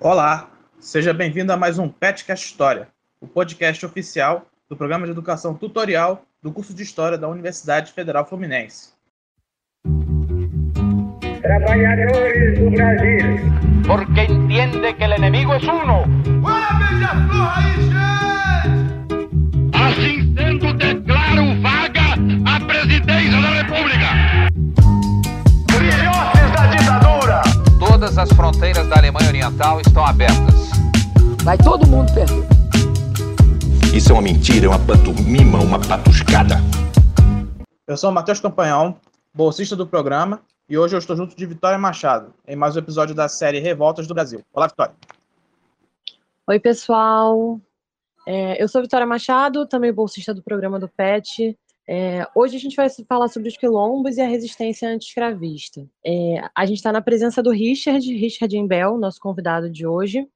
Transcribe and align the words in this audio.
Olá, 0.00 0.48
seja 0.78 1.12
bem-vindo 1.12 1.52
a 1.52 1.56
mais 1.56 1.76
um 1.76 1.88
Petcast 1.88 2.46
História, 2.46 2.86
o 3.20 3.26
podcast 3.26 3.84
oficial 3.84 4.46
do 4.70 4.76
Programa 4.76 5.06
de 5.06 5.10
Educação 5.10 5.54
Tutorial 5.54 6.22
do 6.40 6.52
curso 6.52 6.72
de 6.72 6.84
História 6.84 7.18
da 7.18 7.26
Universidade 7.28 7.92
Federal 7.92 8.24
Fluminense. 8.24 8.92
Trabalhadores 11.42 12.58
do 12.60 12.70
Brasil. 12.70 13.40
Porque 13.88 14.32
entiende 14.32 14.94
que 14.94 15.02
el 15.02 15.14
enemigo 15.14 15.54
es 15.56 15.64
uno. 15.64 16.04
Assim 16.46 18.17
Todas 28.18 28.32
as 28.32 28.36
fronteiras 28.36 28.88
da 28.88 28.96
Alemanha 28.96 29.28
Oriental 29.28 29.80
estão 29.80 30.04
abertas. 30.04 30.70
Vai 31.44 31.56
todo 31.56 31.86
mundo 31.86 32.12
perder. 32.12 32.44
Isso 33.94 34.10
é 34.10 34.12
uma 34.12 34.22
mentira, 34.22 34.66
é 34.66 34.68
uma 34.68 34.78
pantomima, 34.80 35.60
uma 35.60 35.78
patuscada. 35.78 36.56
Eu 37.86 37.96
sou 37.96 38.10
o 38.10 38.12
Matheus 38.12 38.40
Campanhão, 38.40 38.98
bolsista 39.32 39.76
do 39.76 39.86
programa, 39.86 40.40
e 40.68 40.76
hoje 40.76 40.96
eu 40.96 40.98
estou 40.98 41.14
junto 41.14 41.36
de 41.36 41.46
Vitória 41.46 41.78
Machado, 41.78 42.34
em 42.44 42.56
mais 42.56 42.74
um 42.74 42.80
episódio 42.80 43.14
da 43.14 43.28
série 43.28 43.60
Revoltas 43.60 44.08
do 44.08 44.14
Brasil. 44.14 44.42
Olá, 44.52 44.66
Vitória. 44.66 44.96
Oi, 46.48 46.58
pessoal. 46.58 47.60
É, 48.26 48.60
eu 48.60 48.66
sou 48.66 48.82
Vitória 48.82 49.06
Machado, 49.06 49.64
também 49.64 49.92
bolsista 49.92 50.34
do 50.34 50.42
programa 50.42 50.80
do 50.80 50.88
PET. 50.88 51.56
É, 51.90 52.28
hoje 52.34 52.54
a 52.54 52.60
gente 52.60 52.76
vai 52.76 52.86
falar 53.08 53.28
sobre 53.28 53.48
os 53.48 53.56
quilombos 53.56 54.18
e 54.18 54.20
a 54.20 54.26
resistência 54.26 54.86
anti-escravista. 54.86 55.88
É, 56.04 56.42
a 56.54 56.66
gente 56.66 56.76
está 56.76 56.92
na 56.92 57.00
presença 57.00 57.42
do 57.42 57.50
Richard, 57.50 58.06
Richard 58.14 58.54
Imbel, 58.54 58.98
nosso 58.98 59.18
convidado 59.18 59.70
de 59.70 59.86
hoje. 59.86 60.28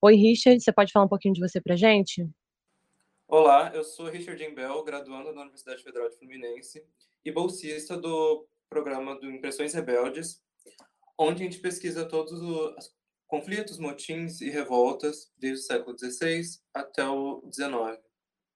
Oi, 0.00 0.14
Richard, 0.14 0.62
você 0.62 0.72
pode 0.72 0.92
falar 0.92 1.06
um 1.06 1.08
pouquinho 1.08 1.34
de 1.34 1.40
você 1.40 1.60
para 1.60 1.74
gente? 1.74 2.24
Olá, 3.26 3.72
eu 3.74 3.82
sou 3.82 4.08
Richard 4.08 4.40
Imbel, 4.44 4.84
graduando 4.84 5.34
da 5.34 5.40
Universidade 5.40 5.82
Federal 5.82 6.08
de 6.08 6.16
Fluminense 6.16 6.86
e 7.24 7.32
bolsista 7.32 7.96
do 7.96 8.46
programa 8.70 9.18
do 9.18 9.28
Impressões 9.28 9.74
Rebeldes, 9.74 10.40
onde 11.18 11.42
a 11.42 11.44
gente 11.46 11.58
pesquisa 11.58 12.04
todos 12.04 12.40
os 12.40 12.94
conflitos, 13.26 13.76
motins 13.76 14.40
e 14.40 14.50
revoltas 14.50 15.32
desde 15.36 15.64
o 15.64 15.66
século 15.66 15.98
XVI 15.98 16.42
até 16.72 17.04
o 17.08 17.42
XIX. 17.52 17.98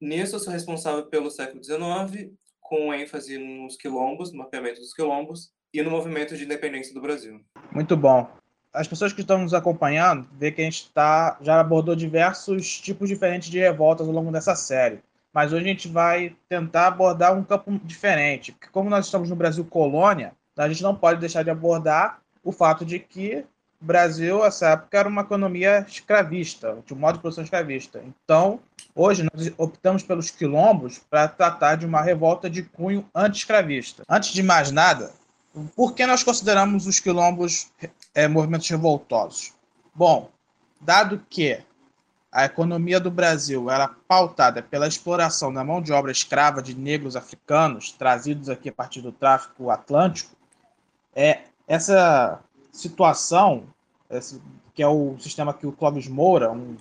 Nisso, 0.01 0.37
eu 0.37 0.41
sou 0.41 0.53
responsável 0.53 1.07
pelo 1.07 1.31
século 1.31 1.63
XIX, 1.63 2.31
com 2.61 2.93
ênfase 2.93 3.39
nos 3.39 3.77
quilombos, 3.77 4.33
no 4.33 4.39
mapeamento 4.39 4.81
dos 4.81 4.93
quilombos, 4.93 5.53
e 5.73 5.83
no 5.83 5.91
movimento 5.91 6.37
de 6.37 6.45
independência 6.45 6.95
do 6.95 7.01
Brasil. 7.01 7.41
Muito 7.73 7.97
bom. 7.97 8.29
As 8.73 8.87
pessoas 8.87 9.13
que 9.13 9.23
estão 9.23 9.39
nos 9.39 9.55
acompanhando 9.55 10.29
vê 10.33 10.53
que 10.53 10.61
a 10.61 10.65
gente 10.65 10.91
tá, 10.93 11.39
já 11.41 11.61
abordou 11.61 11.97
diversos 11.97 12.79
tipos 12.79 13.09
diferentes 13.09 13.49
de 13.49 13.59
revoltas 13.59 14.07
ao 14.07 14.13
longo 14.13 14.31
dessa 14.31 14.55
série. 14.55 15.01
Mas 15.33 15.53
hoje 15.53 15.65
a 15.65 15.69
gente 15.69 15.89
vai 15.89 16.37
tentar 16.49 16.89
abordar 16.89 17.37
um 17.37 17.45
campo 17.45 17.79
diferente. 17.85 18.53
Porque 18.53 18.69
como 18.69 18.91
nós 18.91 19.07
estamos 19.07 19.29
no 19.31 19.37
Brasil 19.37 19.65
colônia, 19.65 20.35
a 20.57 20.69
gente 20.69 20.83
não 20.83 20.95
pode 20.95 21.21
deixar 21.21 21.43
de 21.43 21.51
abordar 21.51 22.21
o 22.43 22.53
fato 22.53 22.85
de 22.85 22.99
que 22.99 23.45
o 23.81 23.85
Brasil, 23.85 24.43
nessa 24.43 24.71
época, 24.71 24.99
era 24.99 25.09
uma 25.09 25.23
economia 25.23 25.85
escravista, 25.87 26.79
de 26.87 26.95
um 26.95 26.97
modo 26.97 27.15
de 27.15 27.21
produção 27.21 27.45
escravista. 27.45 28.03
Então, 28.05 28.61
hoje 28.95 29.29
nós 29.33 29.53
optamos 29.59 30.03
pelos 30.03 30.31
quilombos 30.31 30.99
para 30.99 31.29
tratar 31.29 31.77
de 31.77 31.87
uma 31.87 32.03
revolta 32.03 32.49
de 32.49 32.63
cunho 32.63 33.07
anti-escravista. 33.15 34.03
Antes 34.09 34.33
de 34.33 34.43
mais 34.43 34.71
nada, 34.71 35.13
por 35.75 35.95
que 35.95 36.07
nós 36.07 36.23
consideramos 36.23 36.87
os 36.87 37.01
quilombos 37.01 37.71
é, 38.15 38.27
movimentos 38.27 38.69
revoltosos? 38.69 39.53
Bom, 39.95 40.31
dado 40.81 41.23
que 41.29 41.59
a 42.33 42.45
economia 42.45 43.01
do 43.01 43.11
Brasil 43.11 43.71
era 43.71 43.89
pautada 43.89 44.63
pela 44.63 44.87
exploração 44.87 45.53
da 45.53 45.65
mão 45.65 45.81
de 45.81 45.93
obra 45.93 46.13
escrava 46.13 46.63
de 46.63 46.75
negros 46.75 47.17
africanos 47.17 47.93
trazidos 47.93 48.51
aqui 48.51 48.69
a 48.69 48.73
partir 48.73 49.01
do 49.01 49.13
tráfico 49.13 49.71
atlântico, 49.71 50.37
é 51.15 51.45
essa 51.67 52.39
situação, 52.77 53.65
que 54.75 54.83
é 54.83 54.89
o 54.89 55.17
sistema 55.19 55.55
que 55.55 55.67
o 55.67 55.73
Clóvis 55.73 56.07
Moura, 56.07 56.53
um 56.53 56.77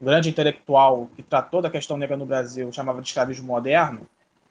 grande 0.00 0.30
intelectual 0.30 1.08
que 1.14 1.22
tratou 1.22 1.60
da 1.60 1.70
questão 1.70 1.96
negra 1.96 2.16
no 2.16 2.26
Brasil, 2.26 2.72
chamava 2.72 3.02
de 3.02 3.08
escravismo 3.08 3.46
moderno, 3.46 4.06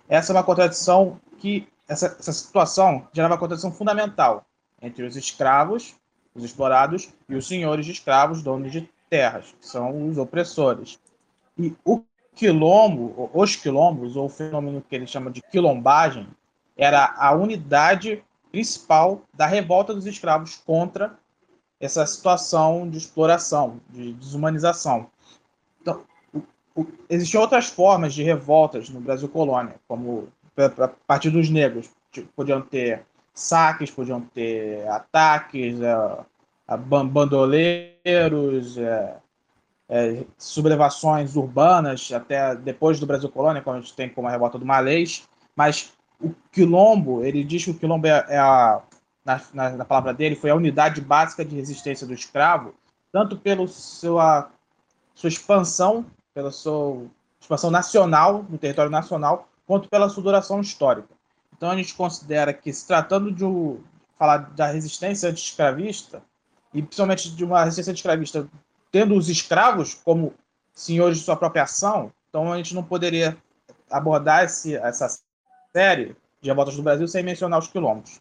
essa 0.07 0.31
é 0.31 0.35
uma 0.35 0.43
contradição 0.43 1.19
que 1.39 1.67
essa, 1.87 2.15
essa 2.19 2.31
situação 2.31 3.07
gerava 3.11 3.33
uma 3.33 3.39
contradição 3.39 3.71
fundamental 3.71 4.45
entre 4.81 5.03
os 5.03 5.15
escravos, 5.15 5.95
os 6.35 6.43
explorados, 6.43 7.09
e 7.27 7.35
os 7.35 7.47
senhores 7.47 7.85
de 7.85 7.91
escravos, 7.91 8.43
donos 8.43 8.71
de 8.71 8.87
terras, 9.09 9.55
que 9.59 9.67
são 9.67 10.07
os 10.07 10.17
opressores. 10.17 10.99
E 11.57 11.75
o 11.83 12.03
quilombo, 12.35 13.29
os 13.33 13.55
quilombos, 13.55 14.15
ou 14.15 14.27
o 14.27 14.29
fenômeno 14.29 14.83
que 14.87 14.95
ele 14.95 15.07
chama 15.07 15.31
de 15.31 15.41
quilombagem, 15.41 16.27
era 16.77 17.13
a 17.17 17.33
unidade 17.33 18.23
principal 18.51 19.21
da 19.33 19.45
revolta 19.45 19.93
dos 19.93 20.05
escravos 20.05 20.61
contra 20.65 21.17
essa 21.79 22.05
situação 22.05 22.89
de 22.89 22.97
exploração, 22.97 23.79
de 23.89 24.13
desumanização. 24.13 25.09
Então, 25.81 26.03
o, 26.33 26.41
o, 26.75 26.85
existiam 27.09 27.41
outras 27.41 27.67
formas 27.67 28.13
de 28.13 28.23
revoltas 28.23 28.89
no 28.89 28.99
Brasil 28.99 29.29
colônia, 29.29 29.75
como 29.87 30.27
a 30.57 30.87
partir 31.07 31.29
dos 31.29 31.49
negros. 31.49 31.89
Tipo, 32.11 32.27
podiam 32.35 32.61
ter 32.61 33.05
saques, 33.33 33.89
podiam 33.89 34.21
ter 34.21 34.85
ataques, 34.89 35.79
é, 35.79 36.77
bandoleiros, 36.77 38.77
é, 38.77 39.15
é, 39.87 40.23
sublevações 40.37 41.35
urbanas, 41.35 42.11
até 42.11 42.55
depois 42.55 42.99
do 42.99 43.07
Brasil 43.07 43.29
Colônia, 43.29 43.61
quando 43.61 43.77
a 43.77 43.79
gente 43.79 43.95
tem 43.95 44.09
como 44.09 44.27
a 44.27 44.31
revolta 44.31 44.59
do 44.59 44.65
Malês, 44.65 45.27
mas 45.55 45.93
o 46.21 46.33
quilombo, 46.51 47.23
ele 47.23 47.43
diz 47.43 47.63
que 47.63 47.71
o 47.71 47.73
quilombo 47.73 48.07
é, 48.07 48.25
é 48.29 48.37
a, 48.37 48.81
na, 49.23 49.41
na, 49.53 49.69
na, 49.71 49.85
palavra 49.85 50.13
dele, 50.13 50.35
foi 50.35 50.49
a 50.49 50.55
unidade 50.55 51.01
básica 51.01 51.45
de 51.45 51.55
resistência 51.55 52.05
do 52.05 52.13
escravo, 52.13 52.73
tanto 53.11 53.37
pela 53.37 53.67
sua, 53.67 54.49
sua 55.15 55.29
expansão, 55.29 56.05
pela 56.33 56.51
sua 56.51 57.03
expansão 57.39 57.71
nacional, 57.71 58.45
no 58.49 58.57
território 58.57 58.91
nacional, 58.91 59.47
quanto 59.65 59.89
pela 59.89 60.09
sua 60.09 60.23
duração 60.23 60.59
histórica. 60.59 61.09
Então 61.55 61.71
a 61.71 61.75
gente 61.75 61.93
considera 61.93 62.53
que, 62.53 62.71
se 62.73 62.85
tratando 62.85 63.31
de 63.31 63.45
um, 63.45 63.81
falar 64.17 64.37
da 64.37 64.67
resistência 64.67 65.29
anti-escravista, 65.29 66.21
e 66.73 66.81
principalmente 66.81 67.31
de 67.31 67.43
uma 67.43 67.63
resistência 67.63 67.91
escravista, 67.91 68.47
tendo 68.91 69.15
os 69.15 69.29
escravos 69.29 69.93
como 69.93 70.33
senhores 70.73 71.17
de 71.17 71.23
sua 71.23 71.35
própria 71.35 71.63
ação, 71.63 72.11
então 72.29 72.51
a 72.51 72.57
gente 72.57 72.75
não 72.75 72.83
poderia 72.83 73.37
abordar 73.89 74.43
esse, 74.43 74.75
essa 74.75 75.19
série 75.75 76.15
de 76.41 76.49
revoltas 76.49 76.75
do 76.75 76.83
Brasil 76.83 77.07
sem 77.07 77.23
mencionar 77.23 77.59
os 77.59 77.67
quilombos. 77.67 78.19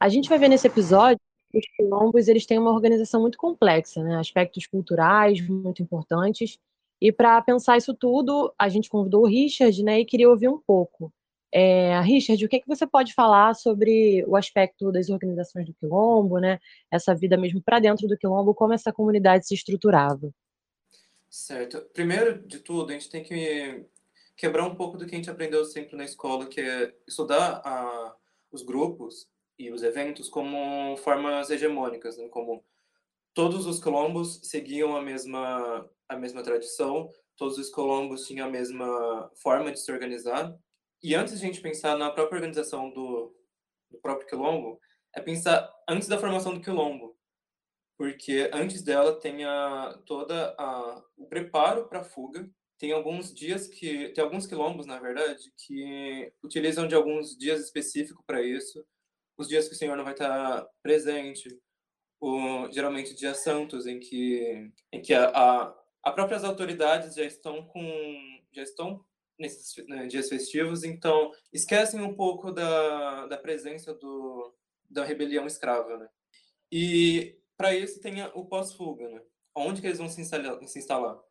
A 0.00 0.08
gente 0.08 0.28
vai 0.28 0.38
ver 0.38 0.48
nesse 0.48 0.66
episódio 0.66 1.20
que 1.50 1.58
os 1.58 1.66
quilombos 1.76 2.28
eles 2.28 2.46
têm 2.46 2.58
uma 2.58 2.72
organização 2.72 3.20
muito 3.20 3.38
complexa, 3.38 4.02
né? 4.02 4.16
aspectos 4.16 4.66
culturais 4.66 5.40
muito 5.46 5.82
importantes. 5.82 6.58
E 7.00 7.12
para 7.12 7.40
pensar 7.42 7.76
isso 7.76 7.94
tudo, 7.94 8.52
a 8.58 8.68
gente 8.68 8.88
convidou 8.88 9.22
o 9.22 9.26
Richard 9.26 9.82
né, 9.82 10.00
e 10.00 10.04
queria 10.04 10.28
ouvir 10.28 10.48
um 10.48 10.58
pouco 10.58 11.12
é, 11.52 12.00
Richard, 12.00 12.42
o 12.42 12.48
que, 12.48 12.56
é 12.56 12.60
que 12.60 12.66
você 12.66 12.86
pode 12.86 13.12
falar 13.12 13.54
sobre 13.54 14.24
o 14.26 14.34
aspecto 14.34 14.90
das 14.90 15.10
organizações 15.10 15.66
do 15.66 15.74
Quilombo, 15.74 16.38
né? 16.38 16.58
Essa 16.90 17.14
vida 17.14 17.36
mesmo 17.36 17.60
para 17.62 17.78
dentro 17.78 18.08
do 18.08 18.16
Quilombo, 18.16 18.54
como 18.54 18.72
essa 18.72 18.90
comunidade 18.90 19.46
se 19.46 19.54
estruturava? 19.54 20.32
Certo. 21.28 21.82
Primeiro 21.92 22.40
de 22.46 22.58
tudo, 22.58 22.90
a 22.90 22.94
gente 22.94 23.10
tem 23.10 23.22
que 23.22 23.84
quebrar 24.36 24.64
um 24.64 24.74
pouco 24.74 24.96
do 24.96 25.06
que 25.06 25.14
a 25.14 25.18
gente 25.18 25.30
aprendeu 25.30 25.64
sempre 25.64 25.96
na 25.96 26.04
escola, 26.04 26.46
que 26.46 26.60
é 26.60 26.94
estudar 27.06 27.62
os 28.50 28.62
grupos 28.62 29.28
e 29.58 29.70
os 29.70 29.82
eventos 29.82 30.28
como 30.28 30.96
formas 30.98 31.50
hegemônicas, 31.50 32.16
né? 32.16 32.28
como 32.28 32.64
todos 33.34 33.66
os 33.66 33.80
quilombos 33.82 34.40
seguiam 34.44 34.96
a 34.96 35.02
mesma 35.02 35.88
a 36.08 36.16
mesma 36.16 36.42
tradição, 36.42 37.10
todos 37.36 37.56
os 37.56 37.70
quilombos 37.70 38.26
tinham 38.26 38.46
a 38.46 38.50
mesma 38.50 39.30
forma 39.36 39.72
de 39.72 39.80
se 39.80 39.90
organizar 39.90 40.54
e 41.02 41.16
antes 41.16 41.40
de 41.40 41.44
a 41.44 41.46
gente 41.48 41.60
pensar 41.60 41.98
na 41.98 42.10
própria 42.10 42.36
organização 42.36 42.88
do, 42.90 43.34
do 43.90 43.98
próprio 43.98 44.28
quilombo, 44.28 44.80
é 45.14 45.20
pensar 45.20 45.68
antes 45.88 46.06
da 46.06 46.16
formação 46.16 46.54
do 46.54 46.60
quilombo, 46.60 47.18
porque 47.98 48.48
antes 48.52 48.82
dela 48.82 49.18
tem 49.18 49.44
a, 49.44 49.98
toda 50.06 50.54
a, 50.56 51.02
o 51.16 51.26
preparo 51.26 51.88
para 51.88 52.00
a 52.00 52.04
fuga. 52.04 52.48
Tem 52.82 52.90
alguns 52.90 53.32
dias 53.32 53.68
que 53.68 54.08
tem 54.08 54.24
alguns 54.24 54.44
quilombos, 54.44 54.86
na 54.86 54.98
verdade, 54.98 55.52
que 55.56 56.32
utilizam 56.42 56.88
de 56.88 56.96
alguns 56.96 57.38
dias 57.38 57.60
específicos 57.60 58.24
para 58.26 58.42
isso. 58.42 58.84
Os 59.38 59.46
dias 59.46 59.68
que 59.68 59.74
o 59.74 59.78
Senhor 59.78 59.96
não 59.96 60.02
vai 60.02 60.14
estar 60.14 60.66
presente, 60.82 61.48
o, 62.20 62.68
geralmente 62.72 63.14
dias 63.14 63.38
santos 63.44 63.86
em 63.86 64.00
que 64.00 64.68
em 64.90 65.00
que 65.00 65.14
a, 65.14 65.28
a, 65.28 65.74
a 66.02 66.10
próprias 66.10 66.42
autoridades 66.42 67.14
já 67.14 67.22
estão 67.22 67.64
com 67.68 68.42
já 68.50 68.64
estão 68.64 69.04
nesses 69.38 69.86
né, 69.86 70.08
dias 70.08 70.28
festivos, 70.28 70.82
então 70.82 71.30
esquecem 71.52 72.00
um 72.00 72.16
pouco 72.16 72.50
da, 72.50 73.28
da 73.28 73.38
presença 73.38 73.94
do, 73.94 74.52
da 74.90 75.04
rebelião 75.04 75.46
escrava. 75.46 75.98
Né? 75.98 76.08
E 76.72 77.38
para 77.56 77.76
isso 77.76 78.00
tem 78.00 78.24
o 78.34 78.44
pós-fuga, 78.44 79.08
né? 79.08 79.22
Onde 79.54 79.80
que 79.80 79.86
eles 79.86 79.98
vão 79.98 80.08
se 80.08 80.20
instalar, 80.20 80.58
se 80.66 80.80
instalar? 80.80 81.22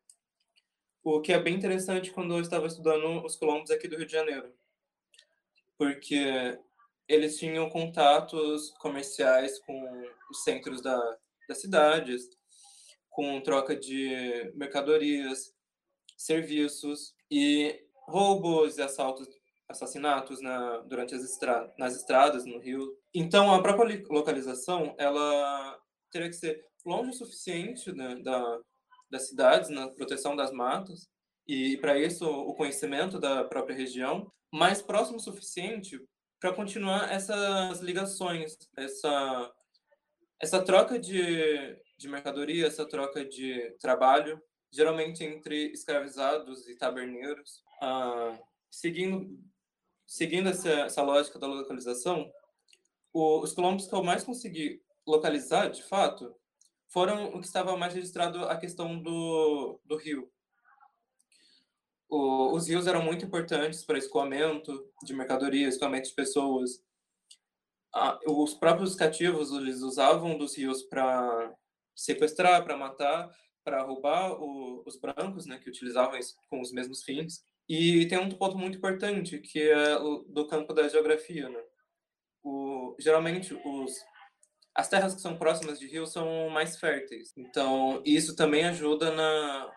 O 1.04 1.20
que 1.20 1.34
é 1.34 1.40
bem 1.40 1.56
interessante 1.56 2.12
quando 2.12 2.36
eu 2.36 2.42
estava 2.42 2.68
estudando 2.68 3.26
os 3.26 3.36
quilombos 3.36 3.72
aqui 3.72 3.88
do 3.88 3.98
Rio 3.98 4.06
de 4.06 4.12
Janeiro. 4.12 4.54
Porque 5.78 6.60
eles 7.08 7.38
tinham 7.38 7.70
contatos 7.70 8.70
comerciais 8.80 9.60
com 9.60 10.04
os 10.30 10.44
centros 10.44 10.82
da, 10.82 11.18
das 11.50 11.60
cidades, 11.60 12.30
com 13.10 13.42
troca 13.42 13.76
de 13.76 14.52
mercadorias, 14.56 15.54
serviços 16.16 17.16
e 17.30 17.84
roubos 18.08 18.78
e 18.78 18.82
assaltos, 18.82 19.28
assassinatos 19.68 20.40
na, 20.40 20.78
durante 20.80 21.16
as 21.16 21.24
estra 21.24 21.74
nas 21.78 21.96
estradas 21.96 22.46
no 22.46 22.60
Rio. 22.60 22.96
Então, 23.14 23.54
a 23.54 23.62
própria 23.62 24.04
localização 24.10 24.94
ela 24.98 25.80
teria 26.12 26.30
que 26.30 26.36
ser 26.36 26.64
longe 26.86 27.10
o 27.10 27.14
suficiente 27.14 27.92
né, 27.92 28.16
da, 28.18 28.60
das 29.12 29.28
cidades 29.28 29.70
na 29.70 29.90
proteção 29.90 30.36
das 30.36 30.52
matas 30.52 31.10
e 31.48 31.78
para 31.78 31.98
isso 32.00 32.26
o 32.26 32.56
conhecimento 32.56 33.20
da 33.20 33.44
própria 33.44 33.76
região, 33.76 34.32
mas 34.52 34.82
próximo 34.82 35.18
o 35.18 35.22
suficiente 35.22 36.00
para 36.40 36.54
continuar 36.54 37.12
essas 37.12 37.82
ligações, 37.82 38.58
essa 38.78 39.52
essa 40.42 40.64
troca 40.64 40.98
de, 40.98 41.78
de 42.00 42.10
mercadoria, 42.10 42.66
essa 42.66 42.84
troca 42.84 43.24
de 43.24 43.78
trabalho, 43.80 44.42
geralmente 44.72 45.24
entre 45.24 45.72
escravizados 45.72 46.68
e 46.68 46.76
taberneiros, 46.76 47.62
ah, 47.80 48.40
seguindo 48.72 49.40
seguindo 50.08 50.50
essa, 50.50 50.70
essa 50.70 51.02
lógica 51.02 51.40
da 51.40 51.48
localização, 51.48 52.30
o, 53.14 53.40
os 53.40 53.54
quilombos 53.54 53.88
que 53.88 53.94
eu 53.94 54.04
mais 54.04 54.24
consegui 54.24 54.82
localizar, 55.08 55.70
de 55.70 55.84
fato, 55.84 56.36
foram 56.92 57.30
o 57.30 57.40
que 57.40 57.48
estava 57.48 57.76
mais 57.78 57.94
registrado 57.94 58.46
a 58.46 58.58
questão 58.58 59.02
do, 59.02 59.80
do 59.86 59.96
rio. 59.96 60.30
O, 62.10 62.54
os 62.54 62.68
rios 62.68 62.86
eram 62.86 63.02
muito 63.02 63.26
importantes 63.26 63.84
para 63.84 63.98
escoamento 63.98 64.86
de 65.02 65.14
mercadorias, 65.14 65.76
escoamento 65.76 66.10
de 66.10 66.16
pessoas. 66.16 66.84
Ah, 67.94 68.20
os 68.28 68.54
próprios 68.54 68.96
cativos 68.96 69.52
eles 69.52 69.82
usavam 69.82 70.38
dos 70.38 70.58
rios 70.58 70.84
para 70.84 71.56
sequestrar, 71.96 72.64
para 72.66 72.76
matar, 72.76 73.34
para 73.64 73.84
roubar 73.84 74.34
o, 74.34 74.84
os 74.86 74.98
brancos, 74.98 75.46
né, 75.46 75.60
que 75.60 75.70
utilizavam 75.70 76.20
isso 76.20 76.36
com 76.50 76.60
os 76.60 76.74
mesmos 76.74 77.04
fins. 77.04 77.46
E 77.70 78.06
tem 78.08 78.18
um 78.18 78.30
ponto 78.30 78.58
muito 78.58 78.78
importante, 78.78 79.40
que 79.40 79.62
é 79.62 79.98
o 79.98 80.26
do 80.28 80.46
campo 80.46 80.74
da 80.74 80.90
geografia. 80.90 81.48
Né? 81.48 81.64
O, 82.44 82.98
geralmente, 83.00 83.54
os 83.54 83.94
as 84.74 84.88
terras 84.88 85.14
que 85.14 85.22
são 85.22 85.38
próximas 85.38 85.80
de 85.80 85.88
rios 85.88 86.12
são 86.12 86.50
mais 86.50 86.78
férteis. 86.78 87.34
Então, 87.36 88.02
isso 88.06 88.36
também 88.36 88.66
ajuda 88.66 89.12
na, 89.12 89.72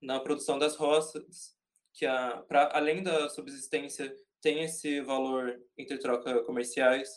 na 0.00 0.20
produção 0.20 0.58
das 0.58 0.76
roças, 0.76 1.54
que 1.92 2.06
a, 2.06 2.38
pra, 2.48 2.70
além 2.74 3.02
da 3.02 3.28
subsistência 3.28 4.14
tem 4.40 4.64
esse 4.64 5.00
valor 5.02 5.60
entre 5.76 5.98
troca 5.98 6.42
comerciais. 6.44 7.08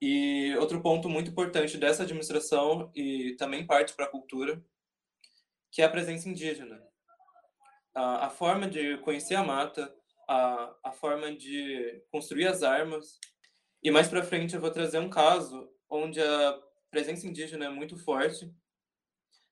E 0.00 0.54
outro 0.58 0.82
ponto 0.82 1.08
muito 1.08 1.30
importante 1.30 1.78
dessa 1.78 2.02
administração 2.02 2.90
e 2.94 3.34
também 3.36 3.66
parte 3.66 3.94
para 3.94 4.06
a 4.06 4.10
cultura, 4.10 4.62
que 5.70 5.80
é 5.80 5.84
a 5.84 5.90
presença 5.90 6.28
indígena. 6.28 6.82
A, 7.94 8.26
a 8.26 8.30
forma 8.30 8.68
de 8.68 8.98
conhecer 8.98 9.34
a 9.34 9.44
mata, 9.44 9.94
a, 10.28 10.74
a 10.84 10.92
forma 10.92 11.34
de 11.34 12.02
construir 12.10 12.46
as 12.46 12.62
armas. 12.62 13.18
E 13.82 13.90
mais 13.90 14.08
para 14.08 14.22
frente 14.22 14.54
eu 14.54 14.60
vou 14.60 14.70
trazer 14.70 14.98
um 14.98 15.08
caso 15.08 15.70
onde 15.88 16.20
a 16.20 16.62
presença 16.90 17.26
indígena 17.26 17.66
é 17.66 17.68
muito 17.68 17.96
forte, 17.96 18.52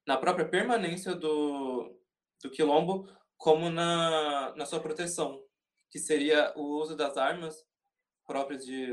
na 0.07 0.17
própria 0.17 0.49
permanência 0.49 1.15
do, 1.15 1.99
do 2.43 2.51
quilombo, 2.51 3.09
como 3.37 3.71
na, 3.71 4.55
na 4.57 4.67
sua 4.67 4.81
proteção, 4.81 5.43
que 5.91 5.99
seria 5.99 6.53
o 6.57 6.63
uso 6.81 6.97
das 6.97 7.17
armas 7.17 7.67
próprias 8.27 8.65
de, 8.65 8.93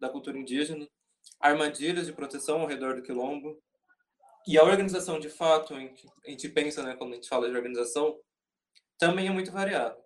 da 0.00 0.08
cultura 0.08 0.38
indígena, 0.38 0.88
armadilhas 1.40 2.06
de 2.06 2.12
proteção 2.12 2.60
ao 2.60 2.66
redor 2.66 2.94
do 2.94 3.02
quilombo, 3.02 3.60
e 4.46 4.56
a 4.56 4.64
organização 4.64 5.20
de 5.20 5.28
fato, 5.28 5.74
a 5.74 6.30
gente 6.30 6.48
pensa, 6.48 6.82
né, 6.82 6.96
quando 6.96 7.12
a 7.12 7.14
gente 7.16 7.28
fala 7.28 7.48
de 7.48 7.54
organização, 7.56 8.18
também 8.98 9.28
é 9.28 9.30
muito 9.30 9.52
variada. 9.52 9.98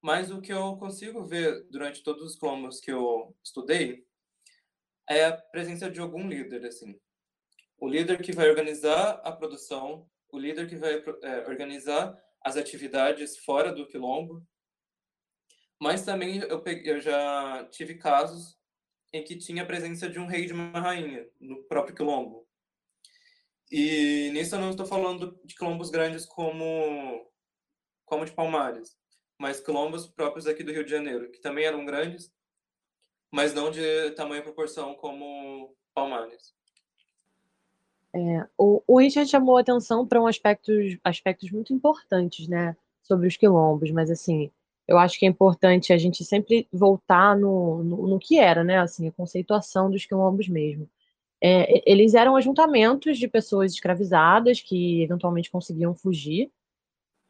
Mas 0.00 0.30
o 0.30 0.40
que 0.40 0.52
eu 0.52 0.76
consigo 0.78 1.24
ver 1.24 1.66
durante 1.70 2.02
todos 2.02 2.22
os 2.22 2.36
quilombos 2.36 2.80
que 2.80 2.90
eu 2.90 3.36
estudei 3.44 4.06
é 5.08 5.24
a 5.24 5.36
presença 5.36 5.90
de 5.90 6.00
algum 6.00 6.28
líder, 6.28 6.64
assim. 6.66 6.98
O 7.78 7.88
líder 7.88 8.20
que 8.20 8.32
vai 8.32 8.48
organizar 8.48 9.20
a 9.24 9.32
produção, 9.32 10.08
o 10.30 10.38
líder 10.38 10.68
que 10.68 10.76
vai 10.76 11.02
é, 11.22 11.48
organizar 11.48 12.16
as 12.44 12.56
atividades 12.56 13.38
fora 13.38 13.72
do 13.72 13.86
quilombo. 13.86 14.46
Mas 15.80 16.04
também 16.04 16.38
eu, 16.38 16.60
peguei, 16.62 16.92
eu 16.92 17.00
já 17.00 17.66
tive 17.70 17.94
casos 17.94 18.58
em 19.12 19.24
que 19.24 19.36
tinha 19.36 19.62
a 19.62 19.66
presença 19.66 20.08
de 20.08 20.18
um 20.18 20.26
rei 20.26 20.46
de 20.46 20.52
uma 20.52 20.78
rainha 20.78 21.28
no 21.40 21.62
próprio 21.64 21.94
quilombo. 21.94 22.46
E 23.70 24.30
nisso 24.32 24.54
eu 24.56 24.60
não 24.60 24.70
estou 24.70 24.84
falando 24.84 25.40
de 25.44 25.54
quilombos 25.54 25.90
grandes 25.90 26.26
como 26.26 27.26
como 28.04 28.24
de 28.24 28.32
Palmares, 28.32 28.96
mas 29.38 29.60
quilombos 29.60 30.08
próprios 30.08 30.48
aqui 30.48 30.64
do 30.64 30.72
Rio 30.72 30.84
de 30.84 30.90
Janeiro, 30.90 31.30
que 31.30 31.40
também 31.40 31.64
eram 31.64 31.86
grandes, 31.86 32.32
mas 33.30 33.54
não 33.54 33.70
de 33.70 34.10
tamanho 34.12 34.40
e 34.40 34.44
proporção 34.44 34.94
como 34.94 35.74
Palmares. 35.94 36.54
É, 38.12 38.46
o, 38.58 38.82
o 38.86 38.98
Richard 38.98 39.30
chamou 39.30 39.56
atenção 39.56 40.06
para 40.06 40.20
um 40.20 40.26
aspectos, 40.26 40.98
aspectos 41.04 41.50
muito 41.50 41.72
importantes, 41.72 42.48
né, 42.48 42.76
sobre 43.02 43.28
os 43.28 43.36
quilombos, 43.36 43.90
mas 43.92 44.10
assim, 44.10 44.50
eu 44.88 44.98
acho 44.98 45.18
que 45.18 45.24
é 45.24 45.28
importante 45.28 45.92
a 45.92 45.98
gente 45.98 46.24
sempre 46.24 46.66
voltar 46.72 47.36
no, 47.36 47.84
no, 47.84 48.08
no 48.08 48.18
que 48.18 48.38
era, 48.38 48.64
né, 48.64 48.78
assim, 48.78 49.06
a 49.06 49.12
conceituação 49.12 49.88
dos 49.90 50.04
quilombos 50.04 50.48
mesmo. 50.48 50.88
É, 51.40 51.90
eles 51.90 52.14
eram 52.14 52.36
ajuntamentos 52.36 53.16
de 53.16 53.28
pessoas 53.28 53.72
escravizadas 53.72 54.60
que 54.60 55.02
eventualmente 55.02 55.50
conseguiam 55.50 55.94
fugir 55.94 56.50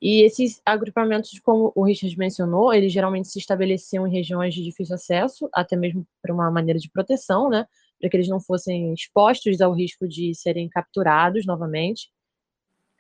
e 0.00 0.23
esses 0.23 0.62
agrupamentos, 0.64 1.38
como 1.41 1.73
o 1.75 1.85
Richard 1.85 2.17
mencionou, 2.17 2.73
eles 2.73 2.91
geralmente 2.91 3.29
se 3.29 3.38
estabeleciam 3.38 4.06
em 4.06 4.11
regiões 4.11 4.55
de 4.55 4.64
difícil 4.64 4.94
acesso, 4.94 5.49
até 5.52 5.76
mesmo 5.76 6.06
por 6.23 6.31
uma 6.31 6.50
maneira 6.50 6.79
de 6.79 6.91
proteção, 6.91 7.50
né? 7.50 7.67
Para 8.00 8.08
que 8.08 8.17
eles 8.17 8.29
não 8.29 8.41
fossem 8.41 8.94
expostos 8.94 9.61
ao 9.61 9.75
risco 9.75 10.08
de 10.08 10.35
serem 10.35 10.70
capturados 10.70 11.44
novamente. 11.44 12.11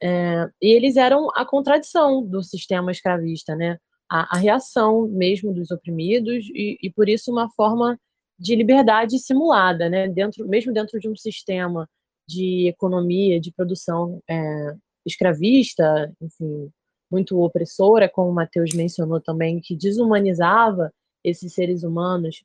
É, 0.02 0.46
e 0.60 0.68
eles 0.68 0.96
eram 0.96 1.28
a 1.34 1.44
contradição 1.44 2.22
do 2.22 2.42
sistema 2.42 2.92
escravista, 2.92 3.56
né? 3.56 3.78
A, 4.10 4.36
a 4.36 4.38
reação 4.38 5.08
mesmo 5.08 5.54
dos 5.54 5.70
oprimidos 5.70 6.46
e, 6.52 6.76
e, 6.82 6.90
por 6.90 7.08
isso 7.08 7.32
uma 7.32 7.48
forma 7.50 7.98
de 8.38 8.54
liberdade 8.56 9.18
simulada, 9.18 9.88
né? 9.88 10.06
Dentro, 10.06 10.46
mesmo 10.46 10.72
dentro 10.72 10.98
de 11.00 11.08
um 11.08 11.16
sistema 11.16 11.88
de 12.28 12.68
economia, 12.68 13.40
de 13.40 13.52
produção 13.52 14.22
é, 14.28 14.74
escravista, 15.06 16.12
enfim, 16.20 16.70
muito 17.10 17.40
opressora, 17.40 18.08
como 18.08 18.30
o 18.30 18.34
Matheus 18.34 18.72
mencionou 18.74 19.20
também, 19.20 19.60
que 19.60 19.74
desumanizava 19.74 20.92
esses 21.24 21.52
seres 21.52 21.82
humanos. 21.82 22.44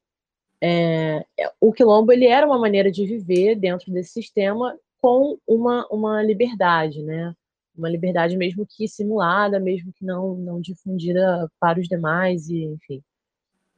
É, 0.62 1.26
o 1.60 1.72
quilombo 1.72 2.12
ele 2.12 2.26
era 2.26 2.46
uma 2.48 2.58
maneira 2.58 2.92
de 2.92 3.06
viver 3.06 3.56
dentro 3.56 3.92
desse 3.92 4.14
sistema 4.14 4.78
com 5.02 5.38
uma, 5.48 5.86
uma 5.92 6.24
liberdade, 6.24 7.04
né? 7.04 7.36
Uma 7.78 7.90
liberdade 7.90 8.38
mesmo 8.38 8.66
que 8.66 8.88
simulada, 8.88 9.60
mesmo 9.60 9.92
que 9.94 10.06
não, 10.06 10.36
não 10.36 10.62
difundida 10.62 11.50
para 11.60 11.80
os 11.80 11.88
demais, 11.88 12.50
e 12.50 12.64
enfim. 12.64 13.04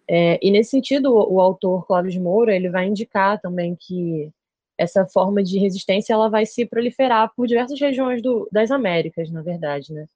É, 0.08 0.40
e 0.42 0.52
nesse 0.52 0.72
sentido, 0.72 1.14
o, 1.14 1.34
o, 1.34 1.42
autor 1.42 1.86
Clóvis 1.86 2.16
Moura 2.18 2.56
ele 2.56 2.70
vai 2.70 2.88
indicar 2.88 3.42
também 3.42 3.76
que 3.76 4.32
essa 4.78 5.06
forma 5.06 5.44
de 5.44 5.60
resistência 5.60 6.14
ela 6.14 6.30
vai 6.30 6.46
se 6.46 6.66
proliferar 6.66 7.34
por 7.36 7.48
diversas 7.48 7.80
regiões 7.80 8.22
do, 8.22 8.48
das 8.52 8.72
Américas, 8.72 9.30
na 9.32 9.42
verdade, 9.42 9.92
né? 9.92 10.08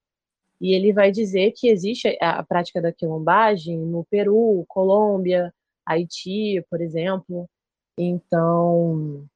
E 0.62 0.76
ele 0.76 0.94
vai 0.94 1.12
dizer 1.12 1.54
que 1.54 1.68
existe 1.68 2.16
a 2.22 2.44
prática 2.44 2.80
da 2.80 2.94
quilombagem 2.94 3.80
no 3.80 4.06
Peru, 4.06 4.64
Colômbia, 4.68 5.52
Haiti, 5.84 6.64
por 6.70 6.80
exemplo. 6.80 7.50
Então, 7.98 9.28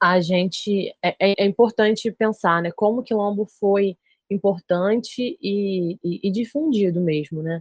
a 0.00 0.18
gente 0.20 0.88
é, 1.02 1.14
é, 1.20 1.44
é 1.44 1.44
importante 1.44 2.10
pensar, 2.10 2.62
né, 2.62 2.70
como 2.74 3.00
o 3.00 3.02
quilombo 3.02 3.44
foi 3.44 3.98
importante 4.30 5.36
e, 5.42 5.98
e, 6.02 6.28
e, 6.28 6.30
difundido 6.30 7.00
mesmo, 7.00 7.42
né? 7.42 7.60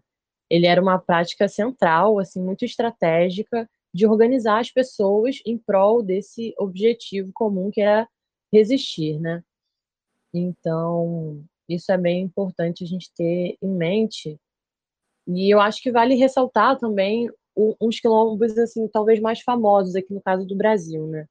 Ele 0.50 0.66
era 0.66 0.82
uma 0.82 1.00
prática 1.00 1.48
central, 1.48 2.20
assim, 2.20 2.42
muito 2.42 2.64
estratégica 2.64 3.70
de 3.94 4.08
organizar 4.08 4.60
as 4.60 4.72
pessoas 4.72 5.42
em 5.46 5.58
prol 5.58 6.02
desse 6.02 6.54
objetivo 6.58 7.32
comum 7.34 7.72
que 7.72 7.82
era 7.82 8.08
resistir, 8.54 9.20
né? 9.20 9.44
Então, 10.34 11.44
isso 11.70 11.92
é 11.92 11.98
bem 11.98 12.24
importante 12.24 12.84
a 12.84 12.88
gente 12.88 13.12
ter 13.16 13.58
em 13.62 13.70
mente. 13.70 14.38
E 15.28 15.54
eu 15.54 15.60
acho 15.62 15.82
que 15.82 15.92
vale 15.92 16.16
ressaltar 16.16 16.78
também 16.78 17.30
uns 17.82 18.00
quilombos, 18.00 18.58
assim, 18.58 18.88
talvez 18.88 19.20
mais 19.20 19.42
famosos 19.42 19.96
aqui 19.96 20.14
no 20.14 20.22
caso 20.22 20.46
do 20.46 20.56
Brasil, 20.56 21.08
né? 21.08 21.26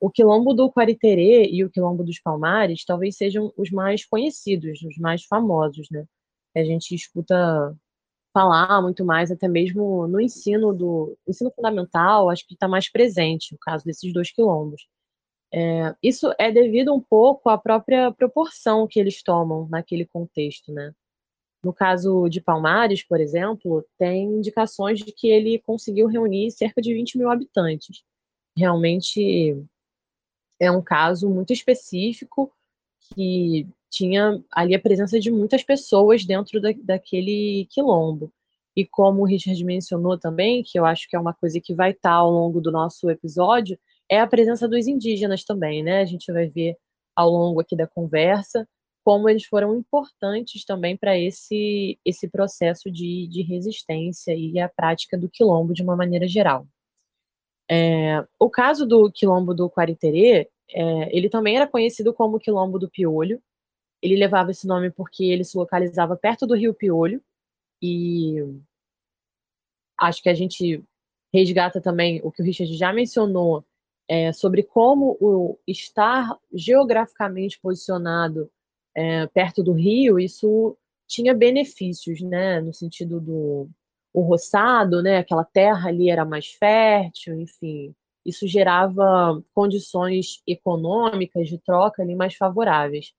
O 0.00 0.10
quilombo 0.10 0.54
do 0.54 0.70
Quariterê 0.70 1.48
e 1.50 1.64
o 1.64 1.70
quilombo 1.70 2.04
dos 2.04 2.20
Palmares 2.20 2.84
talvez 2.84 3.16
sejam 3.16 3.52
os 3.56 3.70
mais 3.70 4.04
conhecidos, 4.06 4.82
os 4.82 4.96
mais 4.98 5.24
famosos, 5.24 5.88
né? 5.90 6.04
A 6.56 6.64
gente 6.64 6.94
escuta 6.94 7.76
falar 8.34 8.82
muito 8.82 9.04
mais, 9.04 9.30
até 9.30 9.48
mesmo 9.48 10.06
no 10.08 10.20
ensino 10.20 10.74
do 10.74 11.16
ensino 11.26 11.50
fundamental, 11.52 12.30
acho 12.30 12.46
que 12.46 12.54
está 12.54 12.68
mais 12.68 12.90
presente 12.90 13.54
o 13.54 13.58
caso 13.58 13.84
desses 13.84 14.12
dois 14.12 14.30
quilombos. 14.32 14.86
É, 15.52 15.94
isso 16.02 16.32
é 16.38 16.50
devido 16.50 16.92
um 16.94 17.00
pouco 17.00 17.48
à 17.48 17.56
própria 17.56 18.12
proporção 18.12 18.86
que 18.86 18.98
eles 18.98 19.22
tomam 19.22 19.68
naquele 19.68 20.04
contexto, 20.04 20.72
né? 20.72 20.92
No 21.62 21.72
caso 21.72 22.28
de 22.28 22.40
Palmares, 22.40 23.02
por 23.02 23.20
exemplo, 23.20 23.84
tem 23.98 24.24
indicações 24.24 25.00
de 25.00 25.12
que 25.12 25.28
ele 25.28 25.58
conseguiu 25.60 26.06
reunir 26.06 26.50
cerca 26.50 26.80
de 26.80 26.94
20 26.94 27.18
mil 27.18 27.30
habitantes. 27.30 28.04
Realmente 28.56 29.64
é 30.60 30.70
um 30.70 30.82
caso 30.82 31.28
muito 31.28 31.52
específico 31.52 32.52
que 33.14 33.68
tinha 33.90 34.42
ali 34.52 34.74
a 34.74 34.80
presença 34.80 35.18
de 35.18 35.30
muitas 35.30 35.62
pessoas 35.62 36.24
dentro 36.24 36.60
da, 36.60 36.70
daquele 36.82 37.66
quilombo. 37.70 38.32
E 38.76 38.84
como 38.84 39.22
o 39.22 39.24
Richard 39.24 39.62
mencionou 39.64 40.18
também, 40.18 40.62
que 40.62 40.78
eu 40.78 40.84
acho 40.84 41.08
que 41.08 41.16
é 41.16 41.18
uma 41.18 41.32
coisa 41.32 41.60
que 41.60 41.74
vai 41.74 41.92
estar 41.92 42.12
ao 42.12 42.30
longo 42.30 42.60
do 42.60 42.70
nosso 42.70 43.08
episódio, 43.10 43.78
é 44.08 44.20
a 44.20 44.26
presença 44.26 44.68
dos 44.68 44.86
indígenas 44.86 45.44
também, 45.44 45.82
né? 45.82 46.00
A 46.00 46.04
gente 46.04 46.32
vai 46.32 46.48
ver 46.48 46.76
ao 47.14 47.30
longo 47.30 47.60
aqui 47.60 47.76
da 47.76 47.86
conversa 47.86 48.68
como 49.06 49.28
eles 49.28 49.44
foram 49.44 49.76
importantes 49.76 50.64
também 50.64 50.96
para 50.96 51.16
esse, 51.16 51.96
esse 52.04 52.28
processo 52.28 52.90
de, 52.90 53.28
de 53.28 53.40
resistência 53.40 54.34
e 54.34 54.58
a 54.58 54.68
prática 54.68 55.16
do 55.16 55.30
quilombo 55.30 55.72
de 55.72 55.80
uma 55.80 55.94
maneira 55.94 56.26
geral. 56.26 56.66
É, 57.70 58.26
o 58.36 58.50
caso 58.50 58.84
do 58.84 59.10
quilombo 59.12 59.54
do 59.54 59.70
Quariterê, 59.70 60.50
é, 60.70 61.16
ele 61.16 61.28
também 61.28 61.54
era 61.54 61.68
conhecido 61.68 62.12
como 62.12 62.40
quilombo 62.40 62.80
do 62.80 62.90
Piolho. 62.90 63.40
Ele 64.02 64.16
levava 64.16 64.50
esse 64.50 64.66
nome 64.66 64.90
porque 64.90 65.22
ele 65.22 65.44
se 65.44 65.56
localizava 65.56 66.16
perto 66.16 66.44
do 66.44 66.56
rio 66.56 66.74
Piolho 66.74 67.22
e 67.80 68.42
acho 70.00 70.20
que 70.20 70.28
a 70.28 70.34
gente 70.34 70.82
resgata 71.32 71.80
também 71.80 72.20
o 72.24 72.32
que 72.32 72.42
o 72.42 72.44
Richard 72.44 72.76
já 72.76 72.92
mencionou 72.92 73.64
é, 74.08 74.32
sobre 74.32 74.62
como 74.62 75.16
o 75.20 75.58
estar 75.66 76.36
geograficamente 76.52 77.58
posicionado 77.60 78.50
é, 78.94 79.26
perto 79.26 79.62
do 79.62 79.72
rio, 79.72 80.18
isso 80.18 80.76
tinha 81.06 81.34
benefícios, 81.34 82.20
né, 82.20 82.60
no 82.60 82.72
sentido 82.72 83.20
do 83.20 83.68
o 84.12 84.22
roçado, 84.22 85.02
né, 85.02 85.18
aquela 85.18 85.44
terra 85.44 85.90
ali 85.90 86.08
era 86.08 86.24
mais 86.24 86.46
fértil, 86.46 87.38
enfim, 87.38 87.94
isso 88.24 88.46
gerava 88.48 89.44
condições 89.54 90.42
econômicas 90.46 91.48
de 91.48 91.58
troca 91.58 92.02
ali 92.02 92.14
mais 92.14 92.34
favoráveis. 92.34 93.12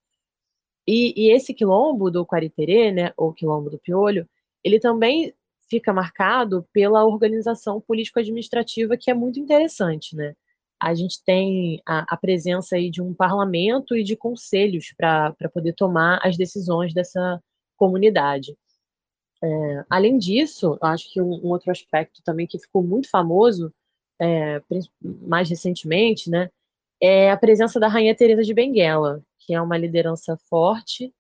E, 0.88 1.14
e 1.16 1.32
esse 1.32 1.54
quilombo 1.54 2.10
do 2.10 2.26
Quariterê, 2.26 2.92
né, 2.92 3.14
ou 3.16 3.32
quilombo 3.32 3.70
do 3.70 3.78
Piolho, 3.78 4.28
ele 4.64 4.80
também 4.80 5.34
fica 5.70 5.94
marcado 5.94 6.68
pela 6.74 7.06
organização 7.06 7.80
político-administrativa 7.80 8.98
que 8.98 9.12
é 9.12 9.14
muito 9.14 9.40
interessante, 9.40 10.16
né? 10.16 10.36
A 10.80 10.94
gente 10.94 11.24
tem 11.24 11.82
a, 11.86 12.14
a 12.14 12.18
presença 12.18 12.76
aí 12.76 12.90
de 12.90 13.02
um 13.02 13.14
parlamento 13.14 13.96
e 13.96 14.04
de 14.04 14.16
conselhos 14.16 14.94
para 14.96 15.34
poder 15.54 15.74
tomar 15.74 16.20
as 16.24 16.38
decisões 16.38 16.94
dessa 16.94 17.42
comunidade. 17.76 18.56
É, 19.44 19.86
além 19.90 20.18
disso, 20.18 20.78
acho 20.82 21.12
que 21.12 21.22
um, 21.22 21.34
um, 21.46 21.48
outro 21.50 21.72
aspecto 21.72 22.22
também 22.24 22.48
que 22.48 22.60
ficou 22.60 22.84
muito 22.84 23.10
famoso, 23.10 23.74
é, 24.20 24.62
mais 25.22 25.50
recentemente, 25.50 26.30
né, 26.30 26.50
é 27.02 27.32
a 27.32 27.38
presença 27.38 27.80
da 27.80 27.88
Rainha 27.88 28.16
Teresa 28.16 28.44
de 28.44 28.54
Benguela, 28.54 29.22
que 29.40 29.54
é 29.54 29.62
uma 29.62 29.78
liderança 29.78 30.38
forte, 30.50 31.14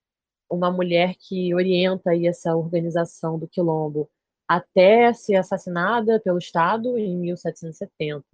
uma 0.50 0.72
mulher 0.72 1.16
que 1.16 1.54
orienta 1.54 2.12
aí 2.12 2.26
essa 2.26 2.56
organização 2.56 3.38
do 3.38 3.48
quilombo 3.48 4.10
até 4.48 5.12
ser 5.14 5.36
assassinada 5.36 6.20
pelo 6.22 6.38
Estado 6.38 6.98
em 6.98 7.18
1770. 7.18 8.26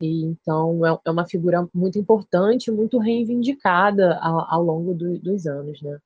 E 0.00 0.24
então 0.24 0.84
é, 0.86 0.98
é 1.04 1.10
uma 1.10 1.26
figura 1.26 1.68
muito 1.72 1.98
importante, 1.98 2.70
muito 2.70 2.98
reivindicada 2.98 4.18
ao, 4.20 4.54
ao 4.54 4.62
longo 4.62 4.94
do, 4.94 5.18
dos 5.18 5.46
anos, 5.46 5.80
né? 5.82 5.98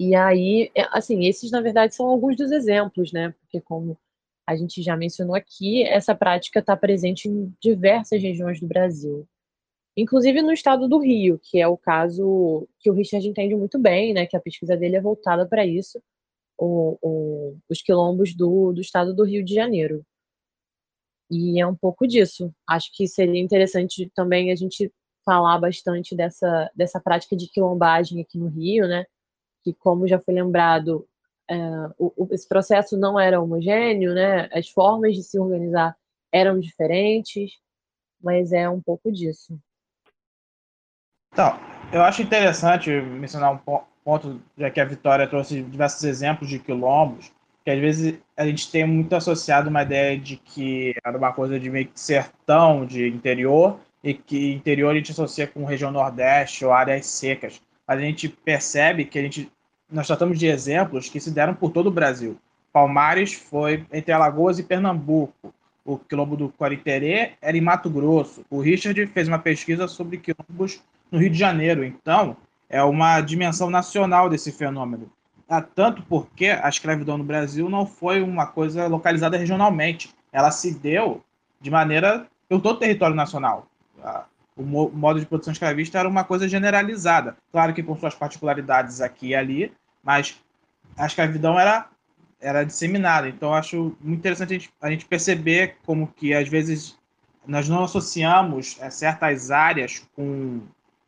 E 0.00 0.14
aí, 0.14 0.70
é, 0.74 0.82
assim, 0.92 1.26
esses 1.26 1.50
na 1.50 1.60
verdade 1.60 1.94
são 1.94 2.06
alguns 2.06 2.36
dos 2.36 2.52
exemplos, 2.52 3.12
né? 3.12 3.34
Porque 3.40 3.60
como 3.60 3.98
a 4.46 4.56
gente 4.56 4.82
já 4.82 4.96
mencionou 4.96 5.34
aqui, 5.34 5.82
essa 5.84 6.14
prática 6.14 6.60
está 6.60 6.76
presente 6.76 7.28
em 7.28 7.52
diversas 7.60 8.22
regiões 8.22 8.60
do 8.60 8.66
Brasil, 8.66 9.28
inclusive 9.96 10.42
no 10.42 10.52
estado 10.52 10.88
do 10.88 10.98
Rio, 10.98 11.38
que 11.42 11.60
é 11.60 11.68
o 11.68 11.76
caso 11.76 12.68
que 12.80 12.90
o 12.90 12.94
Richard 12.94 13.28
entende 13.28 13.54
muito 13.56 13.78
bem, 13.78 14.14
né? 14.14 14.26
Que 14.26 14.36
a 14.36 14.40
pesquisa 14.40 14.76
dele 14.76 14.96
é 14.96 15.00
voltada 15.00 15.46
para 15.46 15.66
isso, 15.66 16.00
o, 16.58 16.98
o, 17.02 17.58
os 17.68 17.82
quilombos 17.82 18.34
do, 18.34 18.72
do 18.72 18.80
estado 18.80 19.14
do 19.14 19.24
Rio 19.24 19.44
de 19.44 19.54
Janeiro. 19.54 20.04
E 21.30 21.60
é 21.60 21.66
um 21.66 21.74
pouco 21.74 22.06
disso. 22.06 22.52
Acho 22.66 22.90
que 22.92 23.06
seria 23.06 23.40
interessante 23.40 24.10
também 24.14 24.50
a 24.50 24.56
gente 24.56 24.92
falar 25.24 25.58
bastante 25.58 26.16
dessa, 26.16 26.70
dessa 26.74 26.98
prática 26.98 27.36
de 27.36 27.48
quilombagem 27.48 28.20
aqui 28.20 28.38
no 28.38 28.48
Rio, 28.48 28.88
né? 28.88 29.04
que, 29.62 29.74
como 29.74 30.08
já 30.08 30.18
foi 30.18 30.34
lembrado, 30.34 31.06
é, 31.48 31.56
o, 31.98 32.28
esse 32.30 32.48
processo 32.48 32.96
não 32.96 33.18
era 33.18 33.40
homogêneo, 33.40 34.14
né? 34.14 34.48
As 34.52 34.68
formas 34.68 35.14
de 35.14 35.22
se 35.22 35.38
organizar 35.38 35.96
eram 36.32 36.58
diferentes, 36.58 37.52
mas 38.22 38.52
é 38.52 38.68
um 38.68 38.80
pouco 38.80 39.10
disso. 39.12 39.58
Então, 41.32 41.58
eu 41.92 42.02
acho 42.02 42.22
interessante 42.22 42.90
mencionar 42.90 43.52
um 43.52 43.82
ponto, 44.04 44.40
já 44.56 44.70
que 44.70 44.80
a 44.80 44.84
Vitória 44.84 45.28
trouxe 45.28 45.62
diversos 45.62 46.02
exemplos 46.04 46.48
de 46.48 46.58
quilombos, 46.58 47.32
que 47.68 47.72
às 47.72 47.78
vezes 47.78 48.14
a 48.34 48.46
gente 48.46 48.70
tem 48.70 48.86
muito 48.86 49.14
associado 49.14 49.68
uma 49.68 49.82
ideia 49.82 50.18
de 50.18 50.38
que 50.38 50.94
era 51.04 51.18
uma 51.18 51.34
coisa 51.34 51.60
de 51.60 51.68
meio 51.68 51.84
que 51.84 52.00
sertão, 52.00 52.86
de 52.86 53.06
interior, 53.06 53.78
e 54.02 54.14
que 54.14 54.54
interior 54.54 54.90
a 54.90 54.94
gente 54.94 55.12
associa 55.12 55.46
com 55.46 55.66
região 55.66 55.90
nordeste 55.90 56.64
ou 56.64 56.72
áreas 56.72 57.04
secas 57.04 57.60
mas 57.86 57.98
a 57.98 58.02
gente 58.02 58.28
percebe 58.28 59.04
que 59.04 59.18
a 59.18 59.22
gente 59.22 59.50
nós 59.90 60.06
tratamos 60.06 60.38
de 60.38 60.46
exemplos 60.46 61.10
que 61.10 61.20
se 61.20 61.30
deram 61.30 61.54
por 61.54 61.70
todo 61.70 61.88
o 61.88 61.90
Brasil. 61.90 62.38
Palmares 62.72 63.34
foi 63.34 63.86
entre 63.92 64.12
Alagoas 64.12 64.58
e 64.58 64.62
Pernambuco. 64.62 65.54
O 65.84 65.98
quilombo 65.98 66.36
do 66.36 66.50
Quariterê 66.50 67.32
era 67.40 67.56
em 67.56 67.62
Mato 67.62 67.88
Grosso. 67.90 68.44
O 68.50 68.60
Richard 68.60 69.06
fez 69.08 69.28
uma 69.28 69.38
pesquisa 69.38 69.88
sobre 69.88 70.18
quilombos 70.18 70.82
no 71.10 71.18
Rio 71.18 71.30
de 71.30 71.38
Janeiro. 71.38 71.82
Então, 71.82 72.36
é 72.68 72.82
uma 72.82 73.20
dimensão 73.22 73.70
nacional 73.70 74.28
desse 74.28 74.52
fenômeno. 74.52 75.10
Tanto 75.74 76.02
porque 76.02 76.46
a 76.48 76.68
escravidão 76.68 77.16
no 77.16 77.24
Brasil 77.24 77.70
não 77.70 77.86
foi 77.86 78.20
uma 78.20 78.46
coisa 78.46 78.86
localizada 78.86 79.36
regionalmente. 79.36 80.14
Ela 80.30 80.50
se 80.50 80.74
deu 80.74 81.22
de 81.60 81.70
maneira 81.70 82.26
pelo 82.48 82.60
todo 82.60 82.76
o 82.76 82.78
território 82.78 83.16
nacional. 83.16 83.66
O 84.56 84.62
modo 84.62 85.20
de 85.20 85.26
produção 85.26 85.52
escravista 85.52 85.98
era 85.98 86.08
uma 86.08 86.24
coisa 86.24 86.48
generalizada. 86.48 87.36
Claro 87.50 87.72
que 87.72 87.82
com 87.82 87.96
suas 87.96 88.14
particularidades 88.14 89.00
aqui 89.00 89.28
e 89.28 89.34
ali, 89.34 89.72
mas 90.02 90.38
a 90.96 91.06
escravidão 91.06 91.58
era, 91.58 91.86
era 92.40 92.64
disseminada. 92.64 93.28
Então, 93.28 93.54
acho 93.54 93.96
muito 94.00 94.18
interessante 94.18 94.50
a 94.50 94.58
gente, 94.58 94.70
a 94.82 94.90
gente 94.90 95.06
perceber 95.06 95.76
como 95.86 96.08
que, 96.08 96.34
às 96.34 96.48
vezes, 96.48 96.98
nós 97.46 97.68
não 97.68 97.84
associamos 97.84 98.76
é, 98.80 98.90
certas 98.90 99.50
áreas 99.50 100.06
com 100.14 100.60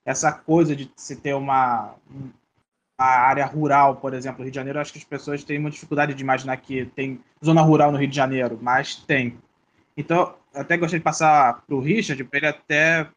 essa 0.04 0.32
coisa 0.32 0.74
de 0.74 0.90
se 0.96 1.16
ter 1.16 1.34
uma, 1.34 1.94
uma 3.00 3.06
área 3.06 3.46
rural, 3.46 3.96
por 3.96 4.12
exemplo, 4.12 4.42
Rio 4.42 4.50
de 4.50 4.56
Janeiro, 4.56 4.78
acho 4.78 4.92
que 4.92 4.98
as 4.98 5.04
pessoas 5.04 5.42
têm 5.42 5.58
uma 5.58 5.70
dificuldade 5.70 6.12
de 6.12 6.22
imaginar 6.22 6.58
que 6.58 6.84
tem 6.94 7.18
zona 7.42 7.62
rural 7.62 7.90
no 7.90 7.98
Rio 7.98 8.08
de 8.08 8.14
Janeiro, 8.14 8.58
mas 8.60 8.96
tem. 8.96 9.38
Então, 9.96 10.34
até 10.54 10.76
gostaria 10.76 11.00
de 11.00 11.04
passar 11.04 11.62
para 11.66 11.74
o 11.74 11.80
Richard, 11.80 12.22
para 12.24 12.38
ele 12.38 12.46
até 12.46 13.08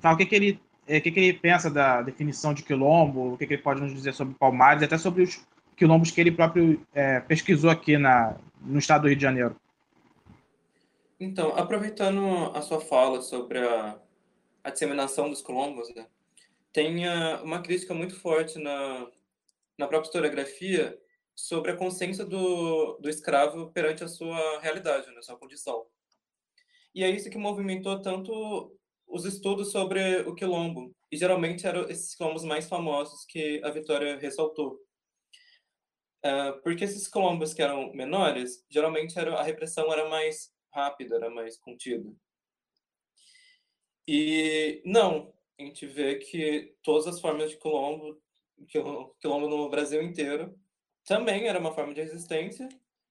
falar 0.00 0.14
o 0.14 0.18
que, 0.18 0.26
que 0.26 0.34
ele 0.34 0.60
é, 0.88 0.98
o 0.98 1.00
que, 1.00 1.12
que 1.12 1.20
ele 1.20 1.38
pensa 1.38 1.70
da 1.70 2.02
definição 2.02 2.52
de 2.52 2.64
quilombo, 2.64 3.34
o 3.34 3.38
que, 3.38 3.46
que 3.46 3.54
ele 3.54 3.62
pode 3.62 3.80
nos 3.80 3.92
dizer 3.92 4.12
sobre 4.12 4.34
Palmares, 4.34 4.82
até 4.82 4.98
sobre 4.98 5.22
os 5.22 5.40
quilombos 5.76 6.10
que 6.10 6.20
ele 6.20 6.32
próprio 6.32 6.84
é, 6.92 7.20
pesquisou 7.20 7.70
aqui 7.70 7.96
na, 7.96 8.34
no 8.60 8.80
estado 8.80 9.02
do 9.02 9.08
Rio 9.08 9.16
de 9.16 9.22
Janeiro. 9.22 9.56
Então, 11.20 11.56
aproveitando 11.56 12.50
a 12.52 12.60
sua 12.60 12.80
fala 12.80 13.20
sobre 13.22 13.58
a, 13.58 13.96
a 14.64 14.70
disseminação 14.70 15.30
dos 15.30 15.40
quilombos, 15.40 15.94
né, 15.94 16.04
tem 16.72 17.06
uh, 17.06 17.42
uma 17.44 17.62
crítica 17.62 17.92
muito 17.92 18.18
forte 18.18 18.58
na, 18.58 19.10
na 19.78 19.86
própria 19.86 20.08
historiografia 20.08 20.98
sobre 21.34 21.70
a 21.70 21.76
consciência 21.76 22.24
do, 22.24 22.98
do 22.98 23.08
escravo 23.08 23.70
perante 23.72 24.04
a 24.04 24.08
sua 24.08 24.60
realidade, 24.60 25.10
né, 25.10 25.22
sua 25.22 25.38
condição. 25.38 25.86
E 26.94 27.02
é 27.02 27.10
isso 27.10 27.30
que 27.30 27.38
movimentou 27.38 28.00
tanto 28.00 28.76
os 29.06 29.24
estudos 29.24 29.70
sobre 29.70 30.20
o 30.20 30.34
quilombo. 30.34 30.94
E 31.10 31.16
geralmente 31.16 31.66
eram 31.66 31.88
esses 31.88 32.14
quilombos 32.14 32.44
mais 32.44 32.68
famosos 32.68 33.24
que 33.26 33.60
a 33.64 33.70
Vitória 33.70 34.18
ressaltou. 34.18 34.78
Uh, 36.24 36.60
porque 36.62 36.84
esses 36.84 37.08
quilombos 37.08 37.52
que 37.52 37.62
eram 37.62 37.92
menores, 37.92 38.64
geralmente 38.70 39.18
era, 39.18 39.34
a 39.34 39.42
repressão 39.42 39.92
era 39.92 40.08
mais 40.08 40.52
rápida, 40.72 41.16
era 41.16 41.28
mais 41.28 41.58
contida. 41.58 42.10
E 44.06 44.82
não, 44.84 45.32
a 45.62 45.66
gente 45.66 45.86
vê 45.86 46.16
que 46.16 46.74
todas 46.82 47.06
as 47.06 47.20
formas 47.20 47.50
de 47.50 47.56
quilombo, 47.56 48.20
quilombo 49.20 49.48
no 49.48 49.68
Brasil 49.68 50.02
inteiro, 50.02 50.58
também 51.04 51.46
era 51.46 51.58
uma 51.58 51.74
forma 51.74 51.94
de 51.94 52.02
resistência 52.02 52.68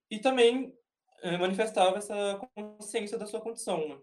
e 0.10 0.20
também 0.20 0.76
é, 1.22 1.38
manifestava 1.38 1.98
essa 1.98 2.40
consciência 2.56 3.18
da 3.18 3.26
sua 3.26 3.42
condição. 3.42 3.88
Né? 3.88 4.00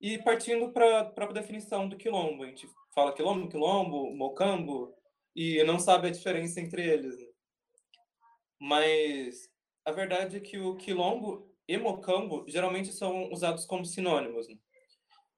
E 0.00 0.18
partindo 0.22 0.72
para 0.72 1.00
a 1.00 1.04
própria 1.04 1.40
definição 1.40 1.88
do 1.88 1.96
quilombo, 1.96 2.44
a 2.44 2.46
gente 2.46 2.68
fala 2.94 3.14
quilombo, 3.14 3.48
quilombo, 3.48 4.14
mocambo, 4.14 4.94
e 5.34 5.62
não 5.64 5.78
sabe 5.78 6.08
a 6.08 6.12
diferença 6.12 6.60
entre 6.60 6.86
eles. 6.86 7.18
Né? 7.18 7.26
Mas 8.60 9.48
a 9.84 9.92
verdade 9.92 10.36
é 10.36 10.40
que 10.40 10.58
o 10.58 10.76
quilombo 10.76 11.50
e 11.66 11.76
mocambo 11.76 12.44
geralmente 12.48 12.92
são 12.92 13.30
usados 13.32 13.64
como 13.64 13.84
sinônimos. 13.84 14.48
Né? 14.48 14.56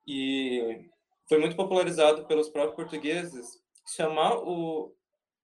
E 0.07 0.91
foi 1.29 1.39
muito 1.39 1.57
popularizado 1.57 2.25
pelos 2.27 2.49
próprios 2.49 2.77
portugueses 2.77 3.61
chamar 3.95 4.39
o, 4.39 4.95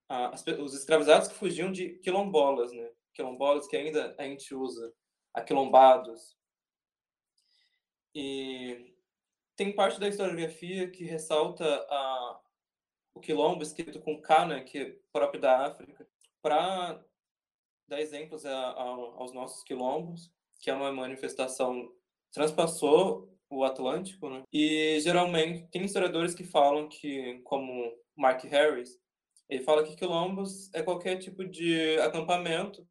a, 0.09 0.33
os 0.59 0.73
escravizados 0.73 1.27
que 1.27 1.35
fugiam 1.35 1.71
de 1.71 1.97
quilombolas, 1.99 2.71
né? 2.71 2.89
Quilombolas 3.13 3.67
que 3.67 3.77
ainda 3.77 4.15
a 4.17 4.23
gente 4.23 4.53
usa, 4.53 4.93
aquilombados. 5.33 6.37
E 8.15 8.93
tem 9.55 9.73
parte 9.73 9.99
da 9.99 10.07
historiografia 10.07 10.89
que 10.89 11.03
ressalta 11.03 11.65
a, 11.89 12.41
o 13.13 13.19
quilombo 13.19 13.63
escrito 13.63 13.99
com 14.01 14.21
K, 14.21 14.45
né, 14.45 14.63
que 14.63 14.77
é 14.77 14.97
próprio 15.11 15.39
da 15.39 15.65
África, 15.65 16.07
para 16.41 17.03
dar 17.87 18.01
exemplos 18.01 18.45
a, 18.45 18.55
a, 18.55 18.83
aos 18.83 19.33
nossos 19.33 19.63
quilombos, 19.63 20.31
que 20.59 20.69
é 20.69 20.73
uma 20.73 20.91
manifestação 20.91 21.91
transpassou 22.31 23.32
o 23.55 23.63
Atlântico, 23.63 24.29
né? 24.29 24.43
E 24.51 24.99
geralmente 25.01 25.67
tem 25.71 25.83
historiadores 25.83 26.33
que 26.33 26.43
falam 26.43 26.89
que, 26.89 27.39
como 27.43 27.93
Mark 28.15 28.43
Harris, 28.45 28.99
ele 29.49 29.63
fala 29.63 29.83
que 29.83 29.95
quilombos 29.95 30.73
é 30.73 30.81
qualquer 30.81 31.17
tipo 31.17 31.45
de 31.45 31.99
acampamento 31.99 32.87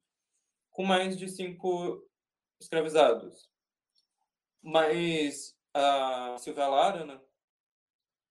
com 0.71 0.85
mais 0.85 1.19
de 1.19 1.29
cinco 1.29 2.07
escravizados. 2.61 3.51
Mas 4.63 5.57
a 5.75 6.37
Silvia 6.39 6.69
Lara, 6.69 7.05
né, 7.05 7.21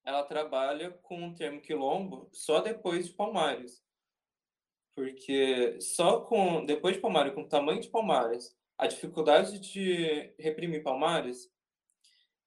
ela 0.05 0.23
trabalha 0.23 0.91
com 0.91 1.27
o 1.27 1.35
termo 1.35 1.61
quilombo 1.61 2.29
só 2.31 2.61
depois 2.61 3.07
de 3.07 3.13
Palmares. 3.13 3.83
Porque 4.95 5.79
só 5.79 6.21
com 6.21 6.65
depois 6.65 6.95
de 6.95 7.01
Palmares, 7.01 7.33
com 7.33 7.41
o 7.41 7.49
tamanho 7.49 7.81
de 7.81 7.89
Palmares, 7.89 8.55
a 8.77 8.87
dificuldade 8.87 9.59
de 9.59 10.33
reprimir 10.39 10.83
Palmares 10.83 11.51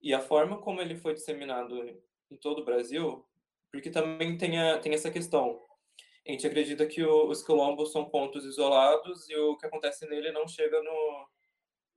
e 0.04 0.12
a 0.12 0.20
forma 0.20 0.58
como 0.58 0.82
ele 0.82 0.96
foi 0.96 1.14
disseminado 1.14 1.82
em 2.30 2.36
todo 2.36 2.60
o 2.60 2.64
Brasil, 2.64 3.26
porque 3.72 3.90
também 3.90 4.36
tem, 4.36 4.60
a, 4.60 4.78
tem 4.78 4.92
essa 4.92 5.10
questão. 5.10 5.64
A 6.28 6.30
gente 6.30 6.46
acredita 6.46 6.86
que 6.86 7.02
o, 7.02 7.30
os 7.30 7.42
quilombos 7.42 7.90
são 7.90 8.10
pontos 8.10 8.44
isolados 8.44 9.26
e 9.30 9.34
o 9.34 9.56
que 9.56 9.64
acontece 9.64 10.06
nele 10.06 10.30
não 10.30 10.46
chega 10.46 10.82
no, 10.82 11.28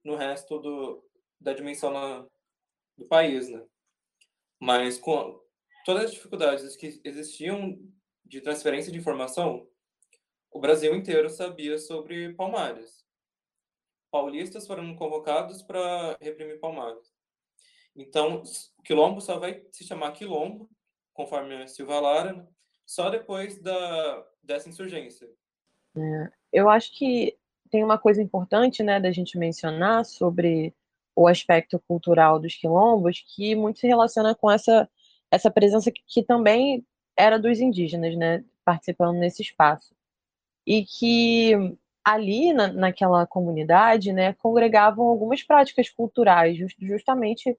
no 0.05 0.15
resto 0.15 0.57
do, 0.57 1.03
da 1.37 1.51
dimensão 1.51 1.91
na, 1.91 2.25
do 2.97 3.05
país, 3.09 3.49
né? 3.49 3.61
Mas 4.57 4.97
com 4.97 5.37
todas 5.85 6.05
as 6.05 6.13
dificuldades 6.13 6.77
que 6.77 7.01
existiam 7.03 7.77
de 8.25 8.39
transferência 8.39 8.89
de 8.89 8.97
informação, 8.97 9.67
o 10.49 10.61
Brasil 10.61 10.95
inteiro 10.95 11.29
sabia 11.29 11.77
sobre 11.77 12.33
Palmares. 12.35 13.05
Paulistas 14.09 14.65
foram 14.65 14.95
convocados 14.95 15.61
para 15.61 16.17
reprimir 16.21 16.61
Palmares. 16.61 17.16
Então, 17.97 18.43
o 18.77 18.83
quilombo 18.83 19.19
só 19.19 19.39
vai 19.39 19.63
se 19.71 19.83
chamar 19.83 20.11
quilombo, 20.11 20.69
conforme 21.13 21.55
a 21.55 21.67
Silva 21.67 21.99
Lara, 21.99 22.47
só 22.85 23.09
depois 23.09 23.59
da, 23.59 24.25
dessa 24.43 24.69
insurgência. 24.69 25.27
É, 25.95 26.31
eu 26.53 26.69
acho 26.69 26.95
que 26.95 27.35
tem 27.71 27.83
uma 27.83 27.97
coisa 27.97 28.21
importante 28.21 28.83
né, 28.83 28.99
da 28.99 29.11
gente 29.11 29.37
mencionar 29.37 30.05
sobre 30.05 30.73
o 31.15 31.27
aspecto 31.27 31.79
cultural 31.87 32.39
dos 32.39 32.53
quilombos, 32.53 33.25
que 33.35 33.55
muito 33.55 33.79
se 33.79 33.87
relaciona 33.87 34.35
com 34.35 34.49
essa, 34.51 34.87
essa 35.31 35.49
presença 35.49 35.91
que, 35.91 36.01
que 36.05 36.23
também 36.23 36.85
era 37.17 37.39
dos 37.39 37.59
indígenas, 37.59 38.15
né, 38.15 38.45
participando 38.63 39.17
nesse 39.17 39.41
espaço. 39.41 39.95
E 40.65 40.85
que 40.85 41.53
ali, 42.05 42.53
na, 42.53 42.67
naquela 42.67 43.25
comunidade, 43.25 44.13
né, 44.13 44.33
congregavam 44.33 45.07
algumas 45.07 45.41
práticas 45.41 45.89
culturais, 45.89 46.55
just, 46.55 46.77
justamente 46.79 47.57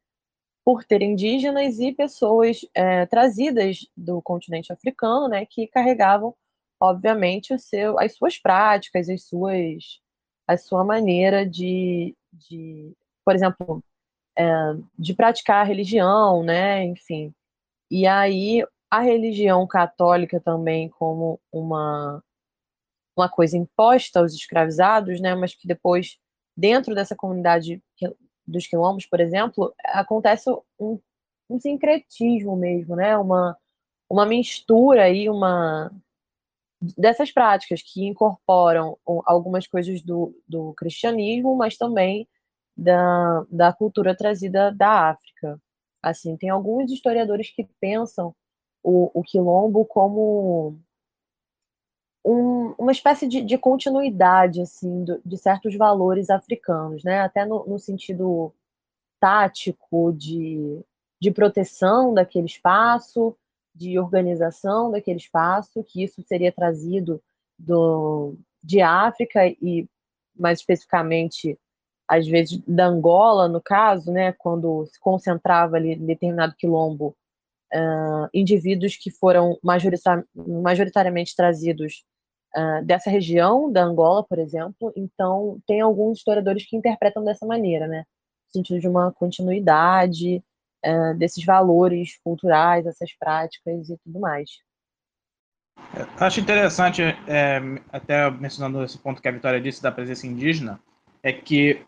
por 0.64 0.84
ter 0.84 1.02
indígenas 1.02 1.78
e 1.78 1.92
pessoas 1.92 2.60
é, 2.74 3.06
trazidas 3.06 3.86
do 3.96 4.20
continente 4.22 4.72
africano, 4.72 5.28
né, 5.28 5.46
que 5.46 5.66
carregavam, 5.66 6.34
obviamente, 6.80 7.58
seu, 7.58 7.98
as 7.98 8.14
suas 8.14 8.38
práticas, 8.38 9.08
as 9.08 9.24
suas, 9.24 10.00
a 10.46 10.56
sua 10.56 10.84
maneira 10.84 11.46
de, 11.46 12.14
de 12.32 12.92
por 13.24 13.34
exemplo, 13.34 13.82
é, 14.36 14.44
de 14.98 15.14
praticar 15.14 15.62
a 15.62 15.68
religião, 15.68 16.42
né, 16.42 16.84
enfim. 16.84 17.34
E 17.90 18.06
aí 18.06 18.64
a 18.90 19.00
religião 19.00 19.66
católica 19.66 20.40
também 20.40 20.88
como 20.88 21.40
uma 21.52 22.22
uma 23.16 23.28
coisa 23.28 23.56
imposta 23.56 24.20
aos 24.20 24.32
escravizados, 24.32 25.20
né, 25.20 25.34
mas 25.34 25.54
que 25.54 25.66
depois 25.66 26.18
dentro 26.56 26.94
dessa 26.94 27.16
comunidade 27.16 27.82
dos 28.48 28.66
quilombos, 28.66 29.06
por 29.06 29.20
exemplo, 29.20 29.74
acontece 29.84 30.50
um, 30.78 30.98
um 31.48 31.60
sincretismo 31.60 32.56
mesmo, 32.56 32.96
né? 32.96 33.16
Uma, 33.16 33.56
uma 34.08 34.26
mistura 34.26 35.04
aí, 35.04 35.28
uma 35.28 35.90
dessas 36.96 37.32
práticas 37.32 37.82
que 37.82 38.06
incorporam 38.06 38.96
algumas 39.26 39.66
coisas 39.66 40.00
do, 40.02 40.34
do 40.48 40.72
cristianismo, 40.74 41.56
mas 41.56 41.76
também 41.76 42.28
da, 42.76 43.44
da 43.50 43.72
cultura 43.72 44.16
trazida 44.16 44.72
da 44.72 45.10
África. 45.10 45.60
Assim, 46.02 46.36
tem 46.36 46.48
alguns 46.48 46.90
historiadores 46.92 47.50
que 47.50 47.68
pensam 47.80 48.34
o, 48.82 49.10
o 49.12 49.22
quilombo 49.22 49.84
como 49.84 50.78
um, 52.28 52.74
uma 52.78 52.92
espécie 52.92 53.26
de, 53.26 53.40
de 53.40 53.56
continuidade 53.56 54.60
assim 54.60 55.02
do, 55.02 55.18
de 55.24 55.38
certos 55.38 55.74
valores 55.74 56.28
africanos, 56.28 57.02
né? 57.02 57.20
Até 57.20 57.46
no, 57.46 57.64
no 57.66 57.78
sentido 57.78 58.52
tático 59.18 60.12
de, 60.12 60.84
de 61.18 61.30
proteção 61.30 62.12
daquele 62.12 62.46
espaço, 62.46 63.34
de 63.74 63.98
organização 63.98 64.90
daquele 64.90 65.16
espaço, 65.18 65.82
que 65.82 66.02
isso 66.04 66.22
seria 66.22 66.52
trazido 66.52 67.22
do, 67.58 68.36
de 68.62 68.82
África 68.82 69.46
e 69.46 69.88
mais 70.38 70.58
especificamente 70.58 71.58
às 72.06 72.26
vezes 72.26 72.58
da 72.66 72.86
Angola, 72.86 73.48
no 73.48 73.60
caso, 73.60 74.12
né, 74.12 74.32
quando 74.32 74.86
se 74.86 75.00
concentrava 75.00 75.76
ali 75.76 75.92
em 75.92 76.06
determinado 76.06 76.54
quilombo 76.56 77.16
uh, 77.72 78.28
indivíduos 78.32 78.96
que 78.96 79.10
foram 79.10 79.58
majoritariamente 79.62 81.34
trazidos 81.36 82.04
uh, 82.56 82.84
dessa 82.84 83.10
região 83.10 83.70
da 83.70 83.82
Angola, 83.82 84.24
por 84.24 84.38
exemplo. 84.38 84.92
Então, 84.96 85.58
tem 85.66 85.80
alguns 85.80 86.18
historiadores 86.18 86.66
que 86.66 86.76
interpretam 86.76 87.24
dessa 87.24 87.46
maneira, 87.46 87.86
né? 87.86 88.04
No 88.46 88.52
sentido 88.52 88.80
de 88.80 88.88
uma 88.88 89.12
continuidade 89.12 90.42
uh, 90.84 91.14
desses 91.16 91.44
valores 91.44 92.18
culturais, 92.22 92.86
essas 92.86 93.12
práticas 93.18 93.88
e 93.88 93.98
tudo 93.98 94.20
mais. 94.20 94.48
Acho 96.18 96.40
interessante, 96.40 97.02
é, 97.26 97.60
até 97.92 98.30
mencionando 98.30 98.82
esse 98.82 98.98
ponto 98.98 99.22
que 99.22 99.28
a 99.28 99.32
Vitória 99.32 99.60
disse 99.60 99.82
da 99.82 99.92
presença 99.92 100.26
indígena, 100.26 100.80
é 101.22 101.32
que 101.32 101.82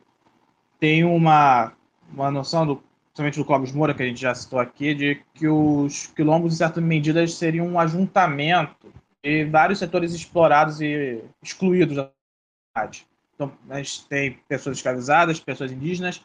tem 0.78 1.04
uma, 1.04 1.72
uma 2.12 2.30
noção, 2.30 2.66
do, 2.66 2.76
principalmente 2.76 3.38
do 3.38 3.44
Clóvis 3.44 3.72
Moura, 3.72 3.94
que 3.94 4.02
a 4.02 4.06
gente 4.06 4.20
já 4.20 4.34
citou 4.34 4.58
aqui, 4.58 4.94
de 4.94 5.22
que 5.34 5.48
os 5.48 6.06
quilombos, 6.06 6.54
em 6.54 6.56
certa 6.56 6.80
medida, 6.80 7.26
seriam 7.26 7.66
um 7.66 7.78
ajuntamento 7.78 8.92
e 9.22 9.44
vários 9.44 9.78
setores 9.78 10.12
explorados 10.12 10.80
e 10.80 11.22
excluídos 11.42 11.96
da 11.96 12.10
sociedade. 12.74 13.06
Então, 13.34 13.52
a 13.70 13.78
gente 13.78 14.06
tem 14.06 14.38
pessoas 14.48 14.76
escravizadas, 14.76 15.40
pessoas 15.40 15.72
indígenas, 15.72 16.22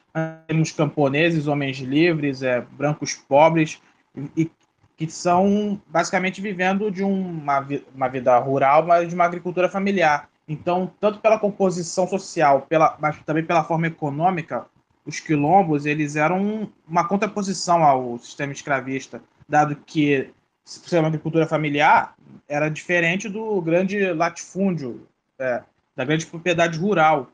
temos 0.48 0.72
camponeses, 0.72 1.48
homens 1.48 1.78
livres, 1.78 2.42
é, 2.42 2.60
brancos 2.60 3.14
pobres, 3.14 3.82
e, 4.16 4.44
e 4.44 4.52
que 4.98 5.10
são 5.10 5.82
basicamente 5.88 6.42
vivendo 6.42 6.92
de 6.92 7.04
uma, 7.04 7.66
uma 7.94 8.08
vida 8.08 8.38
rural, 8.40 8.86
mas 8.86 9.08
de 9.08 9.16
uma 9.16 9.26
agricultura 9.26 9.70
familiar. 9.70 10.30
Então, 10.48 10.92
tanto 11.00 11.20
pela 11.20 11.40
composição 11.40 12.08
social, 12.08 12.62
pela, 12.62 12.98
mas 13.00 13.18
também 13.24 13.44
pela 13.44 13.64
forma 13.64 13.88
econômica, 13.88 14.66
os 15.06 15.20
quilombos 15.20 15.86
eles 15.86 16.16
eram 16.16 16.72
uma 16.88 17.08
contraposição 17.08 17.84
ao 17.84 18.18
sistema 18.18 18.54
escravista, 18.54 19.22
dado 19.48 19.76
que 19.76 20.30
ser 20.66 20.98
uma 20.98 21.08
agricultura 21.08 21.48
familiar 21.48 22.16
era 22.48 22.70
diferente 22.70 23.30
do 23.30 23.62
grande 23.62 24.12
latifúndio, 24.12 25.08
é, 25.38 25.62
da 25.96 26.04
grande 26.04 26.26
propriedade 26.26 26.78
rural. 26.78 27.28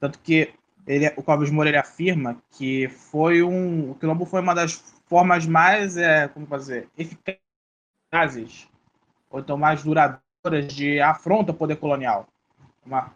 Tanto 0.00 0.18
que 0.18 0.52
ele, 0.86 1.08
o 1.16 1.52
Moura 1.52 1.70
ele 1.70 1.78
afirma 1.78 2.36
que 2.50 2.88
foi 2.88 3.42
um, 3.42 3.92
o 3.92 3.94
quilombo 3.94 4.26
foi 4.26 4.40
uma 4.40 4.54
das 4.54 4.74
formas 5.06 5.46
mais, 5.46 5.96
é, 5.96 6.28
como 6.28 6.46
fazer, 6.46 6.88
eficazes, 6.98 8.68
ou 9.30 9.40
então 9.40 9.56
mais 9.56 9.82
duradouras 9.82 10.66
de 10.68 11.00
afronta 11.00 11.52
ao 11.52 11.56
poder 11.56 11.76
colonial. 11.76 12.26
Uma, 12.84 13.14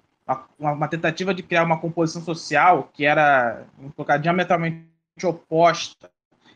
uma, 0.59 0.73
uma 0.73 0.89
tentativa 0.89 1.35
de 1.35 1.43
criar 1.43 1.65
uma 1.65 1.79
composição 1.79 2.23
social 2.23 2.89
que 2.95 3.05
era 3.05 3.67
um 3.79 3.91
diametralmente 4.19 4.87
oposta 5.25 6.09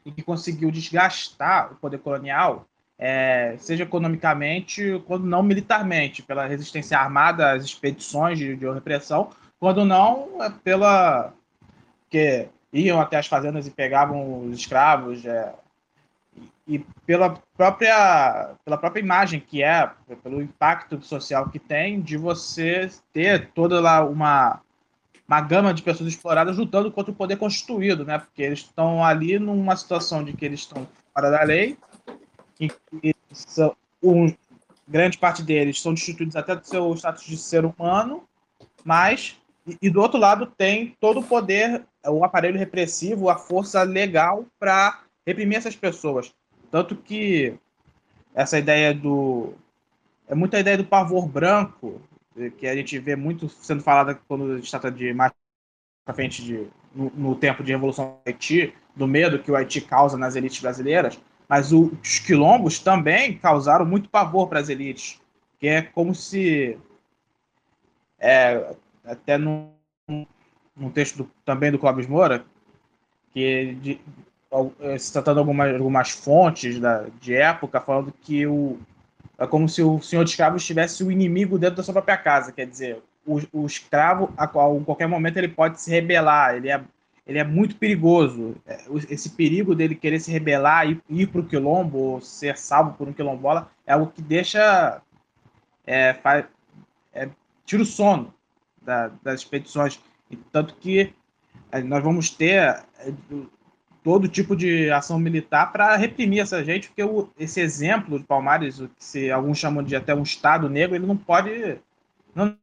e 0.04 0.10
que 0.12 0.22
conseguiu 0.22 0.70
desgastar 0.70 1.72
o 1.72 1.76
poder 1.76 1.98
colonial, 1.98 2.66
é, 2.98 3.56
seja 3.58 3.82
economicamente, 3.82 5.02
quando 5.06 5.24
não 5.24 5.42
militarmente, 5.42 6.22
pela 6.22 6.46
resistência 6.46 6.98
armada 6.98 7.52
às 7.52 7.64
expedições 7.64 8.38
de, 8.38 8.54
de 8.56 8.70
repressão, 8.70 9.30
quando 9.58 9.84
não 9.84 10.42
é 10.42 10.50
pela 10.50 11.32
que 12.08 12.48
iam 12.72 13.00
até 13.00 13.16
as 13.16 13.26
fazendas 13.26 13.66
e 13.66 13.70
pegavam 13.70 14.46
os 14.46 14.58
escravos, 14.58 15.24
é, 15.24 15.52
e, 16.66 16.78
pela 17.04 17.38
própria 17.56 18.54
pela 18.64 18.78
própria 18.78 19.00
imagem 19.00 19.40
que 19.40 19.62
é, 19.62 19.90
pelo 20.22 20.40
impacto 20.40 21.00
social 21.02 21.48
que 21.48 21.58
tem 21.58 22.00
de 22.00 22.16
você 22.16 22.88
ter 23.12 23.50
toda 23.52 23.80
lá 23.80 24.04
uma 24.04 24.60
uma 25.32 25.40
gama 25.40 25.72
de 25.72 25.82
pessoas 25.82 26.10
exploradas 26.10 26.58
lutando 26.58 26.92
contra 26.92 27.10
o 27.10 27.14
poder 27.14 27.36
constituído, 27.36 28.04
né? 28.04 28.18
Porque 28.18 28.42
eles 28.42 28.58
estão 28.58 29.02
ali 29.02 29.38
numa 29.38 29.74
situação 29.74 30.22
de 30.22 30.34
que 30.34 30.44
eles 30.44 30.60
estão 30.60 30.86
fora 31.14 31.30
da 31.30 31.42
lei, 31.42 31.78
e 32.60 32.68
que 32.68 33.16
são, 33.32 33.74
um, 34.02 34.30
grande 34.86 35.16
parte 35.16 35.42
deles 35.42 35.80
são 35.80 35.94
destituídos 35.94 36.36
até 36.36 36.54
do 36.54 36.66
seu 36.66 36.94
status 36.94 37.24
de 37.24 37.38
ser 37.38 37.64
humano, 37.64 38.24
mas 38.84 39.38
e, 39.66 39.78
e 39.80 39.88
do 39.88 40.02
outro 40.02 40.20
lado 40.20 40.44
tem 40.46 40.94
todo 41.00 41.20
o 41.20 41.24
poder, 41.24 41.82
o 42.06 42.22
aparelho 42.24 42.58
repressivo, 42.58 43.30
a 43.30 43.36
força 43.36 43.82
legal 43.84 44.44
para 44.60 45.00
reprimir 45.26 45.56
essas 45.56 45.74
pessoas. 45.74 46.34
Tanto 46.70 46.94
que 46.94 47.54
essa 48.34 48.58
ideia 48.58 48.92
do 48.92 49.54
é 50.28 50.34
muita 50.34 50.60
ideia 50.60 50.76
do 50.76 50.84
pavor 50.84 51.26
branco 51.26 52.02
que 52.58 52.66
a 52.66 52.74
gente 52.74 52.98
vê 52.98 53.14
muito 53.16 53.48
sendo 53.48 53.82
falada 53.82 54.14
quando 54.26 54.52
a 54.52 54.56
gente 54.56 54.70
trata 54.70 54.90
de 54.90 55.12
mais 55.12 55.32
para 56.04 56.14
frente 56.14 56.42
de, 56.42 56.66
no, 56.94 57.10
no, 57.14 57.34
tempo 57.36 57.62
de 57.62 57.72
revolução 57.72 58.18
do 58.24 58.30
Haiti, 58.30 58.74
do 58.94 59.06
medo 59.06 59.38
que 59.38 59.50
o 59.50 59.56
Haiti 59.56 59.80
causa 59.80 60.16
nas 60.18 60.34
elites 60.34 60.60
brasileiras, 60.60 61.18
mas 61.48 61.72
o, 61.72 61.92
os 62.02 62.18
quilombos 62.18 62.78
também 62.78 63.38
causaram 63.38 63.84
muito 63.84 64.08
pavor 64.08 64.48
para 64.48 64.58
as 64.58 64.68
elites, 64.68 65.20
que 65.60 65.68
é 65.68 65.82
como 65.82 66.14
se 66.14 66.76
é, 68.18 68.74
até 69.04 69.38
num, 69.38 69.70
num 70.76 70.90
texto 70.90 71.18
do, 71.18 71.30
também 71.44 71.70
do 71.70 71.78
Clóvis 71.78 72.06
Moura, 72.06 72.44
que 73.32 73.74
de, 73.80 74.00
se 74.98 75.12
tratando 75.12 75.36
de 75.36 75.40
algumas, 75.40 75.74
algumas 75.74 76.10
fontes 76.10 76.78
da, 76.78 77.06
de 77.20 77.34
época, 77.34 77.80
falando 77.80 78.12
que 78.20 78.46
o, 78.46 78.78
é 79.38 79.46
como 79.46 79.68
se 79.68 79.82
o 79.82 80.00
senhor 80.00 80.24
de 80.24 80.30
escravos 80.30 80.64
tivesse 80.64 81.02
o 81.02 81.10
inimigo 81.10 81.58
dentro 81.58 81.76
da 81.76 81.82
sua 81.82 81.94
própria 81.94 82.16
casa. 82.16 82.52
Quer 82.52 82.66
dizer, 82.66 83.02
o, 83.26 83.40
o 83.52 83.66
escravo, 83.66 84.32
a, 84.36 84.44
a 84.44 84.48
qualquer 84.48 85.08
momento, 85.08 85.36
ele 85.36 85.48
pode 85.48 85.80
se 85.80 85.90
rebelar. 85.90 86.56
Ele 86.56 86.70
é, 86.70 86.80
ele 87.26 87.38
é 87.38 87.44
muito 87.44 87.76
perigoso. 87.76 88.56
É, 88.66 88.80
esse 89.08 89.30
perigo 89.30 89.74
dele 89.74 89.94
querer 89.94 90.20
se 90.20 90.30
rebelar 90.30 90.88
e 90.88 91.00
ir 91.08 91.26
para 91.28 91.40
o 91.40 91.46
quilombo, 91.46 91.98
ou 91.98 92.20
ser 92.20 92.56
salvo 92.56 92.92
por 92.92 93.08
um 93.08 93.12
quilombola, 93.12 93.70
é 93.86 93.92
algo 93.92 94.12
que 94.12 94.22
deixa. 94.22 95.00
É, 95.86 96.14
faz, 96.14 96.44
é, 97.12 97.28
tira 97.66 97.82
o 97.82 97.86
sono 97.86 98.32
da, 98.80 99.10
das 99.22 99.40
expedições. 99.40 100.00
E 100.30 100.36
tanto 100.36 100.74
que 100.76 101.12
é, 101.70 101.82
nós 101.82 102.02
vamos 102.02 102.30
ter 102.30 102.58
é, 102.58 102.84
todo 104.02 104.28
tipo 104.28 104.56
de 104.56 104.90
ação 104.90 105.18
militar 105.18 105.72
para 105.72 105.96
reprimir 105.96 106.40
essa 106.40 106.64
gente, 106.64 106.88
porque 106.88 107.04
o, 107.04 107.28
esse 107.38 107.60
exemplo 107.60 108.18
de 108.18 108.24
Palmares, 108.24 108.78
que 108.78 109.04
se 109.04 109.30
alguns 109.30 109.58
chamam 109.58 109.82
de 109.82 109.94
até 109.94 110.14
um 110.14 110.22
Estado 110.22 110.68
negro, 110.68 110.96
ele 110.96 111.06
não 111.06 111.16
pode. 111.16 111.78
Não 112.34 112.56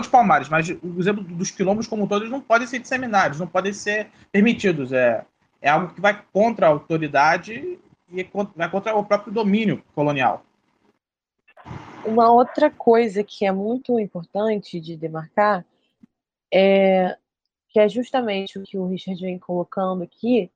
de 0.00 0.08
Palmares, 0.10 0.50
mas 0.50 0.68
o 0.68 1.00
exemplo 1.00 1.24
dos 1.24 1.50
quilombos 1.50 1.86
como 1.86 2.06
todos 2.06 2.28
não 2.28 2.40
podem 2.40 2.66
ser 2.66 2.80
disseminados, 2.80 3.40
não 3.40 3.46
podem 3.46 3.72
ser 3.72 4.08
permitidos. 4.30 4.92
É, 4.92 5.24
é 5.60 5.70
algo 5.70 5.94
que 5.94 6.00
vai 6.00 6.22
contra 6.32 6.66
a 6.66 6.70
autoridade 6.70 7.78
e 8.10 8.28
vai 8.54 8.70
contra 8.70 8.94
o 8.94 9.04
próprio 9.04 9.32
domínio 9.32 9.82
colonial. 9.94 10.44
Uma 12.04 12.30
outra 12.30 12.70
coisa 12.70 13.24
que 13.24 13.46
é 13.46 13.50
muito 13.50 13.98
importante 13.98 14.78
de 14.78 14.96
demarcar 14.96 15.64
é 16.52 17.16
que 17.76 17.80
é 17.80 17.90
justamente 17.90 18.58
o 18.58 18.62
que 18.62 18.78
o 18.78 18.86
Richard 18.86 19.20
vem 19.20 19.38
colocando 19.38 20.02
aqui, 20.02 20.50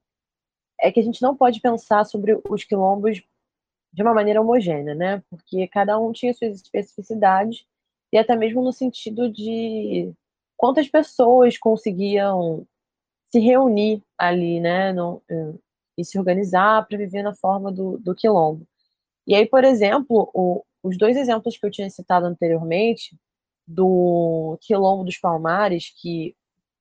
é 0.80 0.90
que 0.90 0.98
a 0.98 1.02
gente 1.02 1.20
não 1.20 1.36
pode 1.36 1.60
pensar 1.60 2.06
sobre 2.06 2.40
os 2.48 2.64
quilombos 2.64 3.22
de 3.92 4.02
uma 4.02 4.14
maneira 4.14 4.40
homogênea, 4.40 4.94
né? 4.94 5.22
Porque 5.28 5.68
cada 5.68 5.98
um 6.00 6.12
tinha 6.12 6.32
suas 6.32 6.56
especificidades 6.56 7.66
e 8.10 8.16
até 8.16 8.34
mesmo 8.34 8.62
no 8.62 8.72
sentido 8.72 9.30
de 9.30 10.10
quantas 10.56 10.88
pessoas 10.88 11.58
conseguiam 11.58 12.66
se 13.30 13.38
reunir 13.38 14.02
ali, 14.16 14.58
né, 14.58 14.90
no, 14.90 15.22
e 15.98 16.02
se 16.02 16.18
organizar 16.18 16.88
para 16.88 16.96
viver 16.96 17.22
na 17.22 17.34
forma 17.34 17.70
do, 17.70 17.98
do 17.98 18.14
quilombo. 18.14 18.66
E 19.26 19.34
aí, 19.34 19.46
por 19.46 19.62
exemplo, 19.62 20.30
o, 20.32 20.64
os 20.82 20.96
dois 20.96 21.18
exemplos 21.18 21.58
que 21.58 21.66
eu 21.66 21.70
tinha 21.70 21.90
citado 21.90 22.24
anteriormente, 22.24 23.14
do 23.66 24.56
quilombo 24.62 25.04
dos 25.04 25.18
Palmares, 25.18 25.92
que 26.00 26.34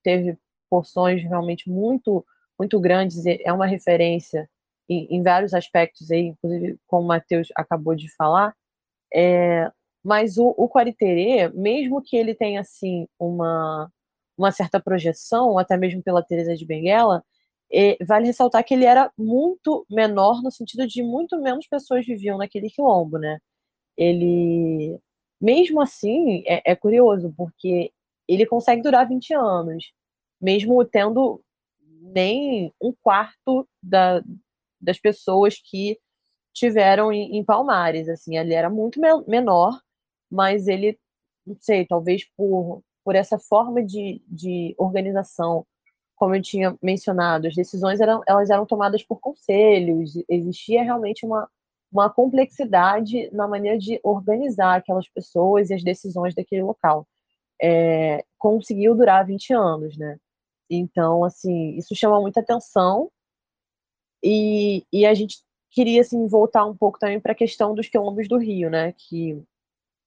teve 0.10 0.38
porções 0.70 1.22
realmente 1.22 1.70
muito 1.70 2.26
muito 2.58 2.78
grandes, 2.78 3.26
é 3.26 3.54
uma 3.54 3.66
referência 3.66 4.50
em, 4.90 5.08
em 5.10 5.24
vários 5.24 5.54
aspectos 5.54 6.12
aí, 6.12 6.26
inclusive 6.26 6.78
como 6.88 7.06
o 7.06 7.08
Matheus 7.08 7.48
acabou 7.56 7.96
de 7.96 8.14
falar, 8.16 8.54
é, 9.14 9.72
mas 10.04 10.38
o, 10.38 10.54
o 10.58 10.68
Quariterê, 10.68 11.48
mesmo 11.50 12.02
que 12.02 12.18
ele 12.18 12.36
tenha 12.36 12.60
assim 12.60 13.08
uma, 13.18 13.90
uma 14.38 14.52
certa 14.52 14.78
projeção, 14.78 15.58
até 15.58 15.78
mesmo 15.78 16.04
pela 16.04 16.22
Teresa 16.24 16.54
de 16.54 16.66
Benguela, 16.66 17.24
é, 17.72 17.98
vale 18.04 18.26
ressaltar 18.26 18.64
que 18.66 18.74
ele 18.74 18.86
era 18.86 19.10
muito 19.18 19.86
menor 19.90 20.42
no 20.44 20.52
sentido 20.52 20.86
de 20.86 21.02
muito 21.02 21.40
menos 21.42 21.68
pessoas 21.68 22.06
viviam 22.06 22.38
naquele 22.38 22.70
quilombo, 22.70 23.18
né? 23.18 23.40
Ele, 23.98 25.00
mesmo 25.42 25.82
assim, 25.82 26.44
é, 26.48 26.72
é 26.72 26.76
curioso 26.76 27.34
porque 27.38 27.92
ele 28.28 28.46
consegue 28.46 28.82
durar 28.82 29.08
20 29.08 29.34
anos 29.34 29.94
mesmo 30.42 30.84
tendo 30.86 31.42
nem 32.02 32.74
um 32.82 32.94
quarto 33.02 33.68
da, 33.82 34.22
das 34.80 35.00
pessoas 35.00 35.60
que 35.64 36.00
tiveram 36.54 37.12
em, 37.12 37.38
em, 37.38 37.44
Palmares, 37.44 38.10
assim, 38.10 38.38
ele 38.38 38.54
era 38.54 38.70
muito 38.70 39.00
me 39.00 39.08
menor, 39.28 39.80
mas 40.30 40.68
ele, 40.68 40.98
não 41.46 41.56
sei, 41.60 41.86
talvez 41.86 42.26
por, 42.36 42.82
por 43.04 43.16
essa 43.16 43.38
forma 43.38 43.84
de, 43.84 44.22
de 44.28 44.76
organização, 44.78 45.66
como 46.16 46.36
eu 46.36 46.42
tinha 46.42 46.78
mencionado, 46.82 47.48
as 47.48 47.56
decisões 47.56 48.02
eram, 48.02 48.22
elas 48.28 48.50
eram 48.50 48.66
tomadas 48.66 49.04
por 49.04 49.20
conselhos, 49.20 50.14
existia 50.28 50.84
realmente 50.84 51.26
uma, 51.26 51.50
uma 51.92 52.10
complexidade 52.10 53.30
na 53.34 53.48
maneira 53.48 53.78
de 53.78 54.00
organizar 54.04 54.76
aquelas 54.76 55.08
pessoas 55.10 55.70
e 55.70 55.74
as 55.74 55.84
decisões 55.84 56.36
daquele 56.36 56.64
local. 56.64 57.08
É, 57.62 58.24
conseguiu 58.38 58.96
durar 58.96 59.26
20 59.26 59.54
anos, 59.54 59.98
né? 59.98 60.18
Então, 60.70 61.24
assim, 61.24 61.76
isso 61.78 61.96
chama 61.96 62.22
muita 62.22 62.42
atenção 62.42 63.12
e, 64.24 64.86
e 64.92 65.06
a 65.06 65.14
gente 65.14 65.40
queria, 65.72 66.02
assim, 66.02 66.28
voltar 66.28 66.66
um 66.66 66.76
pouco 66.76 67.00
também 67.00 67.20
para 67.20 67.32
a 67.32 67.36
questão 67.36 67.74
dos 67.74 67.88
quilombos 67.88 68.28
do 68.28 68.38
Rio, 68.38 68.70
né, 68.70 68.94
que 68.94 69.42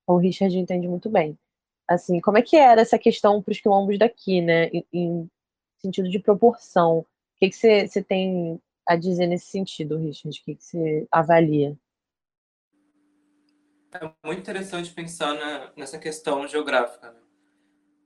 o 0.06 0.16
Richard 0.16 0.56
entende 0.56 0.86
muito 0.88 1.08
bem. 1.10 1.38
Assim, 1.88 2.20
como 2.20 2.38
é 2.38 2.42
que 2.42 2.56
era 2.56 2.80
essa 2.80 2.98
questão 2.98 3.42
para 3.42 3.52
os 3.52 3.60
quilombos 3.60 3.98
daqui, 3.98 4.40
né, 4.40 4.66
em, 4.68 4.86
em, 4.92 5.30
sentido 5.78 6.08
de 6.08 6.18
proporção? 6.18 6.98
O 7.00 7.06
que, 7.38 7.52
você, 7.52 7.88
tem 8.06 8.60
a 8.86 8.96
dizer 8.96 9.26
nesse 9.26 9.46
sentido, 9.46 9.98
Richard? 9.98 10.38
O 10.38 10.44
que, 10.44 10.54
que 10.54 10.64
você 10.64 11.06
avalia? 11.10 11.76
É 13.94 14.26
muito 14.26 14.40
interessante 14.40 14.92
pensar 14.92 15.34
na, 15.34 15.72
nessa 15.76 15.98
questão 15.98 16.46
geográfica, 16.46 17.10
né? 17.10 17.20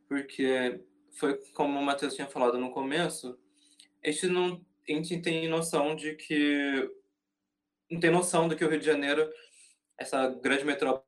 porque 0.08 0.80
foi 1.18 1.38
como 1.52 1.78
o 1.78 1.82
Matheus 1.82 2.14
tinha 2.14 2.26
falado 2.26 2.58
no 2.58 2.72
começo, 2.72 3.38
a 4.04 4.10
gente 4.10 4.26
não 4.28 4.64
a 4.88 4.92
gente 4.92 5.20
tem 5.20 5.48
noção 5.48 5.96
de 5.96 6.14
que 6.14 6.88
não 7.90 7.98
tem 7.98 8.10
noção 8.10 8.48
do 8.48 8.56
que 8.56 8.64
o 8.64 8.68
Rio 8.68 8.78
de 8.78 8.86
Janeiro, 8.86 9.28
essa 9.98 10.28
grande 10.28 10.64
metrópole 10.64 11.06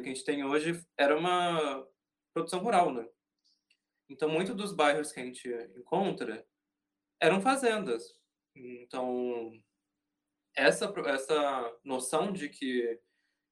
que 0.00 0.08
a 0.08 0.14
gente 0.14 0.24
tem 0.24 0.44
hoje, 0.44 0.82
era 0.96 1.16
uma 1.18 1.86
produção 2.32 2.60
rural, 2.60 2.92
né? 2.92 3.06
Então, 4.08 4.28
muitos 4.28 4.56
dos 4.56 4.72
bairros 4.72 5.12
que 5.12 5.20
a 5.20 5.24
gente 5.24 5.48
encontra 5.76 6.46
eram 7.20 7.40
fazendas. 7.40 8.02
Então, 8.54 9.52
essa 10.54 10.92
essa 11.06 11.78
noção 11.84 12.32
de 12.32 12.48
que 12.48 12.98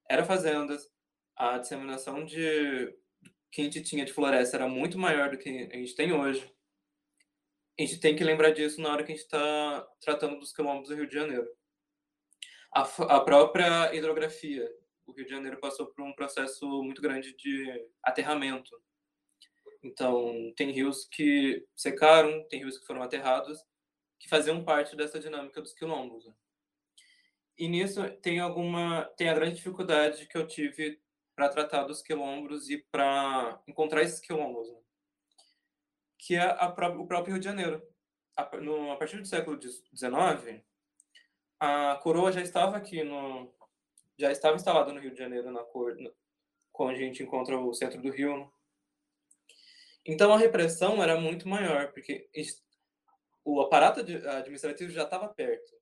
era 0.08 0.24
fazendas, 0.24 0.90
a 1.36 1.58
disseminação 1.58 2.24
de 2.24 2.92
que 3.50 3.62
a 3.62 3.64
gente 3.64 3.82
tinha 3.82 4.04
de 4.04 4.12
floresta 4.12 4.56
era 4.56 4.68
muito 4.68 4.98
maior 4.98 5.30
do 5.30 5.38
que 5.38 5.48
a 5.48 5.76
gente 5.76 5.94
tem 5.94 6.12
hoje. 6.12 6.52
a 7.78 7.82
gente 7.82 8.00
tem 8.00 8.16
que 8.16 8.24
lembrar 8.24 8.50
disso 8.50 8.80
na 8.80 8.90
hora 8.90 9.04
que 9.04 9.12
a 9.12 9.14
gente 9.14 9.24
está 9.24 9.88
tratando 10.00 10.38
dos 10.38 10.52
quilombos 10.52 10.88
do 10.88 10.96
Rio 10.96 11.06
de 11.06 11.14
Janeiro. 11.14 11.48
A, 12.74 12.82
a 12.82 13.20
própria 13.20 13.94
hidrografia. 13.94 14.68
O 15.06 15.12
Rio 15.12 15.24
de 15.24 15.30
Janeiro 15.30 15.58
passou 15.58 15.86
por 15.86 16.04
um 16.04 16.14
processo 16.14 16.66
muito 16.82 17.00
grande 17.00 17.34
de 17.36 17.86
aterramento. 18.02 18.70
Então, 19.82 20.52
tem 20.56 20.70
rios 20.70 21.06
que 21.10 21.64
secaram, 21.74 22.46
tem 22.48 22.60
rios 22.60 22.78
que 22.78 22.86
foram 22.86 23.02
aterrados, 23.02 23.58
que 24.18 24.28
faziam 24.28 24.64
parte 24.64 24.96
dessa 24.96 25.18
dinâmica 25.18 25.62
dos 25.62 25.72
quilombos. 25.72 26.24
E 27.56 27.68
nisso 27.68 28.08
tem 28.22 28.38
alguma 28.38 29.04
tem 29.16 29.28
a 29.28 29.34
grande 29.34 29.56
dificuldade 29.56 30.26
que 30.28 30.36
eu 30.36 30.46
tive 30.46 31.00
para 31.38 31.48
tratar 31.48 31.84
dos 31.84 32.02
quilombos 32.02 32.68
e 32.68 32.78
para 32.90 33.62
encontrar 33.68 34.02
esses 34.02 34.18
quilombos, 34.18 34.68
né? 34.72 34.80
que 36.18 36.34
é 36.34 36.40
a 36.40 36.66
o 36.66 37.06
próprio 37.06 37.34
Rio 37.34 37.38
de 37.38 37.44
Janeiro. 37.44 37.80
A, 38.36 38.56
no, 38.56 38.90
a 38.90 38.96
partir 38.96 39.18
do 39.18 39.24
século 39.24 39.56
XIX, 39.62 40.64
a 41.60 41.94
coroa 42.02 42.32
já 42.32 42.40
estava 42.40 42.76
aqui 42.76 43.04
no 43.04 43.54
já 44.18 44.32
estava 44.32 44.56
instalada 44.56 44.92
no 44.92 44.98
Rio 44.98 45.12
de 45.12 45.18
Janeiro 45.18 45.52
na 45.52 45.62
cor 45.62 45.96
quando 46.72 46.90
a 46.90 46.98
gente 46.98 47.22
encontra 47.22 47.56
o 47.56 47.72
centro 47.72 48.02
do 48.02 48.10
Rio. 48.10 48.36
né? 48.36 48.50
Então 50.04 50.32
a 50.32 50.38
repressão 50.38 51.00
era 51.00 51.20
muito 51.20 51.48
maior 51.48 51.92
porque 51.92 52.28
o 53.44 53.60
aparato 53.60 54.00
administrativo 54.00 54.90
já 54.90 55.04
estava 55.04 55.28
perto. 55.28 55.72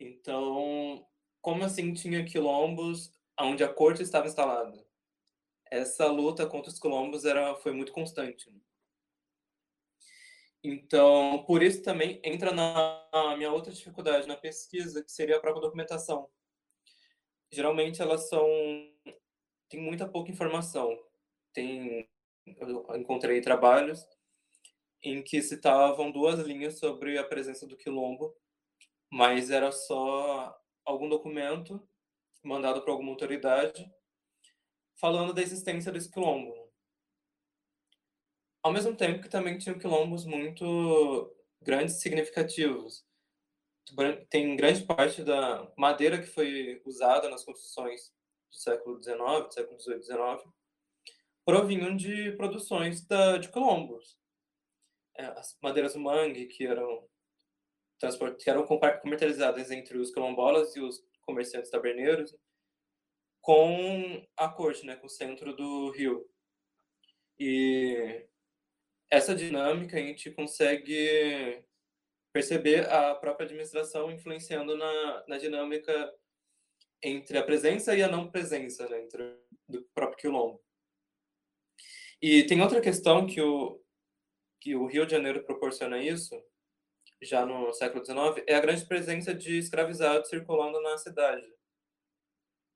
Então, 0.00 1.06
como 1.40 1.62
assim 1.62 1.94
tinha 1.94 2.24
quilombos 2.24 3.21
onde 3.40 3.64
a 3.64 3.72
corte 3.72 4.02
estava 4.02 4.26
instalada? 4.26 4.84
Essa 5.70 6.06
luta 6.06 6.46
contra 6.46 6.70
os 6.70 6.78
quilombos 6.78 7.24
era, 7.24 7.54
foi 7.56 7.72
muito 7.72 7.92
constante. 7.92 8.50
né? 8.50 8.60
Então, 10.64 11.44
por 11.44 11.62
isso 11.62 11.82
também 11.82 12.20
entra 12.24 12.52
na 12.52 13.02
a 13.12 13.36
minha 13.36 13.52
outra 13.52 13.72
dificuldade 13.72 14.28
na 14.28 14.36
pesquisa, 14.36 15.02
que 15.02 15.10
seria 15.10 15.36
a 15.36 15.40
própria 15.40 15.62
documentação. 15.62 16.30
Geralmente 17.50 18.00
elas 18.00 18.28
são 18.28 18.46
tem 19.68 19.80
muita 19.80 20.08
pouca 20.08 20.30
informação. 20.30 20.96
Tem 21.52 22.08
eu 22.46 22.96
encontrei 22.96 23.40
trabalhos 23.40 24.06
em 25.02 25.22
que 25.22 25.42
citavam 25.42 26.10
duas 26.10 26.38
linhas 26.40 26.78
sobre 26.78 27.18
a 27.18 27.24
presença 27.24 27.66
do 27.66 27.76
quilombo, 27.76 28.36
mas 29.10 29.50
era 29.50 29.72
só 29.72 30.56
algum 30.84 31.08
documento 31.08 31.86
mandado 32.42 32.82
para 32.82 32.92
alguma 32.92 33.10
autoridade 33.10 33.90
falando 34.94 35.32
da 35.32 35.42
existência 35.42 35.90
desse 35.90 36.10
quilombo. 36.10 36.52
Ao 38.62 38.72
mesmo 38.72 38.96
tempo 38.96 39.22
que 39.22 39.28
também 39.28 39.58
tinham 39.58 39.78
quilombos 39.78 40.24
muito 40.24 41.34
grandes 41.60 42.00
significativos. 42.00 43.04
Tem 44.30 44.54
grande 44.54 44.84
parte 44.84 45.24
da 45.24 45.70
madeira 45.76 46.20
que 46.20 46.28
foi 46.28 46.80
usada 46.84 47.28
nas 47.28 47.44
construções 47.44 48.12
do 48.50 48.56
século 48.56 49.02
XIX, 49.02 49.18
do 49.18 49.52
século 49.52 49.80
XVIII, 49.80 50.02
XIX, 50.02 50.52
provinham 51.44 51.96
de 51.96 52.32
produções 52.32 53.04
da, 53.04 53.38
de 53.38 53.50
quilombos. 53.50 54.16
É, 55.16 55.24
as 55.24 55.58
madeiras 55.60 55.96
mangue 55.96 56.46
que 56.46 56.66
eram 56.66 57.08
que 58.38 58.50
eram 58.50 58.66
comercializadas 58.66 59.70
entre 59.70 59.96
os 59.96 60.10
quilombolas 60.10 60.74
e 60.74 60.80
os 60.80 61.00
comerciantes 61.22 61.70
taberneiros 61.70 62.36
com 63.40 64.24
a 64.36 64.48
corte, 64.48 64.86
né, 64.86 64.96
com 64.96 65.06
o 65.06 65.10
centro 65.10 65.54
do 65.54 65.90
rio. 65.90 66.28
E 67.38 68.24
essa 69.10 69.34
dinâmica 69.34 69.96
a 69.96 70.00
gente 70.00 70.30
consegue 70.30 71.64
perceber 72.32 72.88
a 72.88 73.14
própria 73.14 73.44
administração 73.44 74.10
influenciando 74.10 74.76
na, 74.76 75.24
na 75.28 75.38
dinâmica 75.38 76.14
entre 77.02 77.36
a 77.36 77.42
presença 77.42 77.94
e 77.96 78.02
a 78.02 78.08
não 78.08 78.30
presença 78.30 78.88
né, 78.88 79.02
entre 79.02 79.36
do 79.68 79.82
próprio 79.94 80.18
quilombo. 80.18 80.62
E 82.22 82.44
tem 82.44 82.62
outra 82.62 82.80
questão 82.80 83.26
que 83.26 83.40
o, 83.40 83.82
que 84.60 84.76
o 84.76 84.86
Rio 84.86 85.04
de 85.04 85.10
Janeiro 85.10 85.44
proporciona 85.44 86.00
isso, 86.00 86.40
já 87.22 87.46
no 87.46 87.72
século 87.72 88.02
XIX, 88.04 88.42
é 88.46 88.54
a 88.54 88.60
grande 88.60 88.84
presença 88.84 89.34
de 89.34 89.56
escravizados 89.58 90.28
circulando 90.28 90.80
na 90.82 90.98
cidade. 90.98 91.46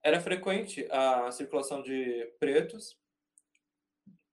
Era 0.02 0.20
frequente 0.20 0.87
a 0.90 1.30
circulação 1.32 1.82
de 1.82 2.26
pretos 2.38 2.96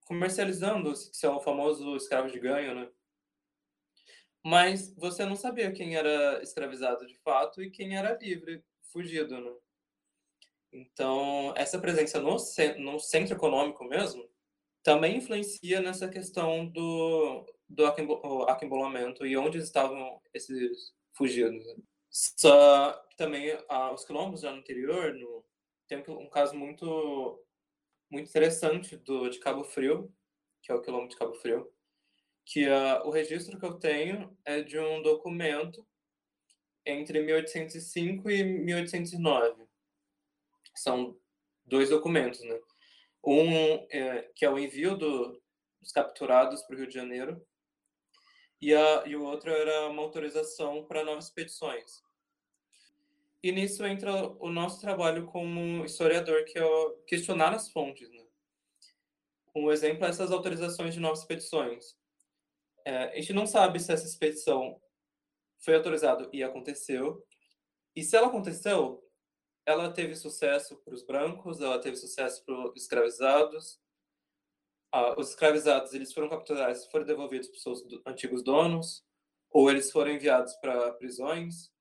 comercializando, 0.06 0.94
que 0.94 1.26
é 1.26 1.30
o 1.30 1.40
famoso 1.42 1.96
escravo 1.96 2.30
de 2.32 2.40
ganho, 2.40 2.76
né? 2.76 2.92
Mas 4.46 4.94
você 4.96 5.26
não 5.26 5.36
sabia 5.36 5.72
quem 5.72 5.96
era 5.96 6.42
escravizado 6.44 7.06
de 7.08 7.18
fato 7.20 7.62
e 7.62 7.72
quem 7.72 7.98
era 7.98 8.18
livre, 8.18 8.64
fugido, 8.92 9.40
né? 9.40 9.52
Então, 10.72 11.54
essa 11.56 11.80
presença 11.80 12.20
no, 12.20 12.40
ce- 12.40 12.76
no 12.78 13.00
centro 13.00 13.36
econômico 13.36 13.84
mesmo 13.86 14.28
também 14.84 15.18
influencia 15.18 15.82
nessa 15.82 16.10
questão 16.10 16.68
do, 16.68 17.46
do 17.74 17.86
aquimbo- 17.86 18.22
o 18.24 18.44
aquimbolamento 18.44 19.26
e 19.26 19.36
onde 19.36 19.58
estavam 19.58 20.22
esses 20.34 20.94
fugidos. 21.14 21.66
né? 21.66 21.76
Só 22.10 22.94
também 23.18 23.58
ah, 23.70 23.92
os 23.92 24.06
quilombos 24.06 24.42
já 24.42 24.52
no 24.52 24.60
interior 24.60 25.14
no, 25.14 25.44
tem 25.88 26.04
um 26.08 26.30
caso 26.30 26.56
muito 26.56 27.44
muito 28.10 28.30
interessante 28.30 28.96
do 28.98 29.30
de 29.30 29.40
Cabo 29.40 29.64
Frio, 29.64 30.14
que 30.62 30.72
é 30.72 30.76
o 30.76 30.82
quilombo 30.82 31.08
de 31.08 31.18
Cabo 31.18 31.34
Frio, 31.36 31.68
que 32.46 32.68
ah, 32.68 33.02
o 33.06 33.10
registro 33.10 33.60
que 33.60 33.66
eu 33.66 33.74
tenho 33.80 34.38
é 34.46 34.62
de 34.62 34.78
um 34.78 35.02
documento 35.02 35.86
entre 36.86 37.22
1805 37.22 38.30
e 38.30 38.44
1809. 38.44 39.64
São 40.76 41.18
dois 41.66 41.90
documentos, 41.90 42.42
né? 42.44 42.60
Um 43.26 43.88
é, 43.90 44.30
que 44.36 44.46
é 44.46 44.50
o 44.50 44.60
envio 44.60 44.98
do, 44.98 45.42
dos 45.82 45.92
capturados 45.92 46.62
para 46.64 46.76
o 46.76 46.78
Rio 46.80 46.88
de 46.88 46.94
Janeiro 46.94 47.42
e, 48.64 48.74
a, 48.74 49.04
e 49.06 49.14
o 49.14 49.24
outro 49.24 49.52
era 49.52 49.90
uma 49.90 50.02
autorização 50.02 50.86
para 50.86 51.04
novas 51.04 51.26
expedições. 51.26 52.02
E 53.44 53.52
nisso 53.52 53.86
entra 53.86 54.14
o 54.40 54.50
nosso 54.50 54.80
trabalho 54.80 55.26
como 55.26 55.84
historiador, 55.84 56.46
que 56.46 56.58
é 56.58 56.64
questionar 57.06 57.54
as 57.54 57.70
fontes. 57.70 58.10
Né? 58.10 58.26
Um 59.54 59.70
exemplo 59.70 60.06
é 60.06 60.10
essas 60.10 60.32
autorizações 60.32 60.94
de 60.94 61.02
novas 61.02 61.20
expedições. 61.20 61.98
É, 62.86 63.10
a 63.10 63.16
gente 63.16 63.34
não 63.34 63.46
sabe 63.46 63.82
se 63.82 63.92
essa 63.92 64.06
expedição 64.06 64.82
foi 65.60 65.76
autorizada 65.76 66.30
e 66.32 66.42
aconteceu. 66.42 67.22
E 67.94 68.02
se 68.02 68.16
ela 68.16 68.28
aconteceu, 68.28 69.04
ela 69.66 69.92
teve 69.92 70.16
sucesso 70.16 70.78
para 70.78 70.94
os 70.94 71.04
brancos, 71.04 71.60
ela 71.60 71.80
teve 71.80 71.98
sucesso 71.98 72.46
para 72.46 72.56
os 72.70 72.82
escravizados. 72.82 73.83
Ah, 74.96 75.16
os 75.18 75.30
escravizados 75.30 75.92
eles 75.96 76.14
foram 76.14 76.30
capturados, 76.30 76.86
foram 76.86 77.04
devolvidos 77.04 77.48
para 77.48 77.56
os 77.56 77.64
seus 77.64 77.84
antigos 78.06 78.44
donos, 78.44 79.04
ou 79.50 79.68
eles 79.72 79.92
foram 79.92 80.12
enviados 80.12 80.54
para 80.58 80.94
prisões, 80.94 81.72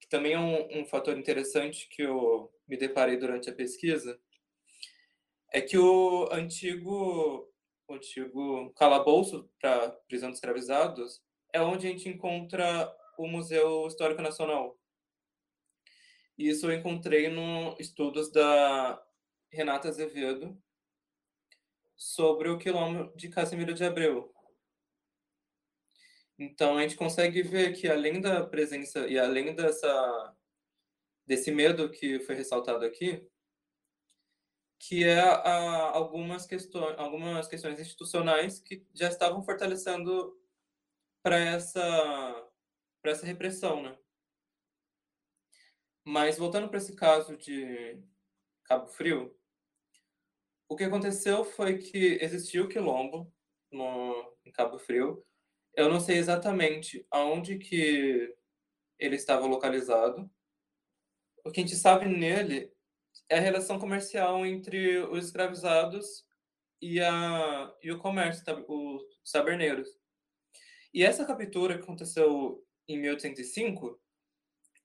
que 0.00 0.08
também 0.08 0.32
é 0.32 0.40
um, 0.40 0.80
um 0.80 0.84
fator 0.84 1.16
interessante 1.16 1.88
que 1.88 2.02
eu 2.02 2.52
me 2.66 2.76
deparei 2.76 3.16
durante 3.16 3.48
a 3.48 3.54
pesquisa, 3.54 4.20
é 5.52 5.60
que 5.60 5.78
o 5.78 6.28
antigo, 6.32 7.48
o 7.86 7.94
antigo 7.94 8.72
calabouço 8.74 9.48
para 9.60 9.90
prisão 10.08 10.30
de 10.30 10.34
escravizados 10.34 11.22
é 11.52 11.62
onde 11.62 11.86
a 11.86 11.90
gente 11.90 12.08
encontra 12.08 12.92
o 13.16 13.28
Museu 13.28 13.86
Histórico 13.86 14.20
Nacional. 14.20 14.76
E 16.36 16.48
Isso 16.48 16.66
eu 16.66 16.76
encontrei 16.76 17.28
no 17.28 17.76
estudos 17.78 18.32
da 18.32 19.00
Renata 19.48 19.88
Azevedo 19.88 20.60
sobre 22.02 22.48
o 22.48 22.58
quilombo 22.58 23.14
de 23.16 23.28
Casimiro 23.28 23.72
de 23.72 23.84
Abreu. 23.84 24.34
Então 26.36 26.76
a 26.76 26.82
gente 26.82 26.96
consegue 26.96 27.42
ver 27.42 27.72
que 27.74 27.88
além 27.88 28.20
da 28.20 28.44
presença 28.44 29.06
e 29.06 29.16
além 29.18 29.54
dessa 29.54 30.36
desse 31.24 31.52
medo 31.52 31.88
que 31.88 32.18
foi 32.20 32.34
ressaltado 32.34 32.84
aqui, 32.84 33.24
que 34.80 35.04
é 35.04 35.20
a, 35.20 35.90
algumas 35.90 36.44
questões 36.44 36.98
algumas 36.98 37.46
questões 37.46 37.78
institucionais 37.78 38.58
que 38.58 38.84
já 38.92 39.08
estavam 39.08 39.44
fortalecendo 39.44 40.36
para 41.22 41.38
essa 41.38 42.50
para 43.00 43.12
essa 43.12 43.24
repressão, 43.24 43.80
né? 43.80 43.96
Mas 46.04 46.36
voltando 46.36 46.68
para 46.68 46.78
esse 46.78 46.96
caso 46.96 47.36
de 47.36 48.02
Cabo 48.64 48.88
Frio, 48.88 49.36
o 50.72 50.76
que 50.76 50.84
aconteceu 50.84 51.44
foi 51.44 51.76
que 51.76 52.18
existiu 52.22 52.66
quilombo 52.66 53.30
no, 53.70 54.34
em 54.42 54.50
Cabo 54.50 54.78
Frio. 54.78 55.22
Eu 55.74 55.90
não 55.90 56.00
sei 56.00 56.16
exatamente 56.16 57.06
aonde 57.10 57.58
que 57.58 58.34
ele 58.98 59.16
estava 59.16 59.46
localizado. 59.46 60.30
O 61.44 61.50
que 61.50 61.60
a 61.60 61.62
gente 61.62 61.76
sabe 61.76 62.06
nele 62.06 62.72
é 63.28 63.36
a 63.36 63.40
relação 63.40 63.78
comercial 63.78 64.46
entre 64.46 64.96
os 64.98 65.26
escravizados 65.26 66.24
e, 66.80 67.00
a, 67.00 67.74
e 67.82 67.92
o 67.92 67.98
comércio, 67.98 68.42
tá? 68.42 68.54
os 68.66 69.30
taberneiros. 69.30 69.88
E 70.94 71.04
essa 71.04 71.26
captura 71.26 71.76
que 71.76 71.84
aconteceu 71.84 72.64
em 72.88 72.98
1805 72.98 74.00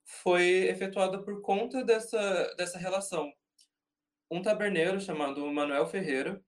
foi 0.03 0.67
efetuada 0.67 1.23
por 1.23 1.41
conta 1.41 1.81
dessa, 1.81 2.53
dessa 2.57 2.77
relação. 2.77 3.31
Um 4.29 4.41
taberneiro 4.41 4.99
chamado 4.99 5.45
Manuel 5.51 5.87
Ferreira, 5.87 6.43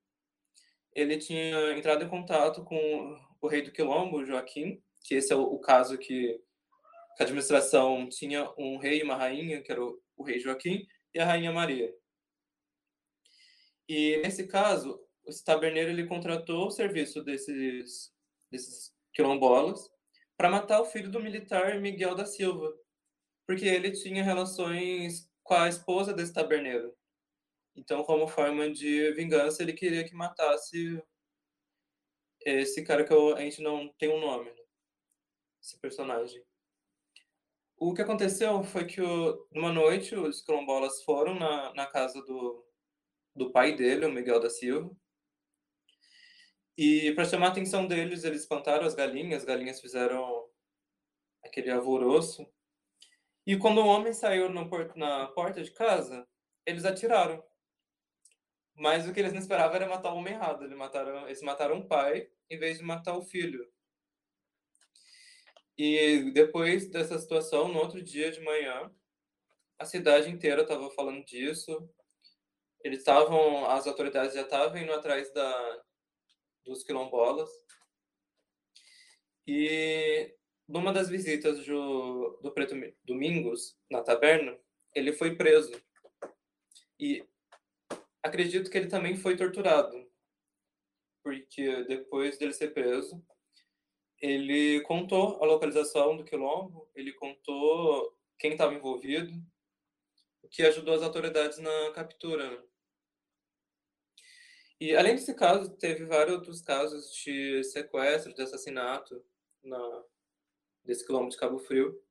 ele 0.93 1.17
tinha 1.17 1.77
entrado 1.77 2.03
em 2.03 2.09
contato 2.09 2.63
com 2.63 3.19
o 3.41 3.47
rei 3.47 3.61
do 3.61 3.71
Quilombo, 3.71 4.25
Joaquim, 4.25 4.81
que 5.03 5.15
esse 5.15 5.31
é 5.31 5.35
o, 5.35 5.41
o 5.41 5.59
caso 5.59 5.97
que 5.97 6.41
a 7.19 7.23
administração 7.23 8.07
tinha 8.09 8.51
um 8.57 8.77
rei 8.77 8.99
e 8.99 9.03
uma 9.03 9.15
rainha, 9.15 9.61
que 9.61 9.71
era 9.71 9.83
o, 9.83 10.01
o 10.17 10.23
rei 10.23 10.39
Joaquim, 10.39 10.85
e 11.13 11.19
a 11.19 11.25
rainha 11.25 11.51
Maria. 11.51 11.93
E 13.87 14.17
nesse 14.17 14.47
caso, 14.47 14.99
esse 15.25 15.43
taberneiro 15.43 15.89
ele 15.89 16.07
contratou 16.07 16.67
o 16.67 16.71
serviço 16.71 17.23
desses, 17.23 18.13
desses 18.51 18.93
quilombolas 19.13 19.89
para 20.37 20.49
matar 20.49 20.81
o 20.81 20.85
filho 20.85 21.09
do 21.09 21.19
militar 21.19 21.79
Miguel 21.81 22.15
da 22.15 22.25
Silva, 22.25 22.73
porque 23.45 23.65
ele 23.65 23.91
tinha 23.91 24.23
relações 24.23 25.29
com 25.43 25.53
a 25.53 25.67
esposa 25.67 26.13
desse 26.13 26.33
taberneiro. 26.33 26.95
Então, 27.75 28.03
como 28.03 28.27
forma 28.27 28.69
de 28.69 29.11
vingança, 29.13 29.63
ele 29.63 29.73
queria 29.73 30.03
que 30.03 30.13
matasse 30.13 31.01
esse 32.45 32.83
cara 32.83 33.03
que 33.03 33.13
eu, 33.13 33.35
a 33.35 33.41
gente 33.41 33.61
não 33.61 33.87
tem 33.97 34.09
um 34.09 34.19
nome, 34.19 34.49
né? 34.49 34.63
esse 35.61 35.79
personagem. 35.79 36.43
O 37.77 37.93
que 37.93 38.01
aconteceu 38.01 38.63
foi 38.63 38.85
que, 38.85 39.01
numa 39.51 39.71
noite, 39.71 40.15
os 40.15 40.41
quilombolas 40.41 41.03
foram 41.03 41.35
na, 41.35 41.73
na 41.73 41.85
casa 41.85 42.21
do, 42.23 42.65
do 43.35 43.51
pai 43.51 43.75
dele, 43.75 44.05
o 44.05 44.11
Miguel 44.11 44.39
da 44.39 44.49
Silva, 44.49 44.93
e 46.81 47.11
para 47.11 47.25
chamar 47.25 47.47
a 47.47 47.49
atenção 47.49 47.85
deles, 47.85 48.23
eles 48.23 48.43
espantaram 48.43 48.85
as 48.85 48.95
galinhas, 48.95 49.41
as 49.41 49.45
galinhas 49.45 49.81
fizeram 49.81 50.47
aquele 51.43 51.69
alvoroço. 51.69 52.47
E 53.45 53.57
quando 53.57 53.79
o 53.79 53.85
homem 53.85 54.13
saiu 54.13 54.47
na 54.47 55.27
porta 55.27 55.61
de 55.61 55.71
casa, 55.71 56.25
eles 56.65 56.85
atiraram. 56.85 57.43
Mas 58.79 59.05
o 59.05 59.13
que 59.13 59.19
eles 59.19 59.33
não 59.33 59.41
esperavam 59.41 59.75
era 59.75 59.89
matar 59.89 60.13
o 60.13 60.15
homem 60.15 60.33
errado. 60.33 60.63
Eles 60.63 60.77
mataram, 60.77 61.27
eles 61.27 61.41
mataram 61.41 61.79
o 61.79 61.85
pai 61.85 62.29
em 62.49 62.57
vez 62.57 62.77
de 62.77 62.83
matar 62.83 63.17
o 63.17 63.21
filho. 63.21 63.69
E 65.77 66.31
depois 66.31 66.89
dessa 66.89 67.19
situação, 67.19 67.67
no 67.67 67.77
outro 67.77 68.01
dia 68.01 68.31
de 68.31 68.39
manhã, 68.39 68.89
a 69.77 69.83
cidade 69.83 70.29
inteira 70.29 70.61
estava 70.61 70.89
falando 70.91 71.25
disso. 71.25 71.89
Eles 72.81 72.99
estavam, 72.99 73.69
as 73.69 73.85
autoridades 73.85 74.33
já 74.33 74.43
estavam 74.43 74.77
indo 74.77 74.93
atrás 74.93 75.29
da, 75.33 75.83
dos 76.65 76.81
quilombolas. 76.81 77.49
E 79.45 80.33
numa 80.65 80.93
das 80.93 81.09
visitas 81.09 81.65
do, 81.65 82.39
do 82.41 82.53
Preto 82.53 82.75
Domingos, 83.03 83.77
na 83.91 84.01
taberna, 84.01 84.57
ele 84.95 85.11
foi 85.11 85.35
preso. 85.35 85.73
E 86.97 87.27
acredito 88.23 88.69
que 88.69 88.77
ele 88.77 88.87
também 88.87 89.15
foi 89.15 89.35
torturado. 89.35 90.09
Porque 91.23 91.83
depois 91.83 92.37
dele 92.37 92.53
ser 92.53 92.73
preso, 92.73 93.23
ele 94.21 94.81
contou 94.81 95.41
a 95.41 95.45
localização 95.45 96.15
do 96.15 96.23
quilombo, 96.23 96.89
ele 96.95 97.13
contou 97.13 98.17
quem 98.37 98.53
estava 98.53 98.73
envolvido, 98.73 99.31
o 100.41 100.47
que 100.47 100.63
ajudou 100.63 100.95
as 100.95 101.01
autoridades 101.01 101.57
na 101.57 101.91
captura. 101.91 102.49
Né? 102.49 102.63
E 104.79 104.95
além 104.95 105.15
desse 105.15 105.33
caso, 105.33 105.75
teve 105.77 106.05
vários 106.05 106.35
outros 106.35 106.61
casos 106.61 107.13
de 107.13 107.63
sequestro, 107.65 108.33
de 108.33 108.41
assassinato 108.41 109.23
na, 109.61 110.03
desse 110.83 111.05
quilombo 111.05 111.29
de 111.29 111.37
Cabo 111.37 111.59
Frio. 111.59 112.01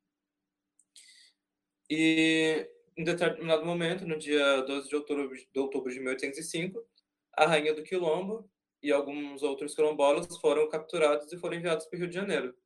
E 1.90 2.70
em 2.98 3.04
determinado 3.04 3.64
momento, 3.64 4.04
no 4.04 4.18
dia 4.18 4.62
12 4.62 4.88
de 4.88 4.96
outubro 4.96 5.28
de, 5.32 5.58
outubro 5.58 5.92
de 5.92 6.00
1805, 6.00 6.84
a 7.32 7.46
rainha 7.46 7.72
do 7.72 7.84
quilombo 7.84 8.50
e 8.82 8.90
alguns 8.90 9.42
outros 9.42 9.72
quilombolas 9.74 10.36
foram 10.38 10.68
capturados 10.68 11.32
e 11.32 11.38
foram 11.38 11.56
enviados 11.56 11.86
para 11.86 11.96
o 11.96 12.00
Rio 12.00 12.08
de 12.08 12.14
Janeiro. 12.14 12.56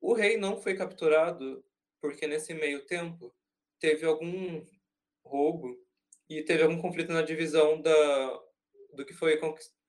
O 0.00 0.14
rei 0.14 0.36
não 0.36 0.60
foi 0.60 0.74
capturado 0.74 1.64
porque 2.00 2.26
nesse 2.26 2.52
meio 2.52 2.84
tempo 2.84 3.32
teve 3.78 4.04
algum 4.04 4.66
roubo 5.24 5.78
e 6.28 6.42
teve 6.42 6.64
algum 6.64 6.80
conflito 6.80 7.12
na 7.12 7.22
divisão 7.22 7.80
da, 7.80 8.42
do 8.94 9.06
que 9.06 9.14
foi 9.14 9.38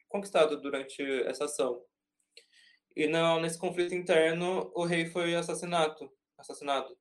conquistado 0.07 0.61
durante 0.61 1.01
essa 1.23 1.45
ação. 1.45 1.83
E 2.95 3.07
não, 3.07 3.41
nesse 3.41 3.57
conflito 3.57 3.95
interno, 3.95 4.71
o 4.75 4.85
rei 4.85 5.07
foi 5.07 5.33
assassinado, 5.33 6.11
assassinado 6.37 6.95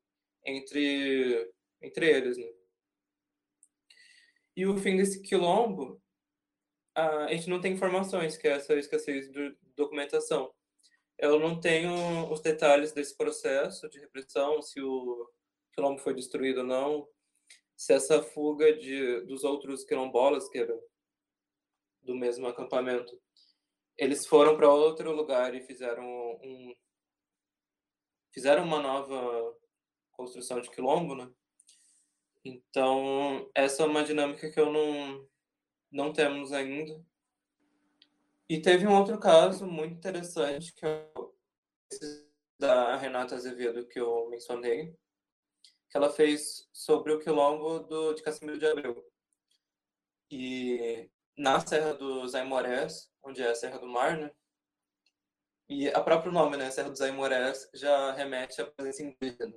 entre, 0.47 1.53
entre 1.83 2.09
eles. 2.09 2.37
Né? 2.37 2.47
E 4.57 4.67
o 4.67 4.77
fim 4.77 4.97
desse 4.97 5.21
quilombo, 5.23 6.01
a 6.95 7.33
gente 7.33 7.49
não 7.49 7.61
tem 7.61 7.73
informações, 7.73 8.37
que 8.37 8.47
é 8.47 8.53
essa 8.53 8.75
escassez 8.75 9.31
de 9.31 9.57
documentação. 9.77 10.53
Eu 11.19 11.39
não 11.39 11.61
tenho 11.61 12.31
os 12.31 12.41
detalhes 12.41 12.93
desse 12.93 13.17
processo 13.17 13.89
de 13.89 13.99
repressão, 14.01 14.61
se 14.61 14.81
o 14.81 15.31
quilombo 15.73 16.01
foi 16.01 16.15
destruído 16.15 16.59
ou 16.59 16.67
não, 16.67 17.09
se 17.77 17.93
essa 17.93 18.23
fuga 18.23 18.77
de, 18.77 19.23
dos 19.23 19.45
outros 19.45 19.85
quilombolas, 19.85 20.49
que 20.49 20.59
eram 20.59 20.81
do 22.03 22.15
mesmo 22.15 22.47
acampamento, 22.47 23.21
eles 23.97 24.27
foram 24.27 24.57
para 24.57 24.73
outro 24.73 25.13
lugar 25.13 25.55
e 25.55 25.63
fizeram 25.63 26.05
um 26.43 26.75
fizeram 28.33 28.65
uma 28.65 28.81
nova 28.81 29.57
construção 30.13 30.61
de 30.61 30.71
quilombo, 30.71 31.15
né? 31.15 31.31
Então, 32.45 33.51
essa 33.55 33.83
é 33.83 33.87
uma 33.87 34.05
dinâmica 34.05 34.51
que 34.51 34.59
eu 34.59 34.73
não 34.73 35.29
não 35.91 36.13
temos 36.13 36.53
ainda. 36.53 37.05
E 38.49 38.61
teve 38.61 38.87
um 38.87 38.99
outro 38.99 39.19
caso 39.19 39.67
muito 39.67 39.95
interessante 39.95 40.73
que 40.75 40.87
é 40.87 41.13
da 42.59 42.97
Renata 42.97 43.35
Azevedo 43.35 43.87
que 43.87 44.01
eu 44.01 44.29
mencionei, 44.31 44.97
que 45.91 45.97
ela 45.97 46.11
fez 46.11 46.69
sobre 46.73 47.13
o 47.13 47.19
quilombo 47.19 47.81
do, 47.81 48.15
de 48.15 48.23
Casimiro 48.23 48.59
de 48.59 48.67
Abreu. 48.67 49.05
E 50.31 51.11
na 51.37 51.61
Serra 51.61 51.93
dos 51.95 52.35
Aimorés, 52.35 53.11
onde 53.23 53.43
é 53.43 53.51
a 53.51 53.55
Serra 53.55 53.79
do 53.79 53.87
Mar, 53.87 54.17
né? 54.17 54.31
E 55.69 55.89
a 55.89 56.01
próprio 56.01 56.33
nome, 56.33 56.57
né, 56.57 56.71
Serra 56.71 56.91
dos 56.91 57.01
Aimorés, 57.01 57.69
já 57.75 58.13
remete 58.13 58.61
à 58.61 58.67
presença 58.67 59.03
indígena. 59.03 59.57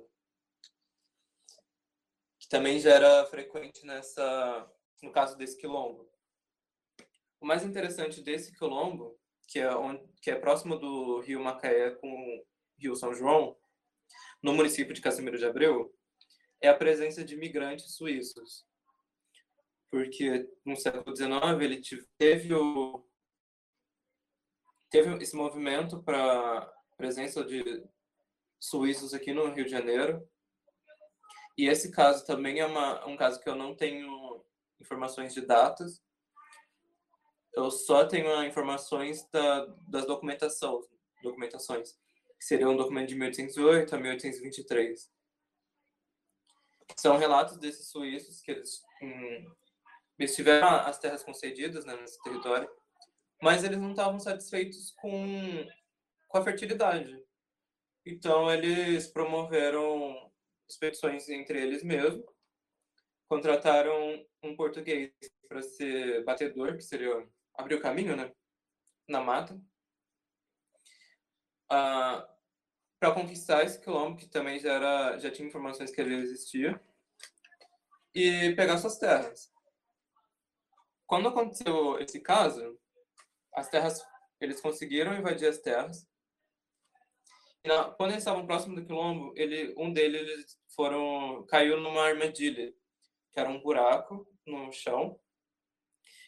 Que 2.46 2.50
também 2.50 2.78
já 2.78 2.90
era 2.90 3.26
frequente 3.26 3.84
nessa, 3.84 4.70
no 5.02 5.10
caso 5.10 5.36
desse 5.36 5.56
quilombo. 5.56 6.08
O 7.40 7.46
mais 7.46 7.64
interessante 7.64 8.22
desse 8.22 8.56
quilombo, 8.56 9.18
que 9.48 9.58
é, 9.58 9.74
onde, 9.74 10.00
que 10.22 10.30
é 10.30 10.36
próximo 10.36 10.78
do 10.78 11.18
rio 11.22 11.42
Macaé 11.42 11.90
com 11.90 12.08
o 12.08 12.46
rio 12.78 12.94
São 12.94 13.12
João, 13.12 13.56
no 14.40 14.54
município 14.54 14.94
de 14.94 15.00
Casimiro 15.00 15.36
de 15.36 15.44
Abreu, 15.44 15.92
é 16.60 16.68
a 16.68 16.76
presença 16.76 17.24
de 17.24 17.36
migrantes 17.36 17.96
suíços. 17.96 18.64
Porque 19.90 20.48
no 20.64 20.76
século 20.76 21.16
XIX 21.16 21.32
ele 21.60 21.80
teve 22.16 22.54
o 22.54 23.04
teve 24.88 25.20
esse 25.20 25.34
movimento 25.34 26.00
para 26.00 26.72
presença 26.96 27.44
de 27.44 27.84
suíços 28.60 29.12
aqui 29.12 29.32
no 29.32 29.52
Rio 29.52 29.64
de 29.64 29.70
Janeiro. 29.70 30.26
E 31.56 31.68
esse 31.68 31.90
caso 31.90 32.24
também 32.26 32.60
é 32.60 32.66
uma, 32.66 33.06
um 33.06 33.16
caso 33.16 33.40
que 33.40 33.48
eu 33.48 33.54
não 33.54 33.74
tenho 33.74 34.44
informações 34.80 35.32
de 35.32 35.40
datas. 35.40 36.02
Eu 37.54 37.70
só 37.70 38.04
tenho 38.04 38.44
informações 38.44 39.26
da, 39.30 39.66
das 39.88 40.06
documentação, 40.06 40.86
documentações, 41.22 41.92
que 42.38 42.44
seria 42.44 42.68
um 42.68 42.76
documento 42.76 43.08
de 43.08 43.14
1808 43.14 43.94
a 43.94 43.98
1823 43.98 45.16
são 46.96 47.16
relatos 47.16 47.58
desses 47.58 47.88
suíços 47.88 48.40
que 48.40 48.50
eles, 48.50 48.82
hum, 49.02 49.50
eles 50.18 50.34
tiveram 50.34 50.68
as 50.68 50.98
terras 50.98 51.22
concedidas 51.22 51.84
né, 51.84 51.96
nesse 51.96 52.22
território, 52.22 52.68
mas 53.42 53.64
eles 53.64 53.78
não 53.78 53.90
estavam 53.90 54.18
satisfeitos 54.18 54.92
com, 54.92 55.66
com 56.28 56.38
a 56.38 56.44
fertilidade. 56.44 57.22
Então, 58.04 58.50
eles 58.50 59.08
promoveram 59.08 60.25
expedições 60.68 61.28
entre 61.28 61.60
eles 61.60 61.82
mesmos, 61.82 62.24
contrataram 63.28 64.24
um 64.42 64.56
português 64.56 65.12
para 65.48 65.62
ser 65.62 66.24
batedor, 66.24 66.76
que 66.76 66.82
seria 66.82 67.26
abrir 67.54 67.74
o 67.74 67.80
caminho 67.80 68.16
né, 68.16 68.32
na 69.08 69.20
mata, 69.20 69.60
ah, 71.70 72.28
para 72.98 73.14
conquistar 73.14 73.64
esse 73.64 73.80
quilombo, 73.80 74.16
que 74.16 74.28
também 74.28 74.58
já, 74.58 74.72
era, 74.72 75.18
já 75.18 75.30
tinha 75.30 75.48
informações 75.48 75.90
que 75.90 76.00
ele 76.00 76.14
existia, 76.14 76.80
e 78.14 78.54
pegar 78.54 78.78
suas 78.78 78.98
terras. 78.98 79.52
Quando 81.06 81.28
aconteceu 81.28 81.98
esse 82.00 82.20
caso, 82.20 82.78
as 83.54 83.68
terras, 83.68 84.02
eles 84.40 84.60
conseguiram 84.60 85.14
invadir 85.14 85.48
as 85.48 85.58
terras, 85.58 86.08
na, 87.66 87.90
quando 87.90 88.10
eles 88.10 88.22
estavam 88.22 88.46
próximo 88.46 88.74
do 88.74 88.84
quilombo, 88.84 89.32
ele, 89.36 89.74
um 89.76 89.92
deles 89.92 90.58
foram 90.68 91.44
caiu 91.46 91.80
numa 91.80 92.02
armadilha, 92.02 92.72
que 93.32 93.40
era 93.40 93.48
um 93.48 93.60
buraco 93.60 94.26
no 94.46 94.72
chão, 94.72 95.20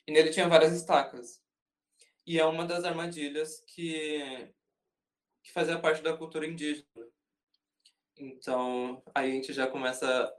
e 0.07 0.13
nele 0.13 0.31
tinha 0.31 0.49
várias 0.49 0.73
estacas. 0.73 1.43
E 2.27 2.39
é 2.39 2.45
uma 2.45 2.67
das 2.67 2.85
armadilhas 2.85 3.61
que 3.67 4.53
que 5.43 5.53
fazia 5.53 5.79
parte 5.79 6.03
da 6.03 6.17
cultura 6.17 6.47
indígena. 6.47 6.85
Então, 8.19 9.03
aí 9.15 9.31
a 9.31 9.35
gente 9.35 9.53
já 9.53 9.67
começa 9.67 10.31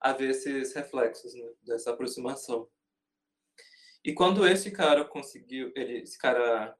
a 0.00 0.12
ver 0.12 0.30
esses 0.30 0.74
reflexos 0.74 1.34
né, 1.34 1.48
dessa 1.62 1.90
aproximação. 1.90 2.68
E 4.04 4.12
quando 4.12 4.46
esse 4.46 4.70
cara 4.70 5.04
conseguiu, 5.04 5.72
ele, 5.74 6.02
esse 6.02 6.18
cara 6.18 6.76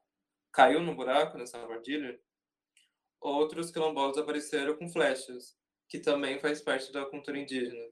caiu 0.53 0.81
no 0.81 0.95
buraco 0.95 1.39
nessa 1.39 1.59
armadilha, 1.59 2.20
outros 3.21 3.71
quilombolas 3.71 4.19
apareceram 4.19 4.77
com 4.77 4.89
flechas, 4.89 5.57
que 5.89 5.99
também 5.99 6.39
faz 6.39 6.61
parte 6.61 6.93
da 6.93 7.07
cultura 7.07 7.39
indígena. 7.39 7.89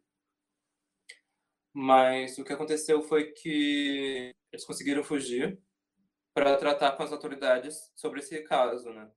Mas 1.73 2.39
o 2.39 2.45
que 2.45 2.53
aconteceu 2.53 3.03
foi 3.03 3.33
que 3.33 4.35
eles 4.53 4.65
conseguiram 4.65 5.05
fugir 5.05 5.59
para 6.35 6.57
tratar 6.57 6.93
com 6.93 7.03
as 7.03 7.13
autoridades 7.13 7.93
sobre 7.95 8.21
esse 8.21 8.43
caso, 8.43 8.91
né? 8.91 9.11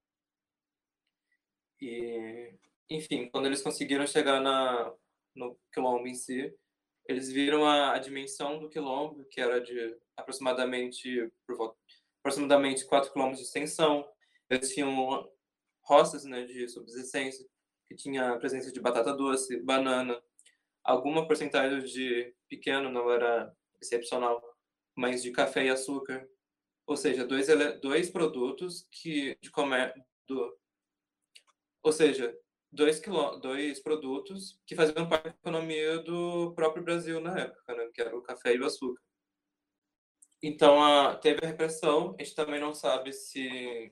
E, 1.82 2.54
enfim, 2.90 3.30
quando 3.30 3.46
eles 3.46 3.62
conseguiram 3.62 4.06
chegar 4.06 4.42
na, 4.42 4.94
no 5.36 5.58
quilombo 5.72 6.08
em 6.08 6.16
si, 6.16 6.54
eles 7.08 7.32
viram 7.32 7.66
a, 7.66 7.94
a 7.96 8.00
dimensão 8.00 8.60
do 8.60 8.70
quilombo, 8.70 9.26
que 9.26 9.42
era 9.42 9.60
de 9.60 9.98
aproximadamente, 10.16 11.32
por 11.48 11.76
aproximadamente 12.20 12.86
4 12.86 13.12
quilômetros 13.12 13.42
de 13.42 13.48
extensão. 13.48 14.08
Eles 14.50 14.74
tinham 14.74 15.30
roças 15.90 16.24
né, 16.24 16.46
de 16.46 16.70
subsistência, 16.70 17.44
que 17.88 17.96
tinha 17.96 18.32
a 18.32 18.38
presença 18.38 18.72
de 18.72 18.80
batata 18.80 19.12
doce, 19.12 19.60
banana, 19.64 20.22
alguma 20.84 21.28
porcentagem 21.28 21.84
de 21.84 22.34
pequeno, 22.48 22.92
não 22.92 23.12
era 23.12 23.52
excepcional, 23.82 24.40
mas 24.96 25.24
de 25.24 25.32
café 25.32 25.66
e 25.66 25.70
açúcar. 25.70 26.30
Ou 26.86 26.96
seja, 26.96 27.26
dois, 27.26 27.48
dois 27.82 28.10
produtos 28.10 28.88
que 28.92 29.36
de 29.42 29.50
comer, 29.50 29.94
do, 30.28 30.58
ou 31.84 31.92
seja, 31.92 32.36
dois, 32.72 33.00
quilô, 33.00 33.38
dois 33.38 33.80
produtos 33.80 34.60
que 34.66 34.76
faziam 34.76 35.10
parte 35.10 35.26
da 35.26 35.30
economia 35.30 36.00
do 36.00 36.54
próprio 36.54 36.84
Brasil 36.84 37.20
na 37.20 37.38
época, 37.40 37.76
né? 37.76 37.90
que 37.94 38.02
era 38.02 38.16
o 38.16 38.22
café 38.22 38.54
e 38.54 38.60
o 38.60 38.66
açúcar. 38.66 39.02
Então, 40.42 40.82
a, 40.84 41.16
teve 41.16 41.44
a 41.44 41.48
repressão. 41.48 42.16
A 42.18 42.24
gente 42.24 42.36
também 42.36 42.60
não 42.60 42.74
sabe 42.74 43.12
se, 43.12 43.92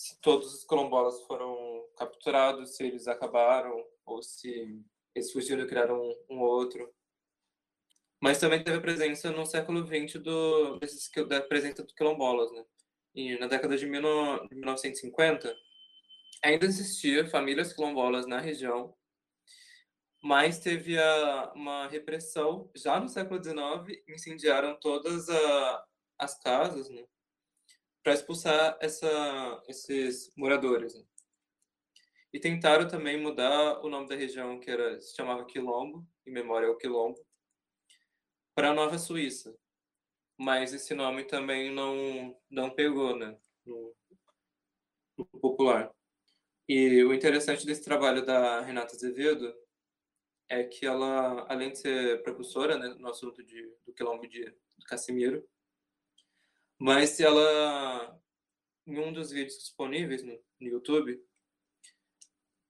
se 0.00 0.18
todos 0.22 0.54
os 0.54 0.64
quilombolas 0.64 1.20
foram 1.26 1.86
capturados, 1.94 2.74
se 2.74 2.82
eles 2.84 3.06
acabaram, 3.06 3.84
ou 4.06 4.22
se 4.22 4.82
eles 5.14 5.30
fugiram 5.30 5.62
e 5.62 5.66
criaram 5.68 6.00
um, 6.00 6.16
um 6.30 6.40
outro. 6.40 6.90
Mas 8.18 8.38
também 8.38 8.64
teve 8.64 8.78
a 8.78 8.80
presença 8.80 9.30
no 9.30 9.44
século 9.44 9.86
XX 9.86 10.22
do, 10.22 10.78
desses, 10.78 11.10
da 11.28 11.42
presença 11.42 11.82
dos 11.82 11.92
quilombolas. 11.92 12.50
Né? 12.50 12.64
E 13.14 13.38
na 13.38 13.46
década 13.46 13.76
de, 13.76 13.84
mil, 13.84 14.00
de 14.48 14.54
1950, 14.54 15.54
ainda 16.42 16.64
existia 16.64 17.26
famílias 17.26 17.74
quilombolas 17.74 18.26
na 18.26 18.40
região, 18.40 18.96
mas 20.22 20.60
teve 20.60 20.98
a, 20.98 21.52
uma 21.54 21.88
repressão. 21.88 22.70
Já 22.74 22.98
no 22.98 23.08
século 23.10 23.42
XIX, 23.42 24.02
incendiaram 24.08 24.80
todas 24.80 25.28
a, 25.28 25.84
as 26.18 26.38
casas 26.42 26.88
né, 26.88 27.04
para 28.02 28.14
expulsar 28.14 28.78
essa, 28.80 29.62
esses 29.68 30.32
moradores. 30.36 30.94
Né. 30.94 31.04
E 32.32 32.38
tentaram 32.38 32.86
também 32.86 33.20
mudar 33.20 33.80
o 33.84 33.88
nome 33.88 34.08
da 34.08 34.14
região, 34.14 34.60
que 34.60 34.70
era, 34.70 35.00
se 35.00 35.14
chamava 35.14 35.44
Quilombo, 35.44 36.06
em 36.26 36.30
memória 36.30 36.68
ao 36.68 36.76
Quilombo, 36.76 37.18
para 38.54 38.72
Nova 38.72 38.98
Suíça. 38.98 39.56
Mas 40.38 40.72
esse 40.72 40.94
nome 40.94 41.24
também 41.24 41.72
não, 41.72 42.38
não 42.48 42.70
pegou 42.70 43.16
né, 43.16 43.36
no, 43.64 43.94
no 45.18 45.26
popular. 45.26 45.92
E 46.68 47.02
o 47.04 47.12
interessante 47.12 47.66
desse 47.66 47.84
trabalho 47.84 48.24
da 48.24 48.60
Renata 48.60 48.94
Azevedo 48.94 49.52
é 50.48 50.64
que 50.64 50.86
ela, 50.86 51.46
além 51.48 51.72
de 51.72 51.78
ser 51.78 52.22
precursora 52.22 52.78
né, 52.78 52.94
no 52.98 53.08
assunto 53.08 53.42
de, 53.42 53.62
do 53.84 53.92
quilombo 53.92 54.26
de, 54.26 54.44
de 54.44 54.86
Casimiro, 54.86 55.46
mas 56.80 57.20
ela, 57.20 58.18
em 58.86 58.98
um 58.98 59.12
dos 59.12 59.30
vídeos 59.30 59.58
disponíveis 59.58 60.22
no, 60.22 60.32
no 60.58 60.68
YouTube, 60.68 61.22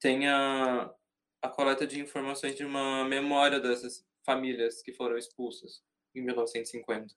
tem 0.00 0.26
a, 0.26 0.92
a 1.40 1.48
coleta 1.48 1.86
de 1.86 2.00
informações 2.00 2.56
de 2.56 2.64
uma 2.64 3.04
memória 3.04 3.60
dessas 3.60 4.04
famílias 4.26 4.82
que 4.82 4.92
foram 4.92 5.16
expulsas 5.16 5.84
em 6.12 6.22
1950. 6.22 7.14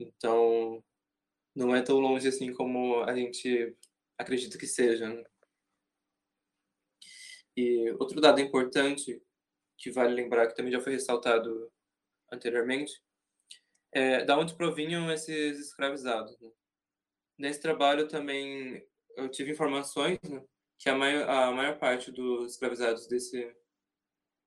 Então, 0.00 0.84
não 1.54 1.76
é 1.76 1.80
tão 1.80 2.00
longe 2.00 2.26
assim 2.26 2.52
como 2.52 3.04
a 3.04 3.14
gente 3.14 3.76
acredito 4.18 4.58
que 4.58 4.66
seja. 4.66 5.08
Né? 5.08 5.24
E 7.56 7.88
outro 8.00 8.20
dado 8.20 8.40
importante 8.40 9.22
que 9.78 9.92
vale 9.92 10.12
lembrar, 10.12 10.48
que 10.48 10.56
também 10.56 10.72
já 10.72 10.80
foi 10.80 10.94
ressaltado 10.94 11.72
anteriormente, 12.32 13.00
é 13.96 14.24
da 14.24 14.38
onde 14.38 14.54
provinham 14.54 15.10
esses 15.10 15.58
escravizados. 15.58 16.38
Né? 16.38 16.50
Nesse 17.38 17.62
trabalho 17.62 18.06
também 18.06 18.86
eu 19.16 19.30
tive 19.30 19.52
informações 19.52 20.18
né, 20.28 20.44
que 20.78 20.90
a 20.90 20.94
maior, 20.94 21.28
a 21.28 21.50
maior 21.50 21.78
parte 21.78 22.12
dos 22.12 22.52
escravizados 22.52 23.06
desse 23.06 23.50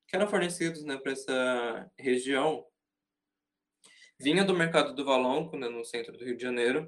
que 0.08 0.16
eram 0.16 0.28
fornecidos 0.28 0.84
né, 0.84 0.98
para 0.98 1.12
essa 1.14 1.92
região 1.98 2.66
vinha 4.20 4.44
do 4.44 4.54
mercado 4.54 4.94
do 4.94 5.06
Valonco, 5.06 5.58
né, 5.58 5.68
no 5.68 5.84
centro 5.84 6.16
do 6.16 6.24
Rio 6.24 6.36
de 6.36 6.44
Janeiro, 6.44 6.88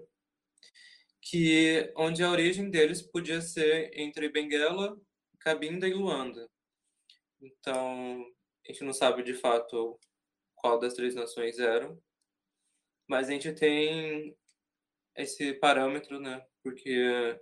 que 1.21 1.91
onde 1.95 2.23
a 2.23 2.29
origem 2.29 2.69
deles 2.69 3.01
podia 3.01 3.41
ser 3.41 3.91
entre 3.93 4.29
Benguela, 4.29 4.99
Cabinda 5.39 5.87
e 5.87 5.93
Luanda. 5.93 6.49
Então, 7.39 8.25
a 8.65 8.71
gente 8.71 8.83
não 8.83 8.93
sabe 8.93 9.23
de 9.23 9.33
fato 9.33 9.99
qual 10.55 10.79
das 10.79 10.93
três 10.93 11.15
nações 11.15 11.57
eram, 11.59 11.99
mas 13.07 13.27
a 13.27 13.31
gente 13.31 13.51
tem 13.53 14.35
esse 15.15 15.53
parâmetro, 15.53 16.19
né? 16.19 16.45
Porque 16.63 17.39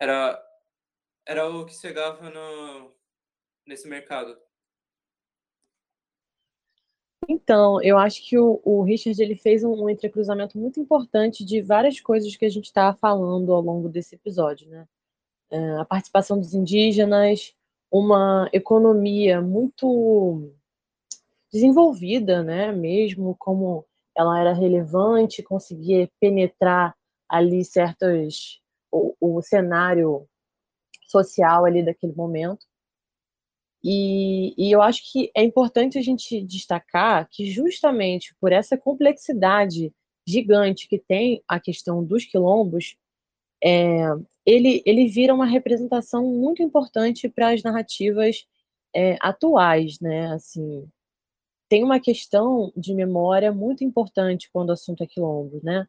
era 0.00 0.42
era 1.26 1.48
o 1.48 1.66
que 1.66 1.74
chegava 1.74 2.30
no 2.30 2.94
nesse 3.66 3.88
mercado. 3.88 4.38
Então, 7.28 7.82
eu 7.82 7.98
acho 7.98 8.26
que 8.26 8.38
o, 8.38 8.60
o 8.64 8.82
Richard 8.82 9.22
ele 9.22 9.36
fez 9.36 9.62
um, 9.62 9.84
um 9.84 9.90
entrecruzamento 9.90 10.56
muito 10.58 10.80
importante 10.80 11.44
de 11.44 11.60
várias 11.60 12.00
coisas 12.00 12.34
que 12.34 12.46
a 12.46 12.48
gente 12.48 12.64
está 12.66 12.94
falando 12.94 13.52
ao 13.52 13.60
longo 13.60 13.88
desse 13.88 14.14
episódio, 14.14 14.66
né? 14.68 14.88
É, 15.50 15.76
a 15.76 15.84
participação 15.84 16.38
dos 16.38 16.54
indígenas, 16.54 17.54
uma 17.90 18.48
economia 18.52 19.42
muito 19.42 20.50
desenvolvida, 21.52 22.42
né? 22.42 22.72
Mesmo 22.72 23.34
como 23.38 23.84
ela 24.18 24.40
era 24.40 24.52
relevante, 24.52 25.42
conseguia 25.44 26.10
penetrar 26.20 26.94
ali 27.28 27.64
certos 27.64 28.60
o, 28.90 29.14
o 29.20 29.42
cenário 29.42 30.26
social 31.06 31.64
ali 31.64 31.84
daquele 31.84 32.12
momento. 32.14 32.66
E, 33.82 34.54
e, 34.58 34.72
eu 34.72 34.82
acho 34.82 35.02
que 35.12 35.30
é 35.36 35.44
importante 35.44 35.98
a 35.98 36.02
gente 36.02 36.42
destacar 36.42 37.28
que, 37.30 37.46
justamente 37.48 38.34
por 38.40 38.50
essa 38.52 38.76
complexidade 38.76 39.92
gigante 40.26 40.88
que 40.88 40.98
tem 40.98 41.40
a 41.46 41.60
questão 41.60 42.04
dos 42.04 42.24
quilombos, 42.24 42.96
é, 43.62 44.02
ele, 44.44 44.82
ele 44.84 45.06
vira 45.06 45.32
uma 45.32 45.46
representação 45.46 46.26
muito 46.26 46.60
importante 46.60 47.28
para 47.28 47.50
as 47.50 47.62
narrativas 47.62 48.44
é, 48.94 49.16
atuais, 49.20 50.00
né? 50.00 50.32
Assim, 50.32 50.88
tem 51.68 51.84
uma 51.84 52.00
questão 52.00 52.72
de 52.76 52.94
memória 52.94 53.52
muito 53.52 53.84
importante 53.84 54.48
quando 54.52 54.70
o 54.70 54.72
assunto 54.72 55.02
é 55.02 55.06
quilombo, 55.06 55.60
né? 55.62 55.86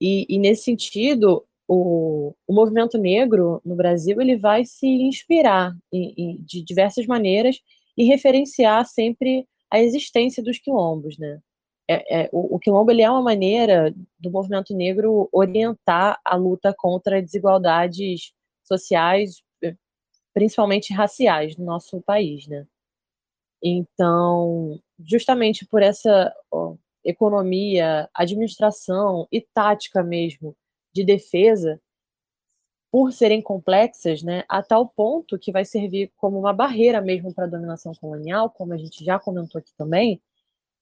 E, 0.00 0.26
e 0.28 0.38
nesse 0.38 0.64
sentido, 0.64 1.44
o, 1.66 2.34
o 2.46 2.54
movimento 2.54 2.98
negro 2.98 3.60
no 3.64 3.74
Brasil 3.74 4.20
ele 4.20 4.36
vai 4.36 4.64
se 4.64 4.86
inspirar 4.86 5.74
em, 5.92 6.14
em, 6.16 6.36
de 6.42 6.62
diversas 6.62 7.06
maneiras 7.06 7.60
e 7.96 8.04
referenciar 8.04 8.84
sempre 8.86 9.46
a 9.70 9.80
existência 9.80 10.42
dos 10.42 10.58
quilombos, 10.58 11.18
né? 11.18 11.40
É, 11.88 12.22
é, 12.22 12.30
o, 12.32 12.56
o 12.56 12.58
quilombo 12.58 12.90
ele 12.90 13.02
é 13.02 13.10
uma 13.10 13.22
maneira 13.22 13.94
do 14.18 14.30
movimento 14.30 14.74
negro 14.74 15.28
orientar 15.32 16.18
a 16.24 16.36
luta 16.36 16.74
contra 16.76 17.20
desigualdades 17.20 18.32
sociais, 18.62 19.42
eh, 19.62 19.76
principalmente 20.32 20.94
raciais, 20.94 21.56
no 21.56 21.64
nosso 21.66 22.00
país, 22.02 22.46
né? 22.46 22.66
Então, 23.62 24.80
justamente 24.98 25.66
por 25.66 25.82
essa 25.82 26.34
ó, 26.50 26.76
economia, 27.04 28.08
administração 28.14 29.26
e 29.30 29.40
tática 29.40 30.02
mesmo 30.02 30.56
de 30.92 31.04
defesa 31.04 31.80
por 32.90 33.12
serem 33.12 33.42
complexas, 33.42 34.22
né, 34.22 34.44
a 34.48 34.62
tal 34.62 34.88
ponto 34.88 35.36
que 35.36 35.50
vai 35.50 35.64
servir 35.64 36.12
como 36.16 36.38
uma 36.38 36.52
barreira 36.52 37.00
mesmo 37.00 37.34
para 37.34 37.44
a 37.44 37.48
dominação 37.48 37.92
colonial, 37.94 38.48
como 38.50 38.72
a 38.72 38.76
gente 38.76 39.04
já 39.04 39.18
comentou 39.18 39.58
aqui 39.58 39.72
também, 39.76 40.22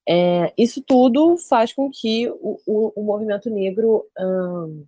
é, 0.06 0.52
isso 0.58 0.82
tudo 0.82 1.36
faz 1.38 1.72
com 1.72 1.90
que 1.90 2.28
o, 2.28 2.60
o, 2.66 2.92
o 3.00 3.02
movimento 3.02 3.48
negro 3.48 4.04
hum, 4.18 4.84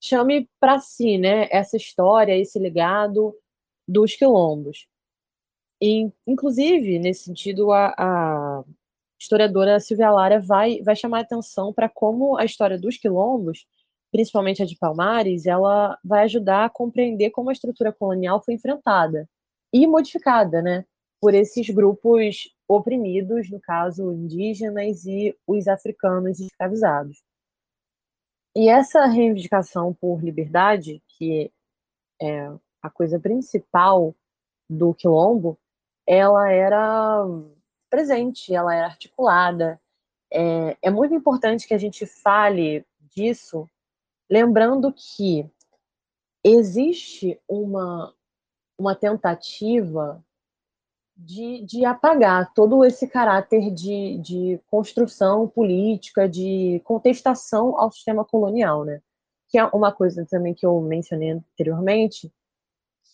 chame 0.00 0.48
para 0.60 0.78
si 0.80 1.18
né, 1.18 1.48
essa 1.50 1.76
história, 1.76 2.36
esse 2.36 2.58
legado 2.58 3.34
dos 3.86 4.14
quilombos. 4.14 4.86
E, 5.80 6.10
inclusive, 6.26 6.98
nesse 6.98 7.24
sentido, 7.24 7.72
a, 7.72 7.94
a 7.98 8.64
historiadora 9.18 9.80
Silvia 9.80 10.10
Lara 10.10 10.40
vai, 10.40 10.80
vai 10.82 10.96
chamar 10.96 11.20
atenção 11.20 11.72
para 11.72 11.88
como 11.88 12.36
a 12.36 12.44
história 12.44 12.78
dos 12.78 12.96
quilombos 12.96 13.66
principalmente 14.10 14.62
a 14.62 14.66
de 14.66 14.76
Palmares, 14.76 15.46
ela 15.46 15.98
vai 16.02 16.24
ajudar 16.24 16.64
a 16.64 16.70
compreender 16.70 17.30
como 17.30 17.50
a 17.50 17.52
estrutura 17.52 17.92
colonial 17.92 18.42
foi 18.42 18.54
enfrentada 18.54 19.28
e 19.70 19.86
modificada, 19.86 20.62
né, 20.62 20.86
por 21.20 21.34
esses 21.34 21.68
grupos 21.68 22.50
oprimidos, 22.66 23.50
no 23.50 23.60
caso 23.60 24.12
indígenas 24.12 25.04
e 25.04 25.36
os 25.46 25.68
africanos 25.68 26.40
escravizados. 26.40 27.22
E 28.54 28.70
essa 28.70 29.04
reivindicação 29.04 29.92
por 29.92 30.22
liberdade, 30.24 31.02
que 31.08 31.52
é 32.20 32.50
a 32.80 32.88
coisa 32.88 33.20
principal 33.20 34.14
do 34.68 34.94
quilombo, 34.94 35.58
ela 36.06 36.50
era 36.50 37.24
presente, 37.90 38.54
ela 38.54 38.74
era 38.74 38.86
articulada. 38.86 39.80
É, 40.32 40.76
é 40.82 40.90
muito 40.90 41.14
importante 41.14 41.66
que 41.66 41.74
a 41.74 41.78
gente 41.78 42.06
fale 42.06 42.84
disso 43.00 43.68
Lembrando 44.28 44.92
que 44.92 45.48
existe 46.42 47.40
uma, 47.48 48.12
uma 48.76 48.94
tentativa 48.94 50.22
de, 51.16 51.64
de 51.64 51.84
apagar 51.84 52.52
todo 52.52 52.84
esse 52.84 53.06
caráter 53.06 53.72
de, 53.72 54.18
de 54.18 54.60
construção 54.66 55.48
política, 55.48 56.28
de 56.28 56.80
contestação 56.84 57.78
ao 57.78 57.90
sistema 57.90 58.24
colonial, 58.24 58.84
né? 58.84 59.00
Que 59.48 59.58
é 59.58 59.64
uma 59.66 59.92
coisa 59.92 60.26
também 60.26 60.52
que 60.52 60.66
eu 60.66 60.80
mencionei 60.80 61.30
anteriormente, 61.30 62.32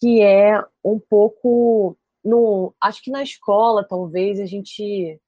que 0.01 0.23
é 0.23 0.65
um 0.83 0.99
pouco 0.99 1.97
no, 2.25 2.75
acho 2.81 3.03
que 3.03 3.11
na 3.11 3.23
escola 3.23 3.87
talvez 3.87 4.39
a 4.41 4.47
gente 4.47 5.21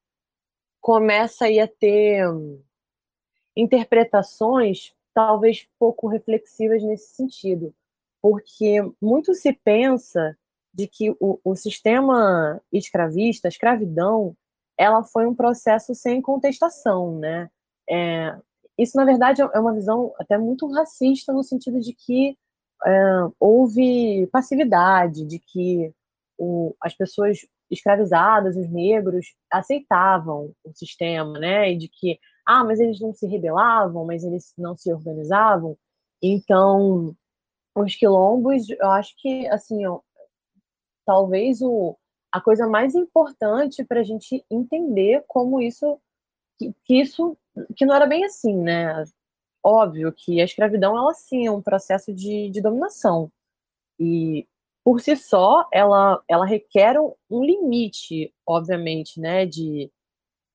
começa 0.81 1.45
a 1.45 1.67
ter 1.67 2.25
interpretações 3.55 4.93
talvez 5.13 5.67
pouco 5.79 6.07
reflexivas 6.07 6.83
nesse 6.83 7.15
sentido, 7.15 7.73
porque 8.21 8.81
muito 9.01 9.33
se 9.33 9.53
pensa 9.53 10.37
de 10.73 10.87
que 10.87 11.09
o, 11.21 11.39
o 11.43 11.55
sistema 11.55 12.61
escravista, 12.71 13.47
a 13.47 13.49
escravidão, 13.49 14.35
ela 14.77 15.03
foi 15.03 15.25
um 15.25 15.33
processo 15.33 15.95
sem 15.95 16.21
contestação, 16.21 17.17
né? 17.17 17.49
É, 17.89 18.37
isso, 18.77 18.97
na 18.97 19.05
verdade, 19.05 19.41
é 19.41 19.59
uma 19.59 19.73
visão 19.73 20.13
até 20.19 20.37
muito 20.37 20.69
racista, 20.69 21.31
no 21.31 21.43
sentido 21.43 21.79
de 21.79 21.93
que 21.93 22.37
é, 22.85 22.91
houve 23.39 24.27
passividade, 24.27 25.23
de 25.23 25.39
que 25.39 25.93
o, 26.37 26.75
as 26.81 26.93
pessoas 26.95 27.39
escravizadas, 27.69 28.55
os 28.55 28.69
negros, 28.69 29.27
aceitavam 29.51 30.53
o 30.63 30.73
sistema, 30.73 31.39
né? 31.39 31.71
E 31.71 31.77
de 31.77 31.89
que 31.89 32.19
ah, 32.45 32.63
mas 32.63 32.79
eles 32.79 32.99
não 32.99 33.11
se 33.11 33.25
rebelavam, 33.25 34.05
mas 34.05 34.23
eles 34.23 34.53
não 34.57 34.77
se 34.77 34.93
organizavam. 34.93 35.77
Então, 36.21 37.15
os 37.75 37.95
quilombos, 37.95 38.69
eu 38.69 38.91
acho 38.91 39.15
que, 39.17 39.47
assim, 39.47 39.85
ó, 39.85 39.99
talvez 41.05 41.61
o, 41.61 41.97
a 42.31 42.39
coisa 42.39 42.67
mais 42.67 42.95
importante 42.95 43.83
para 43.83 44.01
a 44.01 44.03
gente 44.03 44.45
entender 44.49 45.23
como 45.27 45.61
isso, 45.61 45.99
que, 46.59 46.73
que, 46.83 47.01
isso, 47.01 47.37
que 47.75 47.85
não 47.85 47.95
era 47.95 48.05
bem 48.05 48.25
assim, 48.25 48.55
né? 48.55 49.03
Óbvio 49.63 50.13
que 50.13 50.39
a 50.39 50.45
escravidão, 50.45 50.95
ela 50.95 51.13
sim 51.13 51.47
é 51.47 51.51
um 51.51 51.61
processo 51.61 52.13
de, 52.13 52.49
de 52.51 52.61
dominação. 52.61 53.31
E, 53.99 54.47
por 54.85 55.01
si 55.01 55.15
só, 55.15 55.67
ela, 55.73 56.23
ela 56.27 56.45
requer 56.45 56.99
um, 56.99 57.43
limite, 57.43 58.31
obviamente, 58.45 59.19
né, 59.19 59.43
de 59.43 59.91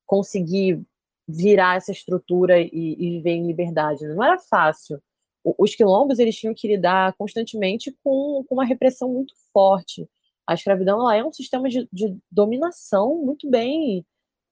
conseguir 0.06 0.80
virar 1.26 1.76
essa 1.76 1.90
estrutura 1.90 2.60
e, 2.60 2.70
e 2.72 3.10
viver 3.16 3.32
em 3.32 3.46
liberdade. 3.48 4.06
Não 4.06 4.22
era 4.22 4.38
fácil. 4.38 5.02
os 5.44 5.74
quilombos 5.74 6.20
eles 6.20 6.36
tinham 6.36 6.54
que 6.54 6.68
lidar 6.68 7.14
constantemente 7.16 7.90
com, 8.04 8.44
com 8.48 8.54
uma 8.54 8.64
repressão 8.64 9.12
muito 9.12 9.34
forte. 9.52 10.08
A 10.46 10.54
escravidão 10.54 11.00
ela 11.00 11.16
é 11.16 11.24
um 11.24 11.32
sistema 11.32 11.68
de, 11.68 11.88
de 11.92 12.16
dominação 12.30 13.16
muito 13.24 13.50
bem 13.50 14.06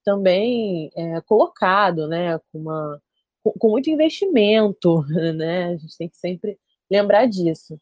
também 0.05 0.91
é, 0.97 1.21
colocado, 1.21 2.09
né, 2.09 2.39
com, 2.51 2.59
uma, 2.59 3.03
com, 3.45 3.53
com, 3.53 3.69
muito 3.71 3.91
investimento, 3.91 5.05
né, 5.37 5.67
a 5.67 5.77
gente 5.77 5.97
tem 5.97 6.09
que 6.09 6.17
sempre 6.17 6.59
lembrar 6.91 7.27
disso. 7.27 7.81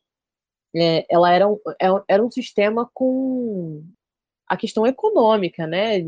É, 0.76 1.06
ela 1.08 1.32
era 1.32 1.48
um, 1.48 1.58
é 1.80 1.86
era 2.08 2.24
um 2.24 2.30
sistema 2.30 2.88
com 2.92 3.82
a 4.46 4.56
questão 4.56 4.86
econômica, 4.86 5.66
né, 5.66 6.00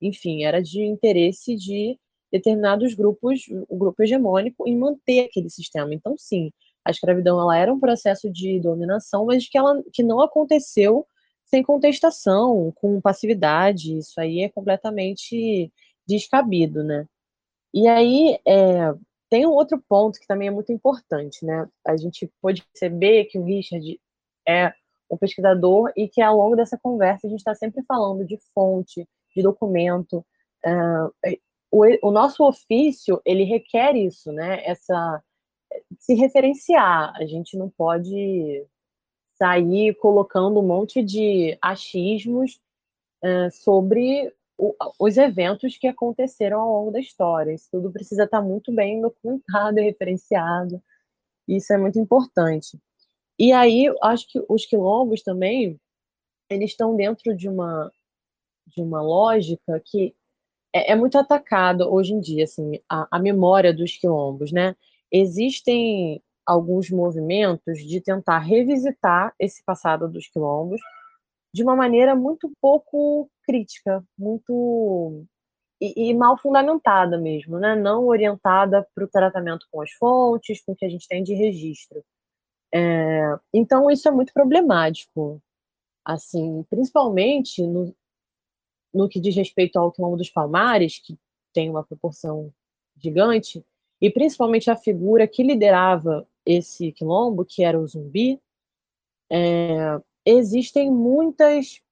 enfim, 0.00 0.44
era 0.44 0.62
de 0.62 0.82
interesse 0.82 1.56
de 1.56 1.98
determinados 2.32 2.94
grupos, 2.94 3.42
o 3.68 3.76
grupo 3.76 4.02
hegemônico, 4.02 4.68
em 4.68 4.76
manter 4.76 5.24
aquele 5.24 5.50
sistema. 5.50 5.92
Então, 5.94 6.16
sim, 6.16 6.52
a 6.84 6.90
escravidão 6.90 7.40
ela 7.40 7.56
era 7.56 7.72
um 7.72 7.80
processo 7.80 8.30
de 8.30 8.60
dominação, 8.60 9.26
mas 9.26 9.48
que, 9.48 9.58
ela, 9.58 9.82
que 9.92 10.02
não 10.02 10.20
aconteceu 10.20 11.06
sem 11.44 11.62
contestação, 11.62 12.72
com 12.76 13.00
passividade. 13.00 13.98
Isso 13.98 14.20
aí 14.20 14.42
é 14.42 14.48
completamente 14.48 15.72
descabido, 16.06 16.84
né? 16.84 17.06
E 17.74 17.88
aí 17.88 18.38
é, 18.46 18.94
tem 19.28 19.46
um 19.46 19.50
outro 19.50 19.82
ponto 19.88 20.18
que 20.20 20.26
também 20.26 20.48
é 20.48 20.50
muito 20.50 20.72
importante, 20.72 21.44
né? 21.44 21.68
A 21.86 21.96
gente 21.96 22.30
pode 22.40 22.64
perceber 22.64 23.26
que 23.26 23.38
o 23.38 23.44
Richard 23.44 24.00
é 24.50 24.74
um 25.10 25.16
pesquisador 25.16 25.92
e 25.96 26.08
que 26.08 26.22
ao 26.22 26.36
longo 26.36 26.56
dessa 26.56 26.78
conversa 26.78 27.26
a 27.26 27.30
gente 27.30 27.40
está 27.40 27.54
sempre 27.54 27.82
falando 27.82 28.24
de 28.24 28.38
fonte, 28.54 29.08
de 29.34 29.42
documento. 29.42 30.24
Uh, 30.64 31.38
o, 31.70 32.08
o 32.08 32.10
nosso 32.10 32.44
ofício, 32.44 33.20
ele 33.24 33.44
requer 33.44 33.96
isso, 33.96 34.32
né? 34.32 34.64
Essa, 34.64 35.22
se 35.98 36.14
referenciar. 36.14 37.12
A 37.16 37.26
gente 37.26 37.56
não 37.56 37.68
pode 37.68 38.66
sair 39.38 39.94
colocando 39.94 40.60
um 40.60 40.66
monte 40.66 41.02
de 41.02 41.56
achismos 41.62 42.60
uh, 43.24 43.50
sobre 43.52 44.32
o, 44.58 44.74
os 44.98 45.16
eventos 45.16 45.78
que 45.78 45.86
aconteceram 45.86 46.60
ao 46.60 46.72
longo 46.72 46.90
da 46.90 47.00
história. 47.00 47.52
Isso 47.52 47.68
tudo 47.70 47.90
precisa 47.90 48.24
estar 48.24 48.42
muito 48.42 48.72
bem 48.72 49.00
documentado 49.00 49.78
e 49.78 49.82
referenciado. 49.82 50.82
Isso 51.48 51.72
é 51.72 51.78
muito 51.78 51.98
importante. 51.98 52.78
E 53.40 53.52
aí, 53.52 53.86
acho 54.02 54.28
que 54.28 54.44
os 54.50 54.66
quilombos 54.66 55.22
também, 55.22 55.80
eles 56.50 56.72
estão 56.72 56.94
dentro 56.94 57.34
de 57.34 57.48
uma, 57.48 57.90
de 58.66 58.82
uma 58.82 59.00
lógica 59.00 59.80
que 59.82 60.14
é, 60.74 60.92
é 60.92 60.94
muito 60.94 61.16
atacado 61.16 61.90
hoje 61.90 62.12
em 62.12 62.20
dia, 62.20 62.44
assim, 62.44 62.78
a, 62.86 63.08
a 63.10 63.18
memória 63.18 63.72
dos 63.72 63.96
quilombos, 63.96 64.52
né? 64.52 64.76
Existem 65.10 66.22
alguns 66.44 66.90
movimentos 66.90 67.78
de 67.78 67.98
tentar 68.02 68.40
revisitar 68.40 69.34
esse 69.38 69.64
passado 69.64 70.06
dos 70.06 70.28
quilombos 70.28 70.82
de 71.54 71.62
uma 71.62 71.74
maneira 71.74 72.14
muito 72.14 72.52
pouco 72.60 73.30
crítica, 73.44 74.04
muito 74.18 75.24
e, 75.80 76.10
e, 76.10 76.14
mal 76.14 76.38
fundamentada 76.38 77.18
mesmo, 77.18 77.58
né? 77.58 77.74
Não 77.74 78.06
orientada 78.06 78.86
para 78.94 79.04
o 79.04 79.08
tratamento 79.08 79.66
com 79.70 79.80
as 79.80 79.92
fontes, 79.92 80.62
com 80.62 80.72
o 80.72 80.76
que 80.76 80.84
a 80.84 80.90
gente 80.90 81.08
tem 81.08 81.22
de 81.22 81.32
registro. 81.32 82.04
É, 82.72 83.38
então 83.52 83.90
isso 83.90 84.08
é 84.08 84.10
muito 84.10 84.32
problemático, 84.32 85.42
assim, 86.04 86.64
principalmente 86.70 87.66
no, 87.66 87.94
no 88.94 89.08
que 89.08 89.20
diz 89.20 89.34
respeito 89.34 89.78
ao 89.78 89.90
quilombo 89.90 90.16
dos 90.16 90.30
Palmares, 90.30 90.98
que 90.98 91.18
tem 91.52 91.68
uma 91.68 91.84
proporção 91.84 92.52
gigante, 92.96 93.64
e 94.00 94.10
principalmente 94.10 94.70
a 94.70 94.76
figura 94.76 95.26
que 95.26 95.42
liderava 95.42 96.26
esse 96.46 96.92
quilombo, 96.92 97.44
que 97.44 97.62
era 97.62 97.78
o 97.78 97.86
zumbi, 97.86 98.40
é, 99.30 100.00
existem 100.24 100.90
muitas 100.90 101.82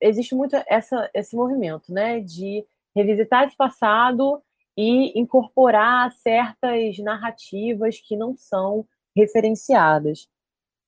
existe 0.00 0.34
muito 0.34 0.56
essa, 0.66 1.10
esse 1.12 1.34
movimento 1.34 1.92
né, 1.92 2.20
de 2.20 2.64
revisitar 2.94 3.46
esse 3.46 3.56
passado 3.56 4.42
e 4.76 5.18
incorporar 5.18 6.12
certas 6.12 6.98
narrativas 6.98 7.98
que 7.98 8.16
não 8.16 8.36
são 8.36 8.86
referenciadas. 9.18 10.28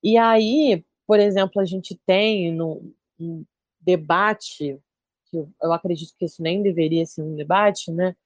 E 0.02 0.16
aí, 0.16 0.84
por 1.06 1.20
exemplo, 1.20 1.60
a 1.60 1.64
gente 1.64 1.98
tem 2.06 2.52
no, 2.52 2.92
um 3.18 3.44
debate 3.80 4.78
que 5.26 5.36
eu 5.62 5.72
acredito 5.72 6.14
que 6.18 6.24
isso 6.24 6.42
nem 6.42 6.62
deveria 6.62 7.06
ser 7.06 7.22
um 7.22 7.34
debate, 7.34 7.90
né? 7.90 8.16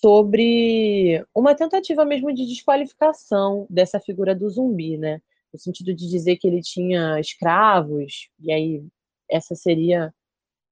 Sobre 0.00 1.24
uma 1.34 1.54
tentativa 1.54 2.04
mesmo 2.04 2.32
de 2.32 2.46
desqualificação 2.46 3.66
dessa 3.68 3.98
figura 3.98 4.34
do 4.34 4.48
zumbi, 4.48 4.96
né? 4.96 5.20
no 5.52 5.58
sentido 5.58 5.94
de 5.94 6.08
dizer 6.08 6.36
que 6.36 6.46
ele 6.46 6.60
tinha 6.60 7.18
escravos, 7.18 8.28
e 8.38 8.52
aí 8.52 8.84
essa 9.30 9.54
seria 9.54 10.12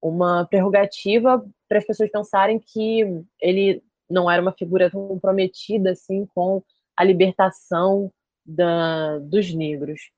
uma 0.01 0.47
prerrogativa 0.47 1.45
para 1.69 1.79
as 1.79 1.87
pessoas 1.87 2.11
pensarem 2.11 2.59
que 2.59 3.03
ele 3.41 3.83
não 4.09 4.31
era 4.31 4.41
uma 4.41 4.53
figura 4.53 4.91
comprometida 4.91 5.91
assim 5.91 6.27
com 6.27 6.63
a 6.97 7.03
libertação 7.03 8.13
da, 8.47 9.19
dos 9.19 9.53
negros. 9.53 10.11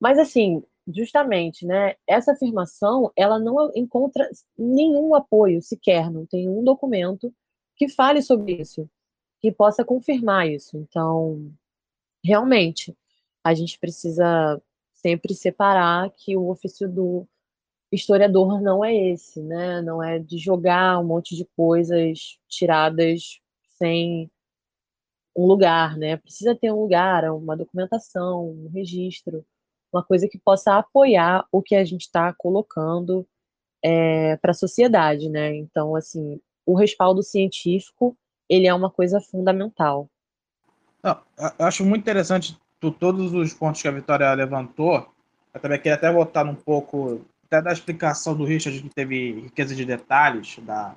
Mas 0.00 0.18
assim, 0.18 0.62
justamente, 0.86 1.66
né, 1.66 1.94
essa 2.06 2.32
afirmação, 2.32 3.12
ela 3.16 3.38
não 3.38 3.70
encontra 3.74 4.28
nenhum 4.56 5.14
apoio 5.14 5.60
sequer, 5.62 6.10
não 6.10 6.26
tem 6.26 6.48
um 6.48 6.64
documento 6.64 7.32
que 7.76 7.88
fale 7.88 8.22
sobre 8.22 8.60
isso, 8.60 8.88
que 9.40 9.52
possa 9.52 9.84
confirmar 9.84 10.48
isso. 10.48 10.76
Então, 10.76 11.52
realmente, 12.24 12.96
a 13.44 13.54
gente 13.54 13.78
precisa 13.78 14.60
sempre 14.92 15.34
separar 15.34 16.10
que 16.10 16.36
o 16.36 16.48
ofício 16.48 16.88
do 16.88 17.26
historiador 17.90 18.60
não 18.60 18.84
é 18.84 18.94
esse, 18.94 19.42
né? 19.42 19.80
Não 19.80 20.02
é 20.02 20.18
de 20.18 20.38
jogar 20.38 20.98
um 20.98 21.04
monte 21.04 21.36
de 21.36 21.44
coisas 21.56 22.38
tiradas 22.48 23.40
sem 23.78 24.30
um 25.36 25.46
lugar, 25.46 25.96
né? 25.96 26.16
Precisa 26.16 26.54
ter 26.54 26.72
um 26.72 26.80
lugar, 26.80 27.24
uma 27.32 27.56
documentação, 27.56 28.50
um 28.50 28.70
registro, 28.72 29.44
uma 29.92 30.02
coisa 30.02 30.28
que 30.28 30.38
possa 30.38 30.76
apoiar 30.76 31.46
o 31.50 31.62
que 31.62 31.74
a 31.74 31.84
gente 31.84 32.02
está 32.02 32.32
colocando 32.32 33.26
é, 33.82 34.36
para 34.36 34.50
a 34.50 34.54
sociedade, 34.54 35.28
né? 35.28 35.54
Então, 35.54 35.94
assim, 35.94 36.40
o 36.66 36.74
respaldo 36.74 37.22
científico 37.22 38.16
ele 38.48 38.66
é 38.66 38.74
uma 38.74 38.90
coisa 38.90 39.20
fundamental. 39.20 40.08
Não, 41.02 41.18
acho 41.58 41.84
muito 41.84 42.02
interessante 42.02 42.58
todos 42.98 43.32
os 43.34 43.52
pontos 43.52 43.82
que 43.82 43.88
a 43.88 43.92
Vitória 43.92 44.32
levantou. 44.34 45.06
Eu 45.52 45.60
também 45.60 45.78
queria 45.78 45.94
até 45.94 46.10
voltar 46.12 46.46
um 46.46 46.54
pouco 46.54 47.20
até 47.46 47.62
da 47.62 47.72
explicação 47.72 48.36
do 48.36 48.44
Richard 48.44 48.80
que 48.80 48.88
teve 48.88 49.40
riqueza 49.40 49.74
de 49.74 49.84
detalhes 49.84 50.58
da, 50.60 50.94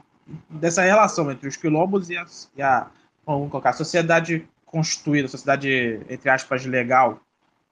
dessa 0.50 0.82
relação 0.82 1.32
entre 1.32 1.48
os 1.48 1.56
quilombos 1.56 2.10
e 2.10 2.18
a, 2.18 2.26
e 2.56 2.62
a 2.62 2.90
vamos 3.26 3.50
colocar, 3.50 3.74
sociedade 3.74 4.48
constituída, 4.66 5.28
sociedade, 5.28 6.02
entre 6.10 6.30
aspas, 6.30 6.66
legal, 6.66 7.20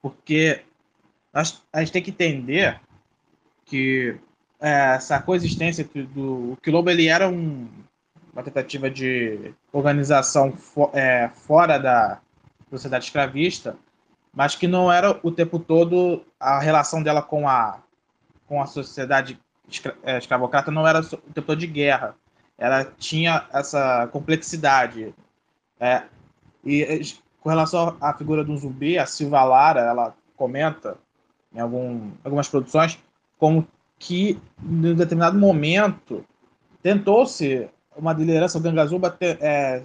porque 0.02 0.62
a 1.32 1.80
gente 1.80 1.92
tem 1.92 2.02
que 2.02 2.10
entender 2.10 2.80
que 3.64 4.16
é, 4.60 4.94
essa 4.94 5.20
coexistência 5.20 5.84
do 5.84 6.52
o 6.52 6.56
quilombo 6.62 6.90
ele 6.90 7.08
era 7.08 7.28
um, 7.28 7.68
uma 8.32 8.42
tentativa 8.42 8.90
de 8.90 9.54
organização 9.72 10.56
é, 10.92 11.30
fora 11.32 11.78
da 11.78 12.20
sociedade 12.68 13.04
escravista, 13.04 13.76
mas 14.34 14.54
que 14.54 14.66
não 14.66 14.92
era 14.92 15.18
o 15.22 15.30
tempo 15.30 15.58
todo 15.58 16.24
a 16.38 16.60
relação 16.60 17.02
dela 17.02 17.22
com 17.22 17.48
a 17.48 17.80
com 18.46 18.60
a 18.60 18.66
sociedade 18.66 19.38
escra, 19.68 19.96
é, 20.02 20.18
escravocrata 20.18 20.72
não 20.72 20.86
era 20.86 21.00
o 21.00 21.04
tempo 21.04 21.46
todo 21.46 21.58
de 21.58 21.68
guerra. 21.68 22.16
Ela 22.58 22.84
tinha 22.84 23.46
essa 23.52 24.08
complexidade. 24.08 25.14
É, 25.80 26.02
e 26.64 27.02
com 27.40 27.48
relação 27.48 27.96
à 28.00 28.12
figura 28.12 28.44
do 28.44 28.56
zumbi, 28.56 28.98
a 28.98 29.06
Silva 29.06 29.42
Lara, 29.42 29.80
ela 29.80 30.14
comenta 30.36 30.98
em 31.54 31.58
algum, 31.58 32.10
algumas 32.22 32.48
produções 32.48 32.98
como 33.38 33.66
que, 33.98 34.38
em 34.62 34.94
determinado 34.94 35.38
momento, 35.38 36.24
tentou-se 36.82 37.68
uma 37.96 38.12
liderança, 38.12 38.60
Gangazuba 38.60 39.16
é, 39.20 39.82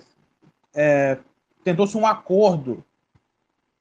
é, 0.73 1.17
tentou-se 1.63 1.97
um 1.97 2.05
acordo 2.05 2.83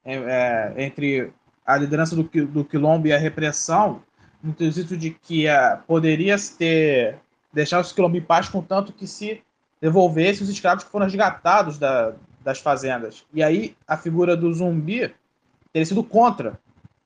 é, 0.04 0.14
é, 0.14 0.84
entre 0.84 1.32
a 1.66 1.76
liderança 1.76 2.14
do, 2.14 2.22
do 2.22 2.64
Quilombo 2.64 3.06
e 3.06 3.12
a 3.12 3.18
repressão, 3.18 4.02
no 4.42 4.54
quesito 4.54 4.96
de 4.96 5.10
que 5.10 5.46
é, 5.46 5.76
poderia 5.86 6.36
ter 6.58 7.18
deixar 7.52 7.80
os 7.80 7.92
Quilombo 7.92 8.16
em 8.16 8.22
paz, 8.22 8.48
contanto 8.48 8.92
que 8.92 9.06
se 9.06 9.42
devolvesse 9.84 10.42
os 10.42 10.48
escravos 10.48 10.82
que 10.82 10.90
foram 10.90 11.04
resgatados 11.04 11.78
da, 11.78 12.14
das 12.42 12.58
fazendas. 12.58 13.22
E 13.34 13.42
aí 13.42 13.76
a 13.86 13.98
figura 13.98 14.34
do 14.34 14.50
zumbi 14.50 15.14
teria 15.70 15.84
sido 15.84 16.02
contra 16.02 16.58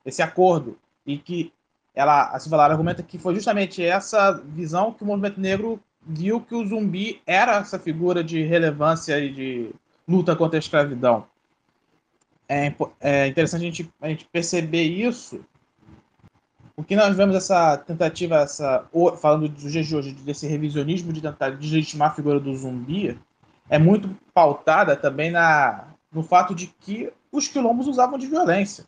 esse 0.07 0.23
acordo 0.23 0.79
e 1.05 1.19
que 1.19 1.53
ela, 1.93 2.29
a 2.29 2.39
Silva 2.39 2.63
argumenta 2.63 3.03
que 3.03 3.19
foi 3.19 3.35
justamente 3.35 3.85
essa 3.85 4.41
visão 4.45 4.93
que 4.93 5.03
o 5.03 5.07
movimento 5.07 5.41
negro 5.41 5.81
viu 6.07 6.41
que 6.41 6.55
o 6.55 6.65
zumbi 6.65 7.21
era 7.27 7.57
essa 7.57 7.81
figura 7.81 8.23
de 8.23 8.45
relevância 8.45 9.19
e 9.19 9.33
de 9.33 9.71
luta 10.07 10.37
contra 10.37 10.57
a 10.57 10.61
escravidão. 10.61 11.27
É, 12.49 12.73
é 13.01 13.27
interessante 13.27 13.63
a 13.63 13.65
gente, 13.65 13.93
a 14.01 14.09
gente 14.09 14.25
perceber 14.31 14.85
isso, 14.85 15.45
porque 16.79 16.95
nós 16.95 17.17
vemos 17.17 17.35
essa 17.35 17.77
tentativa, 17.77 18.37
essa, 18.37 18.85
falando 19.21 19.49
dos 19.49 19.73
dias 19.73 19.85
de 19.85 19.97
hoje, 19.97 20.13
desse 20.13 20.47
revisionismo 20.47 21.13
de 21.13 21.21
tentar 21.21 21.51
deslegitimar 21.51 22.13
a 22.13 22.15
figura 22.15 22.39
do 22.39 22.57
zumbi, 22.57 23.19
é 23.69 23.81
muito 23.81 24.17
pautada 24.33 24.95
também 24.95 25.29
na, 25.29 25.89
no 26.13 26.23
fato 26.23 26.55
de 26.55 26.69
que 26.69 27.13
os 27.33 27.49
quilombos 27.49 27.89
usavam 27.89 28.17
de 28.17 28.29
violência. 28.29 28.85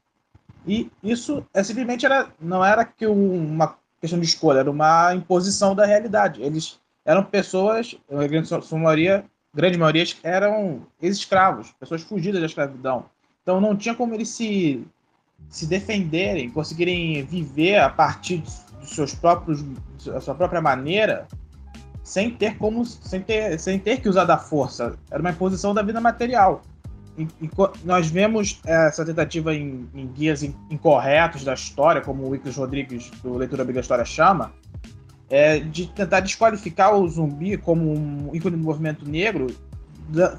E 0.65 0.89
isso 1.03 1.45
é, 1.53 1.65
simplesmente 1.65 2.07
era, 2.07 2.29
não 2.41 2.65
era 2.65 2.85
que 2.85 3.09
uma 3.09 3.77
questão 4.01 4.21
de 4.21 4.27
escolha, 4.27 4.61
era 4.61 4.71
uma 4.71 5.13
imposição 5.13 5.75
da 5.75 5.85
realidade. 5.85 6.41
Eles 6.41 6.79
eram 7.05 7.25
pessoas, 7.25 7.97
a 8.09 8.25
grande 8.29 8.49
maioria, 8.71 9.25
grande 9.53 9.77
maioria 9.77 10.05
eram 10.23 10.87
ex-escravos, 11.03 11.73
pessoas 11.73 12.03
fugidas 12.03 12.41
da 12.41 12.47
escravidão. 12.47 13.07
Então 13.43 13.61
não 13.61 13.77
tinha 13.77 13.97
como 13.97 14.15
eles 14.15 14.29
se, 14.29 14.87
se 15.49 15.67
defenderem, 15.67 16.51
conseguirem 16.51 17.25
viver 17.25 17.79
a 17.79 17.91
partir 17.91 18.39
dos 18.39 18.65
seus 18.85 19.15
próprios, 19.15 19.65
da 20.05 20.21
sua 20.21 20.35
própria 20.35 20.61
maneira, 20.61 21.27
sem 22.03 22.31
ter 22.31 22.57
como, 22.57 22.85
sem 22.85 23.21
ter, 23.21 23.59
sem 23.59 23.79
ter 23.79 24.01
que 24.01 24.09
usar 24.09 24.25
da 24.25 24.39
força. 24.39 24.95
Era 25.11 25.21
uma 25.21 25.31
imposição 25.31 25.75
da 25.75 25.83
vida 25.83 26.01
material 26.01 26.63
nós 27.85 28.09
vemos 28.09 28.61
essa 28.65 29.05
tentativa 29.05 29.55
em, 29.55 29.89
em 29.95 30.07
guias 30.07 30.43
incorretos 30.43 31.45
da 31.45 31.55
história, 31.55 32.01
como 32.01 32.25
o 32.25 32.29
Wickles 32.31 32.57
Rodrigues, 32.57 33.11
do 33.23 33.37
Leitura 33.37 33.81
História, 33.81 34.05
chama, 34.05 34.53
é, 35.29 35.59
de 35.59 35.87
tentar 35.87 36.21
desqualificar 36.21 36.95
o 36.95 37.09
zumbi 37.09 37.57
como 37.57 37.93
um 37.93 38.31
ícone 38.35 38.57
do 38.57 38.63
movimento 38.63 39.09
negro, 39.09 39.49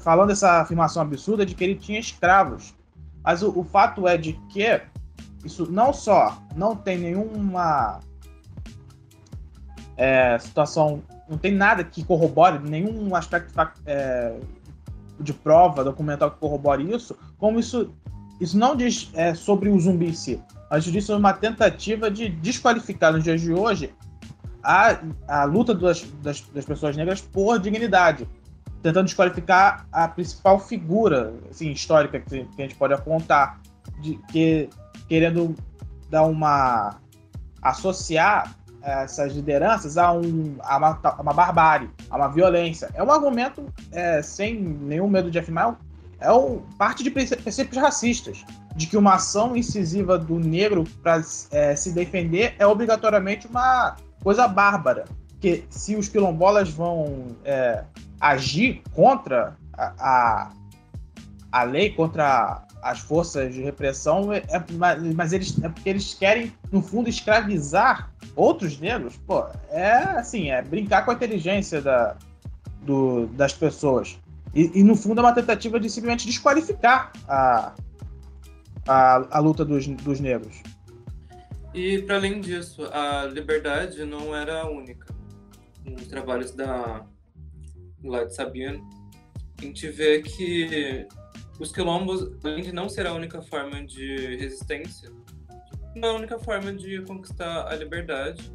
falando 0.00 0.30
essa 0.30 0.60
afirmação 0.60 1.02
absurda 1.02 1.46
de 1.46 1.54
que 1.54 1.64
ele 1.64 1.74
tinha 1.74 1.98
escravos. 1.98 2.74
Mas 3.22 3.42
o, 3.42 3.58
o 3.58 3.64
fato 3.64 4.08
é 4.08 4.16
de 4.16 4.32
que 4.50 4.80
isso 5.44 5.70
não 5.70 5.92
só 5.92 6.38
não 6.54 6.76
tem 6.76 6.98
nenhuma 6.98 8.00
é, 9.96 10.38
situação, 10.38 11.02
não 11.28 11.38
tem 11.38 11.52
nada 11.52 11.84
que 11.84 12.04
corrobore, 12.04 12.58
nenhum 12.58 13.14
aspecto 13.14 13.54
é, 13.86 14.36
de 15.20 15.32
prova 15.32 15.84
documental 15.84 16.30
que 16.30 16.38
corrobore 16.38 16.92
isso, 16.92 17.16
como 17.38 17.58
isso, 17.58 17.92
isso 18.40 18.58
não 18.58 18.74
diz 18.74 19.10
é, 19.14 19.34
sobre 19.34 19.68
o 19.68 19.78
zumbi 19.78 20.08
em 20.08 20.14
si, 20.14 20.40
mas 20.70 20.84
diz 20.84 21.04
sobre 21.04 21.20
uma 21.20 21.32
tentativa 21.32 22.10
de 22.10 22.28
desqualificar 22.28 23.12
nos 23.12 23.24
dias 23.24 23.40
de 23.40 23.52
hoje 23.52 23.94
a, 24.62 24.98
a 25.26 25.44
luta 25.44 25.74
das, 25.74 26.02
das, 26.22 26.40
das 26.40 26.64
pessoas 26.64 26.96
negras 26.96 27.20
por 27.20 27.58
dignidade, 27.58 28.28
tentando 28.82 29.04
desqualificar 29.04 29.86
a 29.92 30.08
principal 30.08 30.58
figura 30.58 31.34
assim, 31.50 31.70
histórica 31.70 32.20
que, 32.20 32.44
que 32.44 32.62
a 32.62 32.66
gente 32.66 32.76
pode 32.76 32.94
apontar, 32.94 33.60
de, 34.00 34.18
que, 34.30 34.68
querendo 35.08 35.54
dar 36.10 36.24
uma 36.24 36.96
associar 37.62 38.54
essas 38.82 39.32
lideranças 39.32 39.96
a, 39.96 40.12
um, 40.12 40.56
a, 40.60 40.76
uma, 40.76 41.00
a 41.02 41.22
uma 41.22 41.32
barbárie, 41.32 41.88
a 42.10 42.16
uma 42.16 42.28
violência. 42.28 42.90
É 42.94 43.02
um 43.02 43.10
argumento 43.10 43.64
é, 43.92 44.20
sem 44.20 44.60
nenhum 44.60 45.08
medo 45.08 45.30
de 45.30 45.38
afirmar, 45.38 45.78
é 46.18 46.32
um, 46.32 46.62
parte 46.76 47.02
de 47.02 47.10
princípios 47.10 47.76
racistas, 47.76 48.44
de 48.74 48.86
que 48.86 48.96
uma 48.96 49.14
ação 49.14 49.56
incisiva 49.56 50.18
do 50.18 50.38
negro 50.38 50.84
para 51.02 51.22
é, 51.50 51.76
se 51.76 51.92
defender 51.92 52.54
é 52.58 52.66
obrigatoriamente 52.66 53.46
uma 53.46 53.96
coisa 54.22 54.48
bárbara. 54.48 55.04
Que 55.40 55.64
se 55.68 55.96
os 55.96 56.08
quilombolas 56.08 56.70
vão 56.70 57.28
é, 57.44 57.84
agir 58.20 58.82
contra 58.94 59.56
a, 59.76 59.92
a, 59.98 60.50
a 61.50 61.62
lei, 61.64 61.90
contra 61.90 62.64
as 62.82 62.98
forças 62.98 63.54
de 63.54 63.62
repressão, 63.62 64.32
é, 64.32 64.42
mas 65.14 65.32
eles 65.32 65.56
é 65.62 65.68
porque 65.68 65.88
eles 65.88 66.14
querem, 66.14 66.52
no 66.72 66.82
fundo, 66.82 67.08
escravizar 67.08 68.12
outros 68.34 68.78
negros. 68.80 69.16
Pô, 69.24 69.46
é 69.70 69.92
assim, 70.18 70.50
é 70.50 70.60
brincar 70.60 71.04
com 71.04 71.12
a 71.12 71.14
inteligência 71.14 71.80
da, 71.80 72.16
do, 72.82 73.26
das 73.28 73.52
pessoas. 73.52 74.18
E, 74.52 74.80
e, 74.80 74.82
no 74.82 74.96
fundo 74.96 75.20
é 75.20 75.24
uma 75.24 75.32
tentativa 75.32 75.78
de 75.78 75.88
simplesmente 75.88 76.26
desqualificar 76.26 77.12
a, 77.28 77.72
a, 78.86 79.38
a 79.38 79.38
luta 79.38 79.64
dos, 79.64 79.86
dos 79.86 80.20
negros. 80.20 80.60
E 81.72 82.02
para 82.02 82.16
além 82.16 82.40
disso, 82.40 82.84
a 82.92 83.24
liberdade 83.26 84.04
não 84.04 84.36
era 84.36 84.66
única. 84.66 85.06
Nos 85.84 86.06
trabalhos 86.08 86.50
da 86.50 87.06
Light 88.04 88.34
Sabian, 88.34 88.80
a 89.58 89.62
gente 89.62 89.88
vê 89.88 90.20
que 90.20 91.06
os 91.62 91.70
quilombos, 91.70 92.28
além 92.42 92.62
de 92.62 92.72
não 92.72 92.88
ser 92.88 93.06
a 93.06 93.14
única 93.14 93.40
forma 93.40 93.86
de 93.86 94.36
resistência, 94.36 95.10
não 95.94 96.08
é 96.08 96.12
a 96.12 96.14
única 96.16 96.38
forma 96.40 96.72
de 96.72 97.00
conquistar 97.02 97.68
a 97.68 97.76
liberdade. 97.76 98.52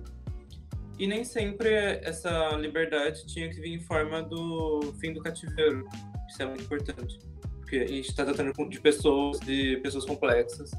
E 0.99 1.07
nem 1.07 1.23
sempre 1.23 1.69
essa 2.03 2.49
liberdade 2.57 3.25
tinha 3.25 3.49
que 3.49 3.61
vir 3.61 3.75
em 3.75 3.79
forma 3.79 4.21
do 4.21 4.93
fim 4.99 5.13
do 5.13 5.21
cativeiro. 5.21 5.87
Isso 6.27 6.41
é 6.41 6.45
muito 6.47 6.63
importante. 6.63 7.17
Porque 7.59 7.77
a 7.77 7.87
gente 7.87 8.09
está 8.09 8.25
tratando 8.25 8.51
de 8.67 8.81
pessoas, 8.81 9.39
de 9.39 9.77
pessoas 9.77 10.03
complexas, 10.03 10.71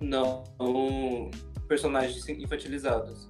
não 0.00 0.44
personagens 1.68 2.26
infantilizados. 2.28 3.28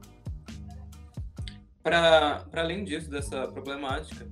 Para 1.82 2.44
além 2.52 2.84
disso, 2.84 3.10
dessa 3.10 3.48
problemática, 3.48 4.26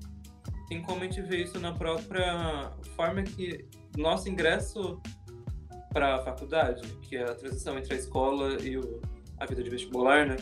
tem 0.73 0.81
como 0.81 1.03
a 1.03 1.05
gente 1.05 1.21
ver 1.21 1.43
isso 1.43 1.61
na 1.61 1.73
própria 1.73 2.73
forma 2.97 3.23
que 3.23 3.67
nosso 3.95 4.31
ingresso 4.31 4.99
para 5.93 6.17
a 6.17 6.25
faculdade, 6.25 6.81
que 7.03 7.15
é 7.15 7.25
a 7.25 7.35
transição 7.35 7.79
entre 7.79 7.93
a 7.93 7.97
escola 7.99 8.55
e 8.63 8.79
o, 8.79 9.03
a 9.39 9.45
vida 9.45 9.63
de 9.63 9.69
vestibular, 9.69 10.27
né? 10.27 10.37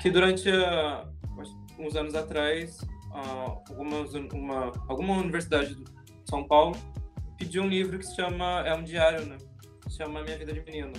Que 0.00 0.10
durante 0.10 0.48
uh, 0.48 1.06
uns 1.78 1.96
anos 1.96 2.14
atrás, 2.14 2.80
uh, 2.80 3.62
algumas, 3.68 4.14
uma, 4.14 4.72
alguma 4.88 5.18
universidade 5.18 5.74
de 5.74 5.84
São 6.24 6.42
Paulo 6.44 6.74
pediu 7.36 7.64
um 7.64 7.68
livro 7.68 7.98
que 7.98 8.06
se 8.06 8.16
chama, 8.16 8.62
é 8.66 8.74
um 8.74 8.82
diário, 8.82 9.26
né? 9.26 9.36
Se 9.86 9.98
chama 9.98 10.22
Minha 10.22 10.38
Vida 10.38 10.54
de 10.54 10.60
Menino. 10.62 10.92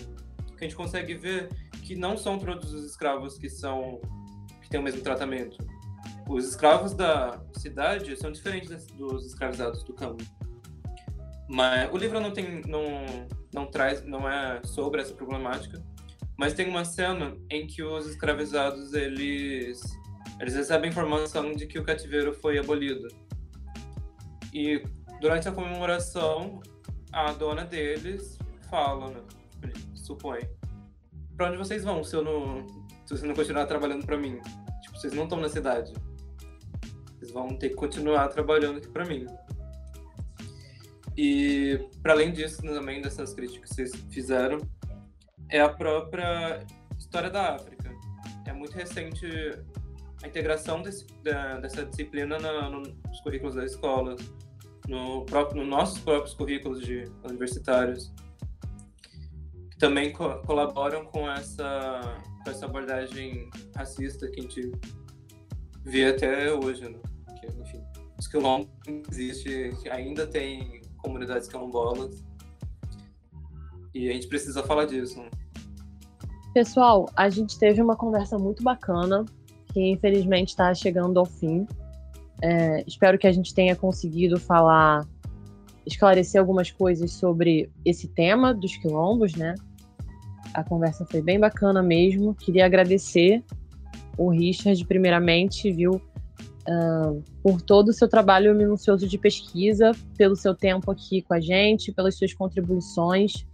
Que 0.56 0.66
a 0.66 0.68
gente 0.68 0.76
consegue 0.76 1.16
ver 1.16 1.50
que 1.82 1.96
não 1.96 2.16
são 2.16 2.38
todos 2.38 2.72
os 2.72 2.86
escravos 2.86 3.40
que 3.40 3.50
são 3.50 4.00
que 4.62 4.70
têm 4.70 4.80
o 4.80 4.84
mesmo 4.84 5.02
tratamento. 5.02 5.58
Os 6.30 6.48
escravos 6.48 6.94
da 6.94 7.42
cidade 7.58 8.16
são 8.16 8.32
diferentes 8.32 8.86
dos 8.86 9.26
escravizados 9.26 9.84
do 9.84 9.94
campo. 9.94 10.24
Mas 11.50 11.92
o 11.92 11.98
livro 11.98 12.20
não 12.20 12.32
tem, 12.32 12.62
não, 12.68 13.04
não 13.52 13.66
traz, 13.66 14.06
não 14.06 14.30
é 14.30 14.62
sobre 14.64 15.02
essa 15.02 15.12
problemática, 15.12 15.84
mas 16.38 16.54
tem 16.54 16.70
uma 16.70 16.86
cena 16.86 17.36
em 17.50 17.66
que 17.66 17.82
os 17.82 18.06
escravizados 18.06 18.94
eles 18.94 19.82
eles 20.40 20.54
recebem 20.54 20.92
informação 20.92 21.52
de 21.52 21.66
que 21.66 21.80
o 21.80 21.84
cativeiro 21.84 22.32
foi 22.32 22.60
abolido. 22.60 23.08
E 24.54 24.84
durante 25.20 25.50
a 25.50 25.52
comemoração, 25.52 26.62
a 27.12 27.32
dona 27.34 27.66
deles 27.66 28.38
fala, 28.70 29.10
né, 29.10 29.74
supõe, 29.96 30.42
para 31.36 31.48
onde 31.48 31.58
vocês 31.58 31.84
vão 31.84 32.04
se 32.04 32.16
eu 32.16 32.24
não 32.24 32.68
se 33.04 33.18
você 33.18 33.26
não 33.26 33.34
continuar 33.34 33.66
trabalhando 33.66 34.06
para 34.06 34.16
mim? 34.16 34.40
Tipo, 34.84 34.96
vocês 34.96 35.12
não 35.12 35.24
estão 35.24 35.40
na 35.40 35.50
cidade. 35.50 35.92
Vocês 37.20 37.32
vão 37.32 37.50
ter 37.50 37.70
que 37.70 37.76
continuar 37.76 38.30
trabalhando 38.30 38.78
aqui 38.78 38.88
para 38.88 39.06
mim. 39.06 39.26
E, 41.18 41.86
para 42.02 42.14
além 42.14 42.32
disso, 42.32 42.62
também 42.62 43.02
dessas 43.02 43.34
críticas 43.34 43.72
que 43.72 43.76
vocês 43.76 43.92
fizeram, 44.10 44.58
é 45.50 45.60
a 45.60 45.68
própria 45.68 46.66
história 46.98 47.30
da 47.30 47.56
África. 47.56 47.94
É 48.48 48.54
muito 48.54 48.72
recente 48.72 49.28
a 50.24 50.28
integração 50.28 50.82
desse, 50.82 51.06
da, 51.22 51.60
dessa 51.60 51.86
disciplina 51.86 52.40
na, 52.40 52.70
nos 52.70 53.20
currículos 53.22 53.56
da 53.56 53.66
escola, 53.66 54.16
no 54.88 55.26
próprio, 55.26 55.62
nos 55.62 55.70
nossos 55.70 56.00
próprios 56.00 56.34
currículos 56.34 56.86
de 56.86 57.04
universitários, 57.26 58.14
que 59.72 59.78
também 59.78 60.14
co 60.14 60.42
colaboram 60.44 61.04
com 61.06 61.30
essa, 61.30 62.18
com 62.46 62.50
essa 62.50 62.66
abordagem 62.66 63.50
racista 63.76 64.26
que 64.32 64.40
a 64.40 64.44
gente 64.44 64.72
vê 65.84 66.06
até 66.06 66.54
hoje, 66.54 66.88
né? 66.88 67.00
Os 68.20 68.28
quilombos 68.28 68.68
existe, 69.10 69.72
ainda 69.90 70.28
tem 70.28 70.82
comunidades 70.98 71.48
quilombolas. 71.48 72.24
E 73.96 74.10
a 74.10 74.14
gente 74.14 74.28
precisa 74.28 74.62
falar 74.62 74.86
disso. 74.86 75.18
Né? 75.20 75.30
Pessoal, 76.54 77.10
a 77.16 77.30
gente 77.30 77.58
teve 77.58 77.82
uma 77.82 77.96
conversa 77.96 78.38
muito 78.38 78.62
bacana, 78.62 79.26
que 79.74 79.92
infelizmente 79.92 80.50
está 80.50 80.74
chegando 80.74 81.18
ao 81.18 81.26
fim. 81.26 81.66
É, 82.42 82.84
espero 82.86 83.18
que 83.18 83.26
a 83.26 83.32
gente 83.32 83.54
tenha 83.54 83.76
conseguido 83.76 84.38
falar, 84.40 85.08
esclarecer 85.86 86.40
algumas 86.40 86.70
coisas 86.70 87.12
sobre 87.14 87.72
esse 87.86 88.08
tema 88.10 88.54
dos 88.54 88.76
quilombos, 88.78 89.34
né? 89.36 89.56
A 90.54 90.64
conversa 90.64 91.06
foi 91.06 91.22
bem 91.22 91.40
bacana 91.40 91.82
mesmo. 91.82 92.36
Queria 92.36 92.66
agradecer 92.66 93.44
o 94.18 94.30
Richard, 94.30 94.86
primeiramente, 94.86 95.72
viu, 95.72 96.02
uh, 96.70 97.24
por 97.42 97.62
todo 97.62 97.90
o 97.90 97.94
seu 97.94 98.08
trabalho 98.08 98.54
minucioso 98.54 99.08
de 99.08 99.18
pesquisa, 99.18 99.92
pelo 100.18 100.36
seu 100.36 100.54
tempo 100.54 100.92
aqui 100.92 101.22
com 101.24 101.34
a 101.34 101.40
gente, 101.40 101.92
pelas 101.92 102.16
suas 102.16 102.34
contribuições. 102.34 103.46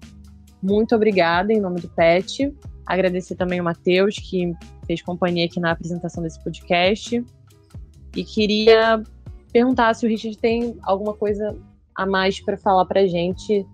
Muito 0.62 0.96
obrigada 0.96 1.54
em 1.54 1.62
nome 1.62 1.80
do 1.80 1.90
PET. 1.90 2.54
Agradecer 2.86 3.36
também 3.36 3.62
o 3.62 3.64
Matheus, 3.64 4.16
que 4.16 4.54
fez 4.86 5.02
companhia 5.02 5.46
aqui 5.46 5.60
na 5.60 5.72
apresentação 5.72 6.22
desse 6.22 6.44
podcast. 6.44 7.24
E 8.16 8.24
queria 8.24 9.02
perguntar 9.52 9.94
se 9.94 10.06
o 10.06 10.10
Richard 10.10 10.38
tem 10.38 10.78
alguma 10.84 11.14
coisa 11.14 11.58
a 11.96 12.06
mais 12.06 12.40
para 12.40 12.58
falar 12.58 12.86
para 12.86 13.02
a 13.02 13.08
gente 13.08 13.66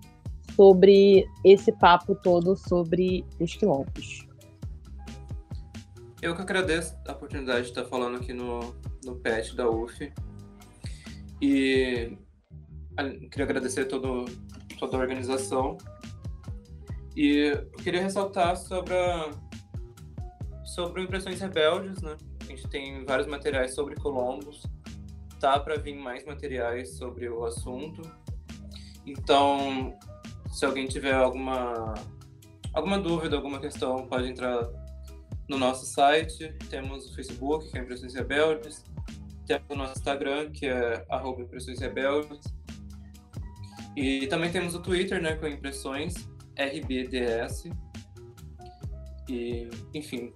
sobre 0.54 1.26
esse 1.44 1.72
papo 1.72 2.14
todo 2.14 2.56
sobre 2.56 3.24
os 3.40 3.54
quilombos. 3.54 4.26
Eu 6.20 6.36
que 6.36 6.42
agradeço 6.42 6.94
a 7.06 7.12
oportunidade 7.12 7.62
de 7.62 7.68
estar 7.70 7.84
falando 7.84 8.16
aqui 8.16 8.32
no, 8.32 8.74
no 9.04 9.16
PET 9.16 9.56
da 9.56 9.68
UF. 9.68 10.12
E 11.40 12.16
queria 13.30 13.44
agradecer 13.44 13.86
todo, 13.86 14.24
toda 14.78 14.96
a 14.96 15.00
organização. 15.00 15.76
E 17.16 17.52
queria 17.82 18.02
ressaltar 18.02 18.56
sobre, 18.56 18.94
a, 18.94 19.30
sobre 20.64 21.02
Impressões 21.02 21.40
Rebeldes, 21.40 22.00
né? 22.00 22.16
A 22.40 22.44
gente 22.44 22.68
tem 22.68 23.04
vários 23.04 23.26
materiais 23.26 23.74
sobre 23.74 23.94
Colombos. 23.96 24.62
Tá 25.38 25.58
para 25.58 25.76
vir 25.76 25.96
mais 25.96 26.24
materiais 26.24 26.96
sobre 26.96 27.28
o 27.28 27.44
assunto. 27.44 28.02
Então, 29.04 29.98
se 30.52 30.64
alguém 30.64 30.86
tiver 30.86 31.14
alguma 31.14 31.94
alguma 32.72 32.98
dúvida, 32.98 33.36
alguma 33.36 33.60
questão, 33.60 34.06
pode 34.06 34.28
entrar 34.28 34.68
no 35.48 35.58
nosso 35.58 35.84
site. 35.84 36.52
Temos 36.70 37.10
o 37.10 37.14
Facebook, 37.14 37.70
que 37.70 37.78
é 37.78 37.82
Impressões 37.82 38.14
Rebeldes. 38.14 38.84
Temos 39.46 39.66
o 39.68 39.74
nosso 39.74 39.98
Instagram, 39.98 40.50
que 40.50 40.66
é 40.66 41.04
arroba 41.08 41.42
Impressões 41.42 41.80
Rebeldes. 41.80 42.40
E 43.96 44.26
também 44.28 44.50
temos 44.50 44.74
o 44.74 44.80
Twitter, 44.80 45.20
né, 45.20 45.34
com 45.34 45.46
Impressões 45.46 46.14
RBDS. 46.56 47.64
E, 49.28 49.68
enfim, 49.94 50.32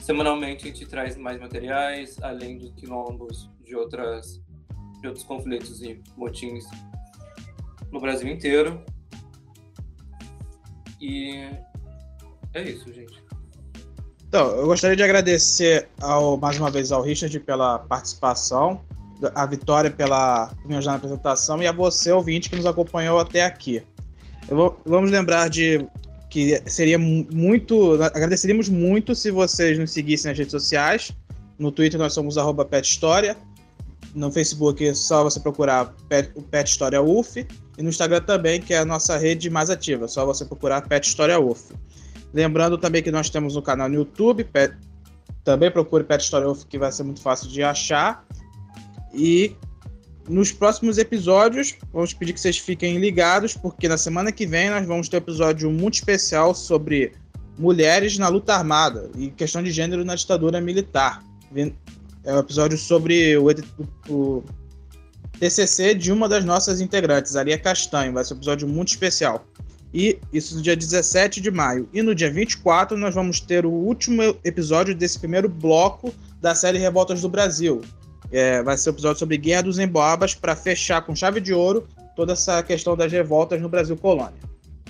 semanalmente 0.00 0.64
a 0.64 0.68
gente 0.68 0.86
traz 0.86 1.16
mais 1.16 1.40
materiais, 1.40 2.20
além 2.22 2.58
dos 2.58 2.72
quilombos 2.74 3.50
de, 3.64 3.74
outras, 3.74 4.42
de 5.00 5.08
outros 5.08 5.24
conflitos 5.24 5.82
e 5.82 6.02
motins 6.16 6.64
no 7.90 8.00
Brasil 8.00 8.28
inteiro. 8.28 8.84
E 11.00 11.50
é 12.54 12.62
isso, 12.62 12.92
gente. 12.92 13.25
Então, 14.28 14.48
eu 14.56 14.66
gostaria 14.66 14.96
de 14.96 15.02
agradecer 15.02 15.88
ao, 16.00 16.36
mais 16.36 16.58
uma 16.58 16.70
vez 16.70 16.90
ao 16.90 17.02
Richard 17.02 17.38
pela 17.40 17.78
participação, 17.78 18.80
a 19.34 19.46
Vitória 19.46 19.90
pela 19.90 20.52
ajudar 20.68 20.92
na 20.92 20.96
apresentação 20.96 21.62
e 21.62 21.66
a 21.66 21.72
você, 21.72 22.12
ouvinte, 22.12 22.50
que 22.50 22.56
nos 22.56 22.66
acompanhou 22.66 23.18
até 23.18 23.44
aqui. 23.44 23.82
Vou, 24.48 24.78
vamos 24.84 25.10
lembrar 25.10 25.48
de 25.48 25.86
que 26.28 26.60
seria 26.66 26.98
muito. 26.98 27.94
Agradeceríamos 28.02 28.68
muito 28.68 29.14
se 29.14 29.30
vocês 29.30 29.78
nos 29.78 29.90
seguissem 29.90 30.30
nas 30.30 30.38
redes 30.38 30.52
sociais. 30.52 31.12
No 31.58 31.72
Twitter 31.72 31.98
nós 31.98 32.12
somos 32.12 32.36
arroba 32.36 32.64
PetHistória. 32.64 33.36
No 34.14 34.30
Facebook 34.30 34.86
é 34.86 34.94
só 34.94 35.24
você 35.24 35.40
procurar 35.40 35.94
Pet, 36.08 36.32
Pet 36.50 36.68
História 36.68 37.00
UF. 37.00 37.46
E 37.78 37.82
no 37.82 37.88
Instagram 37.88 38.20
também, 38.22 38.60
que 38.60 38.74
é 38.74 38.78
a 38.78 38.84
nossa 38.84 39.16
rede 39.16 39.48
mais 39.50 39.70
ativa. 39.70 40.04
É 40.04 40.08
só 40.08 40.24
você 40.26 40.44
procurar 40.44 40.82
Pet 40.82 41.06
História 41.06 41.38
UF. 41.38 41.72
Lembrando 42.32 42.76
também 42.76 43.02
que 43.02 43.10
nós 43.10 43.30
temos 43.30 43.56
um 43.56 43.62
canal 43.62 43.88
no 43.88 43.94
YouTube, 43.94 44.44
Pet, 44.44 44.76
também 45.44 45.70
procure 45.70 46.04
Pet 46.04 46.22
Story 46.22 46.44
Off, 46.46 46.66
que 46.66 46.78
vai 46.78 46.90
ser 46.90 47.04
muito 47.04 47.20
fácil 47.20 47.48
de 47.48 47.62
achar. 47.62 48.24
E 49.14 49.56
nos 50.28 50.50
próximos 50.52 50.98
episódios, 50.98 51.76
vamos 51.92 52.12
pedir 52.12 52.32
que 52.32 52.40
vocês 52.40 52.58
fiquem 52.58 52.98
ligados, 52.98 53.54
porque 53.54 53.88
na 53.88 53.96
semana 53.96 54.32
que 54.32 54.44
vem 54.44 54.70
nós 54.70 54.84
vamos 54.86 55.08
ter 55.08 55.16
um 55.16 55.18
episódio 55.18 55.70
muito 55.70 55.94
especial 55.94 56.54
sobre 56.54 57.12
mulheres 57.58 58.18
na 58.18 58.28
luta 58.28 58.54
armada 58.54 59.10
e 59.16 59.30
questão 59.30 59.62
de 59.62 59.70
gênero 59.70 60.04
na 60.04 60.14
ditadura 60.14 60.60
militar. 60.60 61.22
É 62.24 62.34
um 62.34 62.38
episódio 62.38 62.76
sobre 62.76 63.36
o, 63.38 63.46
o 64.08 64.42
TCC 65.38 65.94
de 65.94 66.10
uma 66.10 66.28
das 66.28 66.44
nossas 66.44 66.80
integrantes, 66.80 67.36
Aria 67.36 67.58
Castanho. 67.58 68.12
Vai 68.12 68.24
ser 68.24 68.34
um 68.34 68.38
episódio 68.38 68.68
muito 68.68 68.88
especial. 68.88 69.46
E 69.96 70.20
isso 70.30 70.54
no 70.54 70.60
dia 70.60 70.76
17 70.76 71.40
de 71.40 71.50
maio. 71.50 71.88
E 71.90 72.02
no 72.02 72.14
dia 72.14 72.30
24 72.30 72.98
nós 72.98 73.14
vamos 73.14 73.40
ter 73.40 73.64
o 73.64 73.70
último 73.70 74.22
episódio 74.44 74.94
desse 74.94 75.18
primeiro 75.18 75.48
bloco 75.48 76.12
da 76.38 76.54
série 76.54 76.76
Revoltas 76.76 77.22
do 77.22 77.30
Brasil. 77.30 77.80
É, 78.30 78.62
vai 78.62 78.76
ser 78.76 78.90
o 78.90 78.92
um 78.92 78.94
episódio 78.94 79.20
sobre 79.20 79.38
Guerra 79.38 79.62
dos 79.62 79.78
Emboabas 79.78 80.34
para 80.34 80.54
fechar 80.54 81.00
com 81.00 81.16
chave 81.16 81.40
de 81.40 81.54
ouro 81.54 81.88
toda 82.14 82.34
essa 82.34 82.62
questão 82.62 82.94
das 82.94 83.10
revoltas 83.10 83.58
no 83.58 83.70
Brasil 83.70 83.96
colônia. 83.96 84.38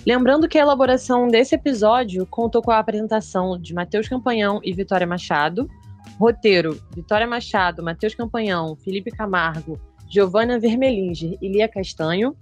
Lembrando 0.05 0.49
que 0.49 0.59
a 0.59 0.63
elaboração 0.63 1.29
desse 1.29 1.55
episódio 1.55 2.27
contou 2.27 2.61
com 2.61 2.73
a 2.73 2.81
apresentação 2.81 3.57
de 3.57 3.73
Matheus 3.73 4.09
Campanhão 4.09 4.59
e 4.65 4.73
Vitória 4.73 5.07
Machado, 5.07 5.71
roteiro 6.19 6.83
Vitória 6.93 7.29
Machado, 7.29 7.81
Matheus 7.81 8.17
Campanhão, 8.17 8.75
Felipe 8.75 9.13
Camargo, 9.13 9.79
Giovana 10.11 10.59
Vermelinger 10.59 11.39
e 11.41 11.49
Lia 11.49 11.69
Castanho, 11.69 12.37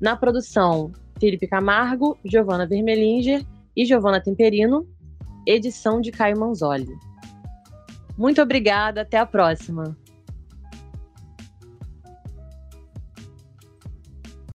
na 0.00 0.16
produção 0.16 0.90
Felipe 1.22 1.46
Camargo, 1.46 2.18
Giovana 2.24 2.66
Vermelinger 2.66 3.46
e 3.76 3.86
Giovana 3.86 4.20
Temperino, 4.20 4.88
edição 5.46 6.00
de 6.00 6.10
Caio 6.10 6.36
Manzoli. 6.36 6.88
Muito 8.18 8.42
obrigada, 8.42 9.02
até 9.02 9.18
a 9.18 9.24
próxima. 9.24 9.96